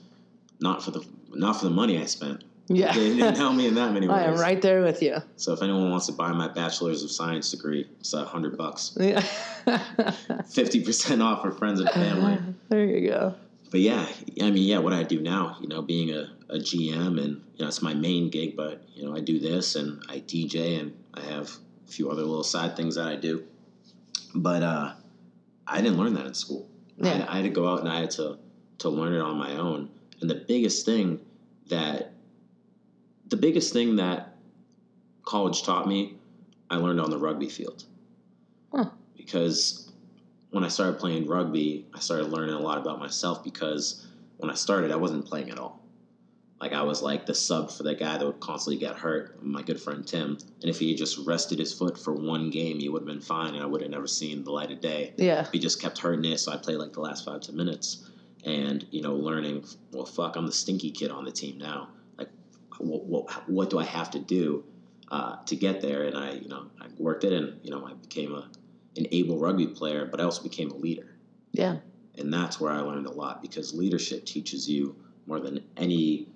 not 0.59 0.83
for 0.83 0.91
the 0.91 1.05
not 1.33 1.57
for 1.57 1.65
the 1.65 1.71
money 1.71 1.97
I 2.01 2.05
spent. 2.05 2.43
Yeah. 2.71 2.91
It 2.91 3.15
didn't 3.15 3.35
help 3.35 3.55
me 3.55 3.65
in 3.67 3.73
that 3.75 3.93
many 3.93 4.07
ways. 4.07 4.17
I 4.19 4.23
am 4.25 4.37
right 4.37 4.61
there 4.61 4.83
with 4.83 5.01
you. 5.01 5.17
So 5.37 5.53
if 5.53 5.63
anyone 5.63 5.89
wants 5.89 6.05
to 6.05 6.11
buy 6.11 6.31
my 6.33 6.47
bachelor's 6.47 7.03
of 7.03 7.09
science 7.09 7.49
degree, 7.49 7.87
it's 7.99 8.13
a 8.13 8.25
hundred 8.25 8.57
bucks, 8.57 8.95
Yeah. 8.99 9.21
fifty 10.47 10.83
percent 10.83 11.21
off 11.21 11.41
for 11.41 11.51
friends 11.51 11.79
and 11.79 11.89
family. 11.93 12.37
there 12.69 12.85
you 12.85 13.07
go. 13.09 13.35
But 13.71 13.79
yeah, 13.81 14.07
I 14.41 14.49
mean, 14.51 14.67
yeah, 14.67 14.79
what 14.79 14.93
I 14.93 15.03
do 15.03 15.19
now, 15.19 15.57
you 15.61 15.67
know, 15.67 15.81
being 15.81 16.11
a, 16.11 16.31
a 16.49 16.57
GM 16.57 17.21
and 17.21 17.41
you 17.55 17.59
know 17.59 17.67
it's 17.67 17.81
my 17.81 17.93
main 17.93 18.29
gig, 18.29 18.55
but 18.55 18.81
you 18.93 19.05
know 19.05 19.15
I 19.15 19.19
do 19.19 19.39
this 19.39 19.75
and 19.75 20.01
I 20.09 20.19
DJ 20.19 20.79
and 20.79 20.93
I 21.13 21.21
have 21.21 21.51
a 21.87 21.91
few 21.91 22.09
other 22.09 22.23
little 22.23 22.43
side 22.43 22.75
things 22.75 22.95
that 22.95 23.07
I 23.07 23.15
do. 23.15 23.43
But 24.35 24.63
uh, 24.63 24.93
I 25.67 25.81
didn't 25.81 25.97
learn 25.97 26.13
that 26.13 26.25
in 26.25 26.33
school. 26.33 26.67
I, 27.01 27.05
Yeah. 27.07 27.13
had, 27.17 27.27
I 27.27 27.35
had 27.37 27.43
to 27.43 27.49
go 27.49 27.67
out 27.67 27.79
and 27.79 27.89
I 27.89 27.99
had 27.99 28.11
to 28.11 28.37
to 28.79 28.89
learn 28.89 29.13
it 29.13 29.19
on 29.21 29.37
my 29.37 29.55
own. 29.57 29.89
And 30.21 30.29
the 30.29 30.35
biggest 30.47 30.85
thing 30.85 31.19
that 31.67 32.13
the 33.27 33.37
biggest 33.37 33.71
thing 33.73 33.97
that 33.97 34.35
college 35.23 35.61
taught 35.63 35.87
me, 35.87 36.15
I 36.69 36.77
learned 36.77 36.99
on 36.99 37.11
the 37.11 37.17
rugby 37.17 37.49
field. 37.49 37.83
Huh. 38.73 38.85
Because 39.15 39.91
when 40.49 40.63
I 40.63 40.67
started 40.67 40.99
playing 40.99 41.27
rugby, 41.27 41.85
I 41.93 41.99
started 41.99 42.29
learning 42.29 42.55
a 42.55 42.59
lot 42.59 42.79
about 42.79 42.99
myself 42.99 43.43
because 43.43 44.07
when 44.37 44.49
I 44.49 44.55
started, 44.55 44.91
I 44.91 44.95
wasn't 44.95 45.25
playing 45.25 45.51
at 45.51 45.59
all. 45.59 45.79
Like 46.61 46.73
I 46.73 46.81
was 46.83 47.01
like 47.01 47.25
the 47.25 47.33
sub 47.33 47.71
for 47.71 47.83
the 47.83 47.95
guy 47.95 48.17
that 48.17 48.25
would 48.25 48.39
constantly 48.41 48.77
get 48.79 48.97
hurt, 48.97 49.41
my 49.41 49.61
good 49.61 49.79
friend 49.79 50.05
Tim. 50.05 50.37
And 50.61 50.69
if 50.69 50.77
he 50.79 50.89
had 50.89 50.97
just 50.97 51.17
rested 51.25 51.57
his 51.59 51.71
foot 51.73 51.97
for 51.97 52.13
one 52.13 52.49
game, 52.49 52.79
he 52.79 52.89
would 52.89 53.03
have 53.03 53.07
been 53.07 53.21
fine, 53.21 53.53
and 53.55 53.63
I 53.63 53.65
would 53.65 53.81
have 53.81 53.91
never 53.91 54.07
seen 54.07 54.43
the 54.43 54.51
light 54.51 54.69
of 54.71 54.81
day. 54.81 55.13
Yeah. 55.17 55.47
He 55.53 55.59
just 55.59 55.81
kept 55.81 55.97
hurting 55.99 56.25
it, 56.29 56.39
so 56.39 56.51
I 56.51 56.57
played 56.57 56.77
like 56.77 56.91
the 56.93 56.99
last 56.99 57.23
five 57.23 57.41
ten 57.41 57.55
minutes, 57.55 58.09
and 58.45 58.85
you 58.91 59.01
know, 59.01 59.15
learning. 59.15 59.65
Well, 59.93 60.05
fuck, 60.05 60.35
I'm 60.35 60.45
the 60.45 60.51
stinky 60.51 60.91
kid 60.91 61.11
on 61.11 61.23
the 61.23 61.31
team 61.31 61.57
now. 61.57 61.89
Like, 62.17 62.29
what 62.77 63.05
what, 63.05 63.49
what 63.49 63.69
do 63.69 63.79
I 63.79 63.85
have 63.85 64.11
to 64.11 64.19
do 64.19 64.65
uh, 65.09 65.37
to 65.45 65.55
get 65.55 65.79
there? 65.79 66.03
And 66.03 66.17
I, 66.17 66.33
you 66.33 66.49
know, 66.49 66.65
I 66.81 66.87
worked 66.97 67.23
it, 67.23 67.31
and 67.31 67.57
you 67.63 67.71
know, 67.71 67.85
I 67.87 67.93
became 67.93 68.33
a 68.35 68.49
an 68.97 69.07
able 69.11 69.39
rugby 69.39 69.67
player, 69.67 70.05
but 70.11 70.19
I 70.19 70.25
also 70.25 70.43
became 70.43 70.71
a 70.71 70.75
leader 70.75 71.15
Yeah. 71.53 71.77
and 72.17 72.33
that's 72.33 72.59
where 72.59 72.71
I 72.73 72.81
learned 72.81 73.05
a 73.05 73.11
lot 73.11 73.41
because 73.41 73.73
leadership 73.73 74.25
teaches 74.25 74.67
you 74.67 74.95
more 75.25 75.39
than 75.39 75.63
any 75.77 76.27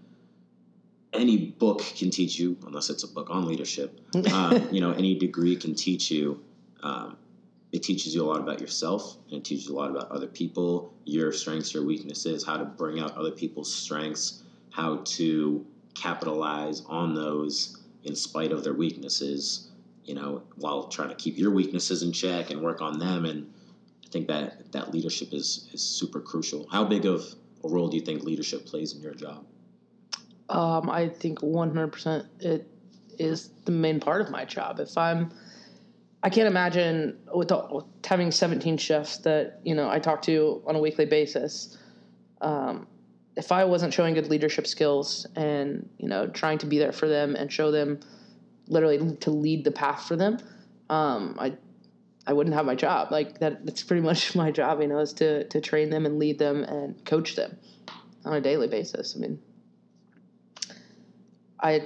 any 1.13 1.37
book 1.37 1.81
can 1.95 2.09
teach 2.09 2.39
you, 2.39 2.57
unless 2.65 2.89
it's 2.89 3.03
a 3.03 3.07
book 3.07 3.29
on 3.29 3.45
leadership. 3.45 3.99
Um, 4.33 4.69
you 4.71 4.79
know, 4.81 4.91
any 4.91 5.15
degree 5.17 5.55
can 5.55 5.75
teach 5.75 6.09
you. 6.09 6.39
Um, 6.81 7.17
it 7.71 7.81
teaches 7.83 8.13
you 8.13 8.23
a 8.23 8.27
lot 8.27 8.39
about 8.39 8.61
yourself, 8.61 9.17
and 9.29 9.39
it 9.39 9.43
teaches 9.43 9.67
you 9.67 9.73
a 9.73 9.77
lot 9.77 9.89
about 9.89 10.11
other 10.11 10.27
people, 10.27 10.93
your 11.05 11.31
strengths, 11.31 11.73
your 11.73 11.83
weaknesses, 11.83 12.43
how 12.45 12.57
to 12.57 12.65
bring 12.65 12.99
out 12.99 13.15
other 13.17 13.31
people's 13.31 13.73
strengths, 13.73 14.43
how 14.69 14.97
to 15.05 15.65
capitalize 15.95 16.81
on 16.87 17.13
those 17.13 17.81
in 18.03 18.15
spite 18.15 18.51
of 18.51 18.63
their 18.63 18.73
weaknesses. 18.73 19.69
You 20.05 20.15
know, 20.15 20.43
while 20.57 20.87
trying 20.87 21.09
to 21.09 21.15
keep 21.15 21.37
your 21.37 21.51
weaknesses 21.51 22.03
in 22.03 22.11
check 22.11 22.49
and 22.49 22.61
work 22.61 22.81
on 22.81 22.99
them 22.99 23.25
and 23.25 23.51
I 24.05 24.09
think 24.09 24.27
that 24.27 24.71
that 24.73 24.93
leadership 24.93 25.33
is 25.33 25.69
is 25.73 25.81
super 25.81 26.19
crucial. 26.19 26.67
How 26.69 26.83
big 26.83 27.05
of 27.05 27.23
a 27.63 27.67
role 27.69 27.87
do 27.87 27.97
you 27.97 28.03
think 28.03 28.23
leadership 28.23 28.65
plays 28.65 28.93
in 28.93 29.01
your 29.01 29.13
job? 29.13 29.45
Um, 30.49 30.89
I 30.89 31.09
think 31.09 31.39
100% 31.39 32.25
it 32.39 32.67
is 33.19 33.49
the 33.65 33.71
main 33.71 33.99
part 33.99 34.21
of 34.21 34.29
my 34.29 34.45
job. 34.45 34.79
If 34.79 34.97
I'm, 34.97 35.31
I 36.21 36.29
can't 36.29 36.47
imagine 36.47 37.17
with, 37.33 37.49
the, 37.49 37.65
with 37.71 37.85
having 38.05 38.31
17 38.31 38.77
chefs 38.77 39.17
that, 39.19 39.59
you 39.63 39.75
know, 39.75 39.89
I 39.89 39.99
talk 39.99 40.21
to 40.23 40.61
on 40.67 40.75
a 40.75 40.79
weekly 40.79 41.05
basis. 41.05 41.77
Um, 42.41 42.87
if 43.35 43.51
I 43.51 43.65
wasn't 43.65 43.93
showing 43.93 44.13
good 44.13 44.29
leadership 44.29 44.67
skills 44.67 45.25
and, 45.35 45.89
you 45.97 46.07
know, 46.07 46.27
trying 46.27 46.59
to 46.59 46.65
be 46.65 46.77
there 46.77 46.91
for 46.91 47.07
them 47.07 47.35
and 47.35 47.51
show 47.51 47.71
them 47.71 47.99
literally 48.67 49.15
to 49.17 49.31
lead 49.31 49.63
the 49.63 49.71
path 49.71 50.07
for 50.07 50.15
them, 50.15 50.39
um, 50.89 51.37
I, 51.39 51.53
I 52.27 52.33
wouldn't 52.33 52.55
have 52.55 52.65
my 52.65 52.75
job. 52.75 53.11
Like 53.11 53.39
that, 53.39 53.65
that's 53.65 53.83
pretty 53.83 54.01
much 54.05 54.35
my 54.35 54.51
job, 54.51 54.81
you 54.81 54.87
know, 54.87 54.99
is 54.99 55.13
to, 55.13 55.45
to 55.45 55.61
train 55.61 55.89
them 55.89 56.05
and 56.05 56.19
lead 56.19 56.37
them 56.37 56.63
and 56.63 57.03
coach 57.05 57.35
them 57.35 57.57
on 58.25 58.33
a 58.33 58.41
daily 58.41 58.67
basis. 58.67 59.15
I 59.15 59.19
mean, 59.19 59.39
I 61.63 61.85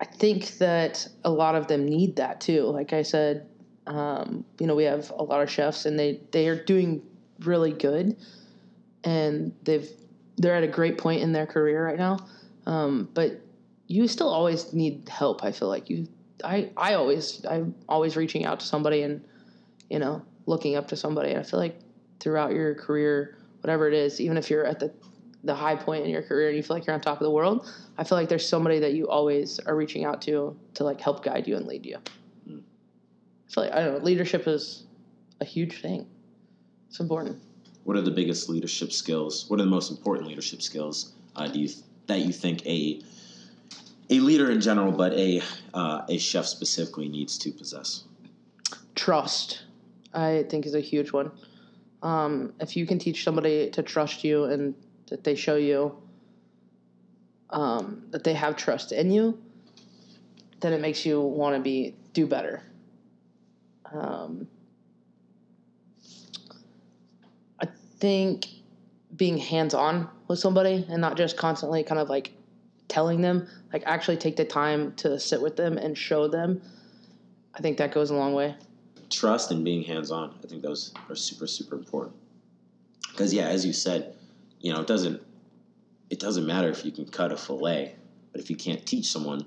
I 0.00 0.04
think 0.04 0.58
that 0.58 1.08
a 1.24 1.30
lot 1.30 1.54
of 1.54 1.66
them 1.66 1.86
need 1.86 2.16
that 2.16 2.40
too. 2.40 2.64
Like 2.64 2.92
I 2.92 3.02
said, 3.02 3.46
um, 3.86 4.44
you 4.58 4.66
know, 4.66 4.74
we 4.74 4.84
have 4.84 5.10
a 5.10 5.22
lot 5.22 5.42
of 5.42 5.50
chefs 5.50 5.86
and 5.86 5.98
they 5.98 6.20
they 6.30 6.48
are 6.48 6.62
doing 6.62 7.02
really 7.40 7.72
good, 7.72 8.16
and 9.02 9.52
they've 9.62 9.88
they're 10.36 10.54
at 10.54 10.62
a 10.62 10.68
great 10.68 10.98
point 10.98 11.22
in 11.22 11.32
their 11.32 11.46
career 11.46 11.84
right 11.84 11.98
now. 11.98 12.18
Um, 12.66 13.08
but 13.14 13.40
you 13.88 14.06
still 14.06 14.28
always 14.28 14.72
need 14.72 15.08
help. 15.08 15.42
I 15.42 15.52
feel 15.52 15.68
like 15.68 15.90
you. 15.90 16.06
I 16.44 16.70
I 16.76 16.94
always 16.94 17.44
I'm 17.44 17.74
always 17.88 18.16
reaching 18.16 18.44
out 18.44 18.60
to 18.60 18.66
somebody 18.66 19.02
and 19.02 19.24
you 19.88 19.98
know 19.98 20.22
looking 20.46 20.76
up 20.76 20.88
to 20.88 20.96
somebody. 20.96 21.30
And 21.30 21.40
I 21.40 21.42
feel 21.42 21.60
like 21.60 21.78
throughout 22.20 22.52
your 22.52 22.74
career, 22.74 23.36
whatever 23.60 23.88
it 23.88 23.94
is, 23.94 24.20
even 24.20 24.36
if 24.36 24.50
you're 24.50 24.64
at 24.64 24.80
the 24.80 24.92
the 25.44 25.54
high 25.54 25.76
point 25.76 26.04
in 26.04 26.10
your 26.10 26.22
career 26.22 26.48
and 26.48 26.56
you 26.56 26.62
feel 26.62 26.76
like 26.76 26.86
you're 26.86 26.94
on 26.94 27.00
top 27.00 27.20
of 27.20 27.24
the 27.24 27.30
world, 27.30 27.66
I 27.96 28.04
feel 28.04 28.18
like 28.18 28.28
there's 28.28 28.46
somebody 28.46 28.78
that 28.80 28.92
you 28.92 29.08
always 29.08 29.58
are 29.60 29.74
reaching 29.74 30.04
out 30.04 30.20
to 30.22 30.56
to 30.74 30.84
like 30.84 31.00
help 31.00 31.24
guide 31.24 31.46
you 31.46 31.56
and 31.56 31.66
lead 31.66 31.86
you. 31.86 31.98
Mm. 32.48 32.60
I 32.60 33.52
feel 33.52 33.64
like 33.64 33.72
I 33.72 33.82
don't 33.82 33.98
know, 33.98 34.04
leadership 34.04 34.46
is 34.46 34.84
a 35.40 35.44
huge 35.44 35.80
thing. 35.80 36.06
It's 36.88 37.00
important. 37.00 37.40
What 37.84 37.96
are 37.96 38.02
the 38.02 38.10
biggest 38.10 38.48
leadership 38.48 38.92
skills? 38.92 39.48
What 39.48 39.58
are 39.60 39.64
the 39.64 39.70
most 39.70 39.90
important 39.90 40.28
leadership 40.28 40.60
skills 40.60 41.14
uh, 41.36 41.48
do 41.48 41.60
you 41.60 41.68
that 42.06 42.20
you 42.20 42.32
think 42.32 42.66
a 42.66 43.00
a 44.10 44.18
leader 44.20 44.50
in 44.50 44.60
general, 44.60 44.92
but 44.92 45.12
a 45.14 45.40
uh, 45.72 46.02
a 46.08 46.18
chef 46.18 46.46
specifically 46.46 47.08
needs 47.08 47.38
to 47.38 47.52
possess? 47.52 48.04
Trust, 48.94 49.62
I 50.12 50.44
think, 50.50 50.66
is 50.66 50.74
a 50.74 50.80
huge 50.80 51.12
one. 51.12 51.30
Um, 52.02 52.52
if 52.60 52.76
you 52.76 52.86
can 52.86 52.98
teach 52.98 53.24
somebody 53.24 53.70
to 53.70 53.82
trust 53.82 54.24
you 54.24 54.44
and 54.44 54.74
that 55.10 55.24
they 55.24 55.34
show 55.34 55.56
you 55.56 55.96
um, 57.50 58.04
that 58.10 58.24
they 58.24 58.34
have 58.34 58.56
trust 58.56 58.92
in 58.92 59.10
you, 59.10 59.38
then 60.60 60.72
it 60.72 60.80
makes 60.80 61.04
you 61.04 61.20
want 61.20 61.54
to 61.56 61.60
be 61.60 61.94
do 62.12 62.26
better. 62.26 62.62
Um, 63.92 64.46
I 67.60 67.66
think 67.98 68.48
being 69.16 69.36
hands 69.36 69.74
on 69.74 70.08
with 70.28 70.38
somebody 70.38 70.86
and 70.88 71.00
not 71.00 71.16
just 71.16 71.36
constantly 71.36 71.82
kind 71.82 72.00
of 72.00 72.08
like 72.08 72.32
telling 72.88 73.20
them, 73.20 73.48
like 73.72 73.82
actually 73.84 74.16
take 74.16 74.36
the 74.36 74.44
time 74.44 74.94
to 74.94 75.18
sit 75.18 75.40
with 75.42 75.56
them 75.56 75.76
and 75.76 75.98
show 75.98 76.28
them. 76.28 76.62
I 77.54 77.60
think 77.60 77.78
that 77.78 77.92
goes 77.92 78.10
a 78.10 78.14
long 78.14 78.32
way. 78.32 78.54
Trust 79.10 79.50
and 79.50 79.64
being 79.64 79.82
hands 79.82 80.12
on. 80.12 80.32
I 80.44 80.46
think 80.46 80.62
those 80.62 80.94
are 81.08 81.16
super 81.16 81.48
super 81.48 81.74
important. 81.74 82.14
Because 83.10 83.34
yeah, 83.34 83.48
as 83.48 83.66
you 83.66 83.72
said, 83.72 84.14
you 84.60 84.72
know 84.72 84.80
it 84.80 84.86
doesn't 84.86 85.22
it 86.10 86.18
doesn't 86.18 86.46
matter 86.46 86.68
if 86.68 86.84
you 86.84 86.90
can 86.90 87.06
cut 87.06 87.32
a 87.32 87.36
fillet, 87.36 87.94
but 88.32 88.40
if 88.40 88.50
you 88.50 88.56
can't 88.56 88.84
teach 88.84 89.06
someone 89.06 89.44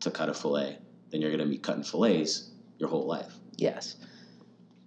to 0.00 0.10
cut 0.10 0.28
a 0.28 0.34
fillet, 0.34 0.76
then 1.10 1.20
you're 1.20 1.30
going 1.30 1.42
to 1.42 1.46
be 1.46 1.56
cutting 1.58 1.82
fillets 1.82 2.50
your 2.78 2.88
whole 2.88 3.06
life. 3.06 3.32
Yes. 3.56 3.96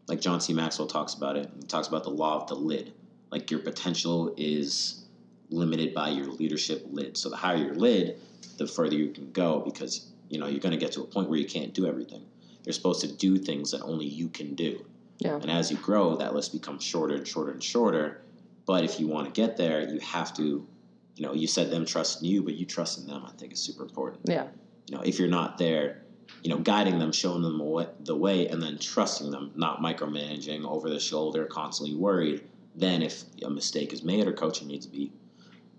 like 0.07 0.21
John 0.21 0.39
C. 0.41 0.53
Maxwell 0.53 0.87
talks 0.87 1.13
about 1.13 1.35
it. 1.37 1.49
He 1.59 1.63
talks 1.65 1.87
about 1.87 2.03
the 2.03 2.09
law 2.11 2.41
of 2.41 2.47
the 2.47 2.55
lid. 2.55 2.93
Like 3.31 3.49
your 3.49 3.59
potential 3.61 4.33
is 4.37 5.05
limited 5.49 5.93
by 5.93 6.09
your 6.09 6.25
leadership 6.27 6.85
lid. 6.91 7.17
So 7.17 7.29
the 7.29 7.37
higher 7.37 7.57
your 7.57 7.75
lid, 7.75 8.19
the 8.57 8.67
further 8.67 8.95
you 8.95 9.09
can 9.09 9.31
go 9.31 9.59
because 9.59 10.07
you 10.29 10.39
know 10.39 10.47
you're 10.47 10.59
going 10.59 10.73
to 10.73 10.77
get 10.77 10.91
to 10.93 11.01
a 11.01 11.05
point 11.05 11.29
where 11.29 11.39
you 11.39 11.45
can't 11.45 11.73
do 11.73 11.87
everything. 11.87 12.23
You're 12.65 12.73
supposed 12.73 13.01
to 13.01 13.11
do 13.11 13.37
things 13.37 13.71
that 13.71 13.81
only 13.81 14.05
you 14.05 14.27
can 14.29 14.53
do. 14.55 14.85
Yeah. 15.19 15.35
And 15.35 15.49
as 15.49 15.71
you 15.71 15.77
grow, 15.77 16.15
that 16.17 16.33
list 16.35 16.51
becomes 16.53 16.83
shorter 16.83 17.15
and 17.15 17.27
shorter 17.27 17.51
and 17.51 17.63
shorter. 17.63 18.21
But 18.65 18.83
if 18.83 18.99
you 18.99 19.07
want 19.07 19.33
to 19.33 19.41
get 19.41 19.57
there, 19.57 19.87
you 19.87 19.99
have 19.99 20.33
to, 20.37 20.67
you 21.15 21.25
know, 21.25 21.33
you 21.33 21.47
said 21.47 21.69
them 21.69 21.85
trusting 21.85 22.27
you, 22.27 22.43
but 22.43 22.55
you 22.55 22.65
trusting 22.65 23.05
them, 23.05 23.23
I 23.25 23.31
think 23.37 23.53
is 23.53 23.59
super 23.59 23.83
important 23.83 24.23
Yeah. 24.25 24.47
you 24.87 24.95
know, 24.95 25.03
if 25.03 25.19
you're 25.19 25.27
not 25.27 25.57
there, 25.57 26.03
you 26.41 26.49
know, 26.49 26.57
guiding 26.57 26.99
them, 26.99 27.11
showing 27.11 27.41
them 27.41 27.57
the 27.57 27.63
way, 27.63 27.87
the 27.99 28.15
way, 28.15 28.47
and 28.47 28.61
then 28.61 28.77
trusting 28.77 29.31
them, 29.31 29.51
not 29.55 29.81
micromanaging 29.81 30.65
over 30.65 30.89
the 30.89 30.99
shoulder, 30.99 31.45
constantly 31.45 31.95
worried. 31.95 32.43
Then, 32.75 33.01
if 33.01 33.23
a 33.43 33.49
mistake 33.49 33.93
is 33.93 34.03
made 34.03 34.27
or 34.27 34.33
coaching 34.33 34.67
needs 34.67 34.85
to 34.85 34.91
be, 34.91 35.11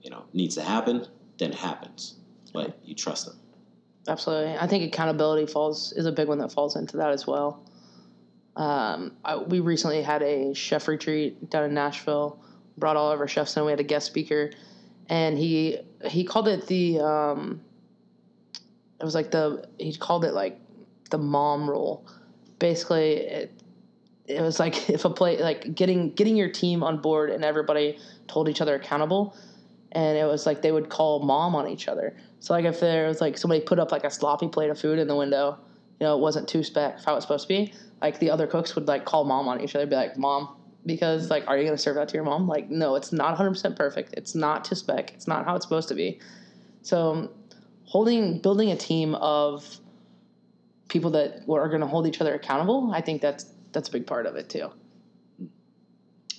you 0.01 0.11
know, 0.11 0.25
needs 0.33 0.55
to 0.55 0.63
happen, 0.63 1.07
then 1.39 1.51
it 1.51 1.57
happens. 1.57 2.15
But 2.53 2.79
you 2.85 2.95
trust 2.95 3.27
them. 3.27 3.39
Absolutely. 4.09 4.57
I 4.57 4.67
think 4.67 4.85
accountability 4.85 5.47
falls 5.47 5.93
is 5.93 6.07
a 6.07 6.13
big 6.13 6.29
one 6.29 6.39
that 6.39 6.53
falls 6.53 6.77
into 6.77 6.97
that 6.99 7.11
as 7.11 7.27
well. 7.27 7.63
Um, 8.55 9.13
I, 9.25 9.37
we 9.37 9.61
recently 9.61 10.01
had 10.03 10.23
a 10.23 10.55
chef 10.55 10.89
retreat 10.89 11.51
down 11.51 11.65
in 11.65 11.75
Nashville. 11.75 12.41
Brought 12.79 12.97
all 12.97 13.11
of 13.11 13.21
our 13.21 13.29
chefs 13.29 13.57
in. 13.57 13.65
We 13.65 13.73
had 13.73 13.81
a 13.81 13.85
guest 13.85 14.07
speaker, 14.07 14.51
and 15.09 15.39
he 15.39 15.79
he 16.05 16.25
called 16.25 16.49
it 16.49 16.67
the 16.67 17.01
um, 17.01 17.61
it 19.01 19.05
was 19.05 19.15
like 19.15 19.31
the 19.31 19.69
he 19.79 19.97
called 19.97 20.25
it 20.25 20.33
like 20.33 20.61
the 21.11 21.19
mom 21.19 21.69
rule. 21.69 22.07
Basically, 22.59 23.17
it, 23.17 23.63
it 24.29 24.41
was 24.41 24.59
like 24.59 24.91
if 24.91 25.05
a 25.05 25.11
play 25.11 25.39
like 25.39 25.75
getting 25.75 26.13
getting 26.13 26.37
your 26.37 26.51
team 26.51 26.83
on 26.83 26.99
board 26.99 27.31
and 27.31 27.45
everybody 27.45 27.99
told 28.27 28.49
each 28.49 28.61
other 28.61 28.75
accountable 28.75 29.37
and 29.93 30.19
it 30.19 30.25
was 30.25 30.47
like 30.47 30.63
they 30.63 30.73
would 30.73 30.89
call 30.89 31.23
mom 31.23 31.55
on 31.55 31.69
each 31.69 31.89
other 31.89 32.17
so 32.41 32.53
like 32.53 32.65
if 32.65 32.81
there 32.81 33.07
was 33.07 33.21
like 33.21 33.39
somebody 33.39 33.61
put 33.61 33.79
up 33.79 33.93
like 33.93 34.05
a 34.05 34.11
sloppy 34.11 34.49
plate 34.49 34.71
of 34.71 34.79
food 34.79 34.99
in 34.99 35.07
the 35.07 35.15
window 35.15 35.59
you 36.01 36.07
know 36.07 36.17
it 36.17 36.21
wasn't 36.21 36.47
two 36.49 36.63
spec 36.63 37.03
how 37.05 37.15
it's 37.15 37.25
supposed 37.25 37.45
to 37.45 37.49
be 37.49 37.73
like 38.03 38.19
the 38.19 38.31
other 38.31 38.47
cooks 38.47 38.75
would 38.75 38.89
like 38.89 39.05
call 39.05 39.25
mom 39.25 39.49
on 39.49 39.61
each 39.61 39.75
other 39.75 39.87
be 39.87 39.95
like 39.95 40.17
mom 40.19 40.56
because 40.87 41.29
like 41.29 41.45
are 41.49 41.57
you 41.59 41.65
going 41.65 41.77
to 41.77 41.83
serve 41.83 41.97
that 41.97 42.09
to 42.09 42.15
your 42.15 42.25
mom? 42.25 42.49
Like 42.49 42.71
no 42.71 42.95
it's 42.95 43.13
not 43.13 43.37
100% 43.37 43.77
perfect. 43.77 44.15
It's 44.17 44.35
not 44.35 44.65
to 44.67 44.77
spec. 44.77 45.13
It's 45.13 45.27
not 45.27 45.45
how 45.45 45.57
it's 45.57 45.65
supposed 45.65 45.89
to 45.89 45.95
be. 45.95 46.21
So 46.83 47.33
holding 47.85 48.41
building 48.41 48.71
a 48.71 48.77
team 48.77 49.15
of 49.17 49.79
people 50.89 51.11
that 51.11 51.43
are 51.49 51.69
going 51.69 51.81
to 51.81 51.87
hold 51.87 52.07
each 52.07 52.21
other 52.21 52.35
accountable 52.35 52.93
i 52.93 53.01
think 53.01 53.21
that's 53.21 53.47
that's 53.77 53.91
a 53.91 53.93
big 53.93 54.07
part 54.07 54.25
of 54.25 54.37
it 54.37 54.49
too. 54.49 54.71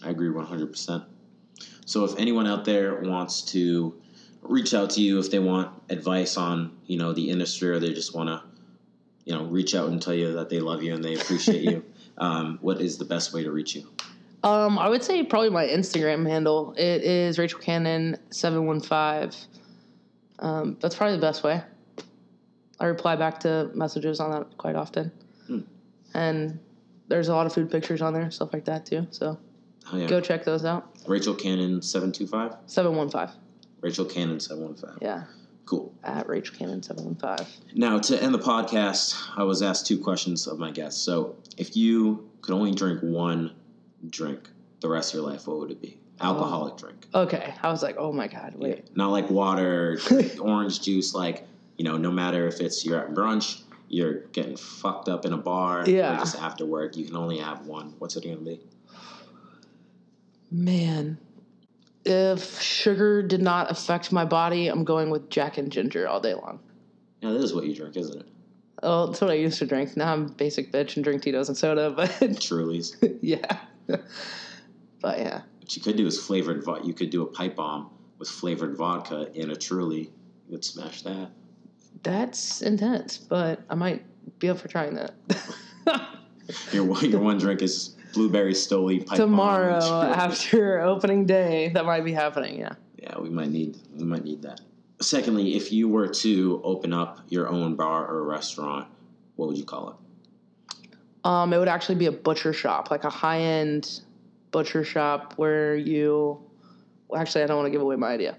I 0.04 0.10
agree 0.10 0.30
100%. 0.30 1.06
So 1.86 2.04
if 2.04 2.18
anyone 2.18 2.48
out 2.48 2.66
there 2.66 3.00
wants 3.02 3.43
to 3.54 3.95
reach 4.41 4.74
out 4.74 4.89
to 4.91 5.02
you 5.02 5.20
if 5.20 5.30
they 5.30 5.38
want 5.38 5.72
advice 5.89 6.36
on, 6.36 6.76
you 6.88 6.98
know, 6.98 7.14
the 7.14 7.30
industry 7.30 7.70
or 7.70 7.80
they 7.80 7.93
just 7.93 8.16
want 8.16 8.30
to, 8.30 8.41
you 9.26 9.38
know, 9.38 9.45
reach 9.45 9.76
out 9.76 9.89
and 9.89 10.02
tell 10.02 10.16
you 10.16 10.34
that 10.34 10.50
they 10.50 10.60
love 10.60 10.82
you 10.82 10.95
and 10.95 11.04
they 11.04 11.14
appreciate 11.14 11.62
you, 11.62 11.86
um, 12.18 12.58
what 12.62 12.82
is 12.82 12.98
the 12.98 13.06
best 13.06 13.34
way 13.34 13.43
to 13.43 13.52
reach 13.52 13.76
you? 13.76 13.88
Um, 14.48 14.80
I 14.80 14.88
would 14.88 15.04
say 15.04 15.24
probably 15.24 15.50
my 15.50 15.66
Instagram 15.66 16.28
handle. 16.28 16.74
It 16.78 17.04
is 17.04 17.38
Rachel 17.38 17.60
Cannon 17.60 18.18
seven 18.30 18.66
one 18.66 18.80
five. 18.80 19.36
Um, 20.39 20.78
that's 20.80 20.95
probably 20.95 21.16
the 21.18 21.22
best 21.22 21.43
way. 21.43 21.62
I 22.80 22.86
reply 22.86 23.16
back 23.16 23.39
to 23.41 23.70
messages 23.74 24.20
on 24.20 24.32
that 24.32 24.58
quite 24.58 24.76
often, 24.76 25.12
Hmm. 25.48 25.60
and 26.14 26.60
there's 27.08 27.28
a 27.28 27.34
lot 27.36 27.45
of 27.48 27.54
food 27.54 27.70
pictures 27.72 28.02
on 28.02 28.14
there, 28.14 28.30
stuff 28.32 28.54
like 28.54 28.66
that 28.66 28.86
too. 28.86 29.08
So 29.10 29.38
Oh, 29.91 29.98
yeah. 29.98 30.08
go 30.08 30.22
check 30.22 30.45
those 30.45 30.64
out. 30.64 30.86
Rachel 31.08 31.34
Cannon 31.34 31.82
725? 31.82 32.56
Seven 32.68 32.95
one 32.95 33.10
five. 33.10 33.32
Rachel 33.82 34.06
Cannon 34.06 34.39
715. 34.39 34.98
Yeah, 35.02 35.24
Cool. 35.66 35.91
at 36.04 36.28
Rachel 36.30 36.56
Cannon 36.58 36.82
seven 36.84 37.04
one 37.06 37.16
five. 37.16 37.48
Now, 37.76 37.98
to 38.00 38.22
end 38.24 38.34
the 38.34 38.39
podcast, 38.39 39.16
I 39.36 39.43
was 39.43 39.62
asked 39.62 39.88
two 39.88 39.98
questions 40.00 40.48
of 40.48 40.58
my 40.60 40.72
guests. 40.72 41.02
So, 41.02 41.36
if 41.58 41.76
you 41.76 42.30
could 42.41 42.54
only 42.54 42.72
drink 42.74 43.02
one 43.02 43.52
drink 44.10 44.50
the 44.82 44.89
rest 44.89 45.14
of 45.14 45.20
your 45.20 45.30
life, 45.30 45.48
what 45.48 45.60
would 45.60 45.72
it 45.72 45.82
be? 45.82 45.98
Alcoholic 46.20 46.74
oh. 46.74 46.78
drink. 46.78 47.08
Okay, 47.14 47.54
I 47.62 47.70
was 47.70 47.84
like, 47.84 47.95
oh 47.98 48.12
my 48.12 48.28
god, 48.28 48.56
wait. 48.56 48.95
Not 48.95 49.12
like 49.12 49.30
water, 49.30 50.00
orange 50.39 50.82
juice, 50.82 51.14
like, 51.14 51.45
you 51.78 51.86
know, 51.86 51.98
no 51.98 52.12
matter 52.12 52.48
if 52.48 52.60
it's 52.60 52.86
you're 52.86 53.00
at 53.00 53.14
brunch, 53.14 53.62
you're 53.89 54.22
getting 54.28 54.58
fucked 54.58 55.10
up 55.10 55.26
in 55.26 55.34
a 55.34 55.38
bar, 55.38 55.88
Yeah. 55.88 56.16
or 56.16 56.20
just 56.20 56.36
after 56.41 56.66
work, 56.66 56.98
you 56.98 57.06
can 57.06 57.16
only 57.16 57.38
have 57.38 57.66
one. 57.66 57.93
What's 58.00 58.16
it 58.16 58.24
going 58.24 58.38
to 58.38 58.43
be? 58.43 58.60
Man, 60.52 61.18
if 62.06 62.62
sugar 62.62 63.22
did 63.22 63.41
not 63.41 63.70
affect 63.70 64.12
my 64.12 64.26
body, 64.26 64.68
I'm 64.68 64.84
going 64.84 65.10
with 65.10 65.30
Jack 65.30 65.58
and 65.58 65.72
Ginger 65.72 66.08
all 66.08 66.20
day 66.20 66.34
long. 66.34 66.60
Yeah, 67.22 67.32
this 67.32 67.43
is 67.43 67.54
what 67.54 67.66
you 67.66 67.76
drink, 67.76 67.98
isn't 67.98 68.20
it? 68.20 68.28
Oh, 68.84 69.08
that's 69.08 69.22
what 69.22 69.32
I 69.32 69.34
used 69.34 69.60
to 69.60 69.66
drink. 69.66 69.98
Now 69.98 70.14
I'm 70.14 70.28
basic 70.28 70.72
bitch 70.72 70.95
and 70.95 71.04
drink 71.04 71.24
Tito's 71.24 71.50
and 71.50 71.58
soda, 71.58 71.89
but 71.89 72.41
Truly's. 72.41 72.95
yeah. 73.22 73.58
But 75.01 75.19
yeah. 75.19 75.41
What 75.59 75.75
you 75.75 75.81
could 75.81 75.95
do 75.95 76.07
is 76.07 76.19
flavored 76.19 76.63
vodka. 76.63 76.88
You 76.88 76.93
could 76.93 77.09
do 77.09 77.21
a 77.21 77.25
pipe 77.25 77.55
bomb 77.55 77.89
with 78.17 78.29
flavored 78.29 78.75
vodka 78.75 79.31
in 79.33 79.51
a 79.51 79.55
Truly. 79.55 80.11
You 80.47 80.51
would 80.51 80.65
smash 80.65 81.01
that. 81.03 81.29
That's 82.03 82.61
intense, 82.61 83.17
but 83.17 83.61
I 83.69 83.75
might 83.75 84.05
be 84.39 84.49
up 84.49 84.59
for 84.59 84.67
trying 84.67 84.95
that. 84.95 85.13
Your 86.71 86.85
one, 86.85 87.09
your 87.09 87.19
one 87.19 87.38
drink 87.38 87.61
is 87.61 87.95
blueberry 88.13 88.53
stoli 88.53 88.99
pipe 88.99 89.17
bomb 89.17 89.31
Tomorrow 89.31 90.01
and 90.01 90.13
after 90.13 90.79
opening 90.79 91.25
day, 91.25 91.69
that 91.73 91.85
might 91.85 92.05
be 92.05 92.13
happening, 92.13 92.59
yeah. 92.59 92.75
Yeah, 92.97 93.19
we 93.19 93.29
might 93.29 93.49
need 93.49 93.77
we 93.95 94.05
might 94.05 94.23
need 94.23 94.43
that. 94.43 94.61
Secondly, 95.01 95.57
if 95.57 95.73
you 95.73 95.89
were 95.89 96.07
to 96.07 96.61
open 96.63 96.93
up 96.93 97.19
your 97.27 97.49
own 97.49 97.75
bar 97.75 98.07
or 98.07 98.23
restaurant, 98.23 98.88
what 99.35 99.49
would 99.49 99.57
you 99.57 99.65
call 99.65 99.89
it? 99.89 99.95
Um, 101.28 101.51
it 101.51 101.57
would 101.57 101.67
actually 101.67 101.95
be 101.95 102.05
a 102.05 102.11
butcher 102.11 102.53
shop, 102.53 102.89
like 102.89 103.03
a 103.03 103.09
high 103.09 103.39
end 103.41 103.99
butcher 104.51 104.86
shop 104.86 105.34
where 105.36 105.75
you. 105.75 106.39
Well, 107.09 107.21
actually, 107.21 107.43
I 107.43 107.47
don't 107.47 107.57
want 107.57 107.67
to 107.67 107.71
give 107.71 107.82
away 107.82 107.97
my 107.97 108.07
idea. 108.07 108.38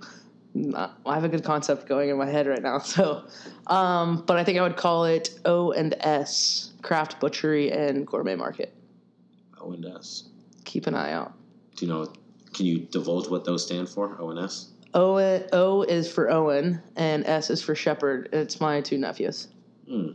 Not- 0.55 0.99
I 1.05 1.15
have 1.15 1.25
a 1.25 1.29
good 1.29 1.45
concept 1.45 1.87
going 1.87 2.09
in 2.09 2.17
my 2.17 2.25
head 2.27 2.47
right 2.47 2.63
now, 2.63 2.79
so. 2.95 3.25
Um, 3.67 4.25
but 4.27 4.39
I 4.39 4.45
think 4.45 4.59
I 4.59 4.63
would 4.63 4.79
call 4.79 5.05
it 5.05 5.39
O 5.45 5.73
and 5.73 5.95
S 6.01 6.73
Craft 6.81 7.21
Butchery 7.21 7.71
and 7.71 8.07
Gourmet 8.07 8.37
Market. 8.37 8.73
O 9.61 9.73
and 9.73 9.85
S. 9.85 10.25
Keep 10.65 10.87
an 10.87 10.95
eye 10.95 11.13
out. 11.13 11.35
Do 11.77 11.85
you 11.85 11.93
know? 11.93 12.11
Can 12.55 12.65
you 12.65 12.79
divulge 12.79 13.29
what 13.29 13.45
those 13.45 13.67
stand 13.67 13.91
for? 13.91 14.17
O 14.19 14.31
and 14.31 14.39
S. 14.39 14.71
O 14.95 15.19
O 15.53 15.83
is 15.83 16.11
for 16.11 16.31
Owen 16.31 16.81
and 16.97 17.27
S 17.27 17.51
is 17.51 17.61
for 17.63 17.75
Shepherd. 17.75 18.31
It's 18.33 18.63
my 18.63 18.81
two 18.81 18.97
nephews. 18.97 19.49
Hmm. 19.87 20.13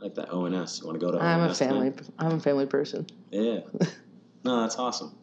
Like 0.00 0.14
that 0.14 0.32
O 0.32 0.44
and 0.46 0.54
S. 0.54 0.80
You 0.80 0.86
want 0.86 1.00
to 1.00 1.04
go 1.04 1.12
to? 1.12 1.18
I'm 1.22 1.40
a 1.40 1.46
O&S 1.46 1.58
family. 1.58 1.92
I'm 2.18 2.32
a 2.32 2.40
family 2.40 2.66
person. 2.66 3.06
Yeah. 3.30 3.60
No, 4.44 4.60
that's 4.60 4.76
awesome. 4.76 5.14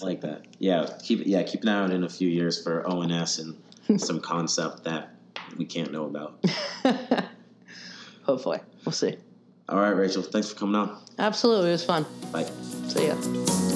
I 0.00 0.04
like 0.06 0.22
that. 0.22 0.46
Yeah, 0.58 0.88
keep 1.04 1.20
it. 1.20 1.26
Yeah, 1.26 1.42
keep 1.42 1.62
an 1.62 1.68
eye 1.68 1.84
out 1.84 1.90
in 1.90 2.02
a 2.02 2.08
few 2.08 2.28
years 2.28 2.60
for 2.60 2.82
O 2.90 3.02
and 3.02 3.12
S 3.12 3.38
and 3.38 4.00
some 4.00 4.20
concept 4.20 4.84
that 4.84 5.14
we 5.58 5.64
can't 5.66 5.92
know 5.92 6.06
about. 6.06 6.42
Hopefully, 8.22 8.60
we'll 8.84 8.92
see. 8.92 9.16
All 9.68 9.78
right, 9.78 9.90
Rachel. 9.90 10.22
Thanks 10.22 10.50
for 10.50 10.58
coming 10.58 10.76
on. 10.76 10.98
Absolutely, 11.18 11.68
it 11.68 11.72
was 11.72 11.84
fun. 11.84 12.06
Bye. 12.32 12.50
See 12.88 13.06
ya. 13.06 13.71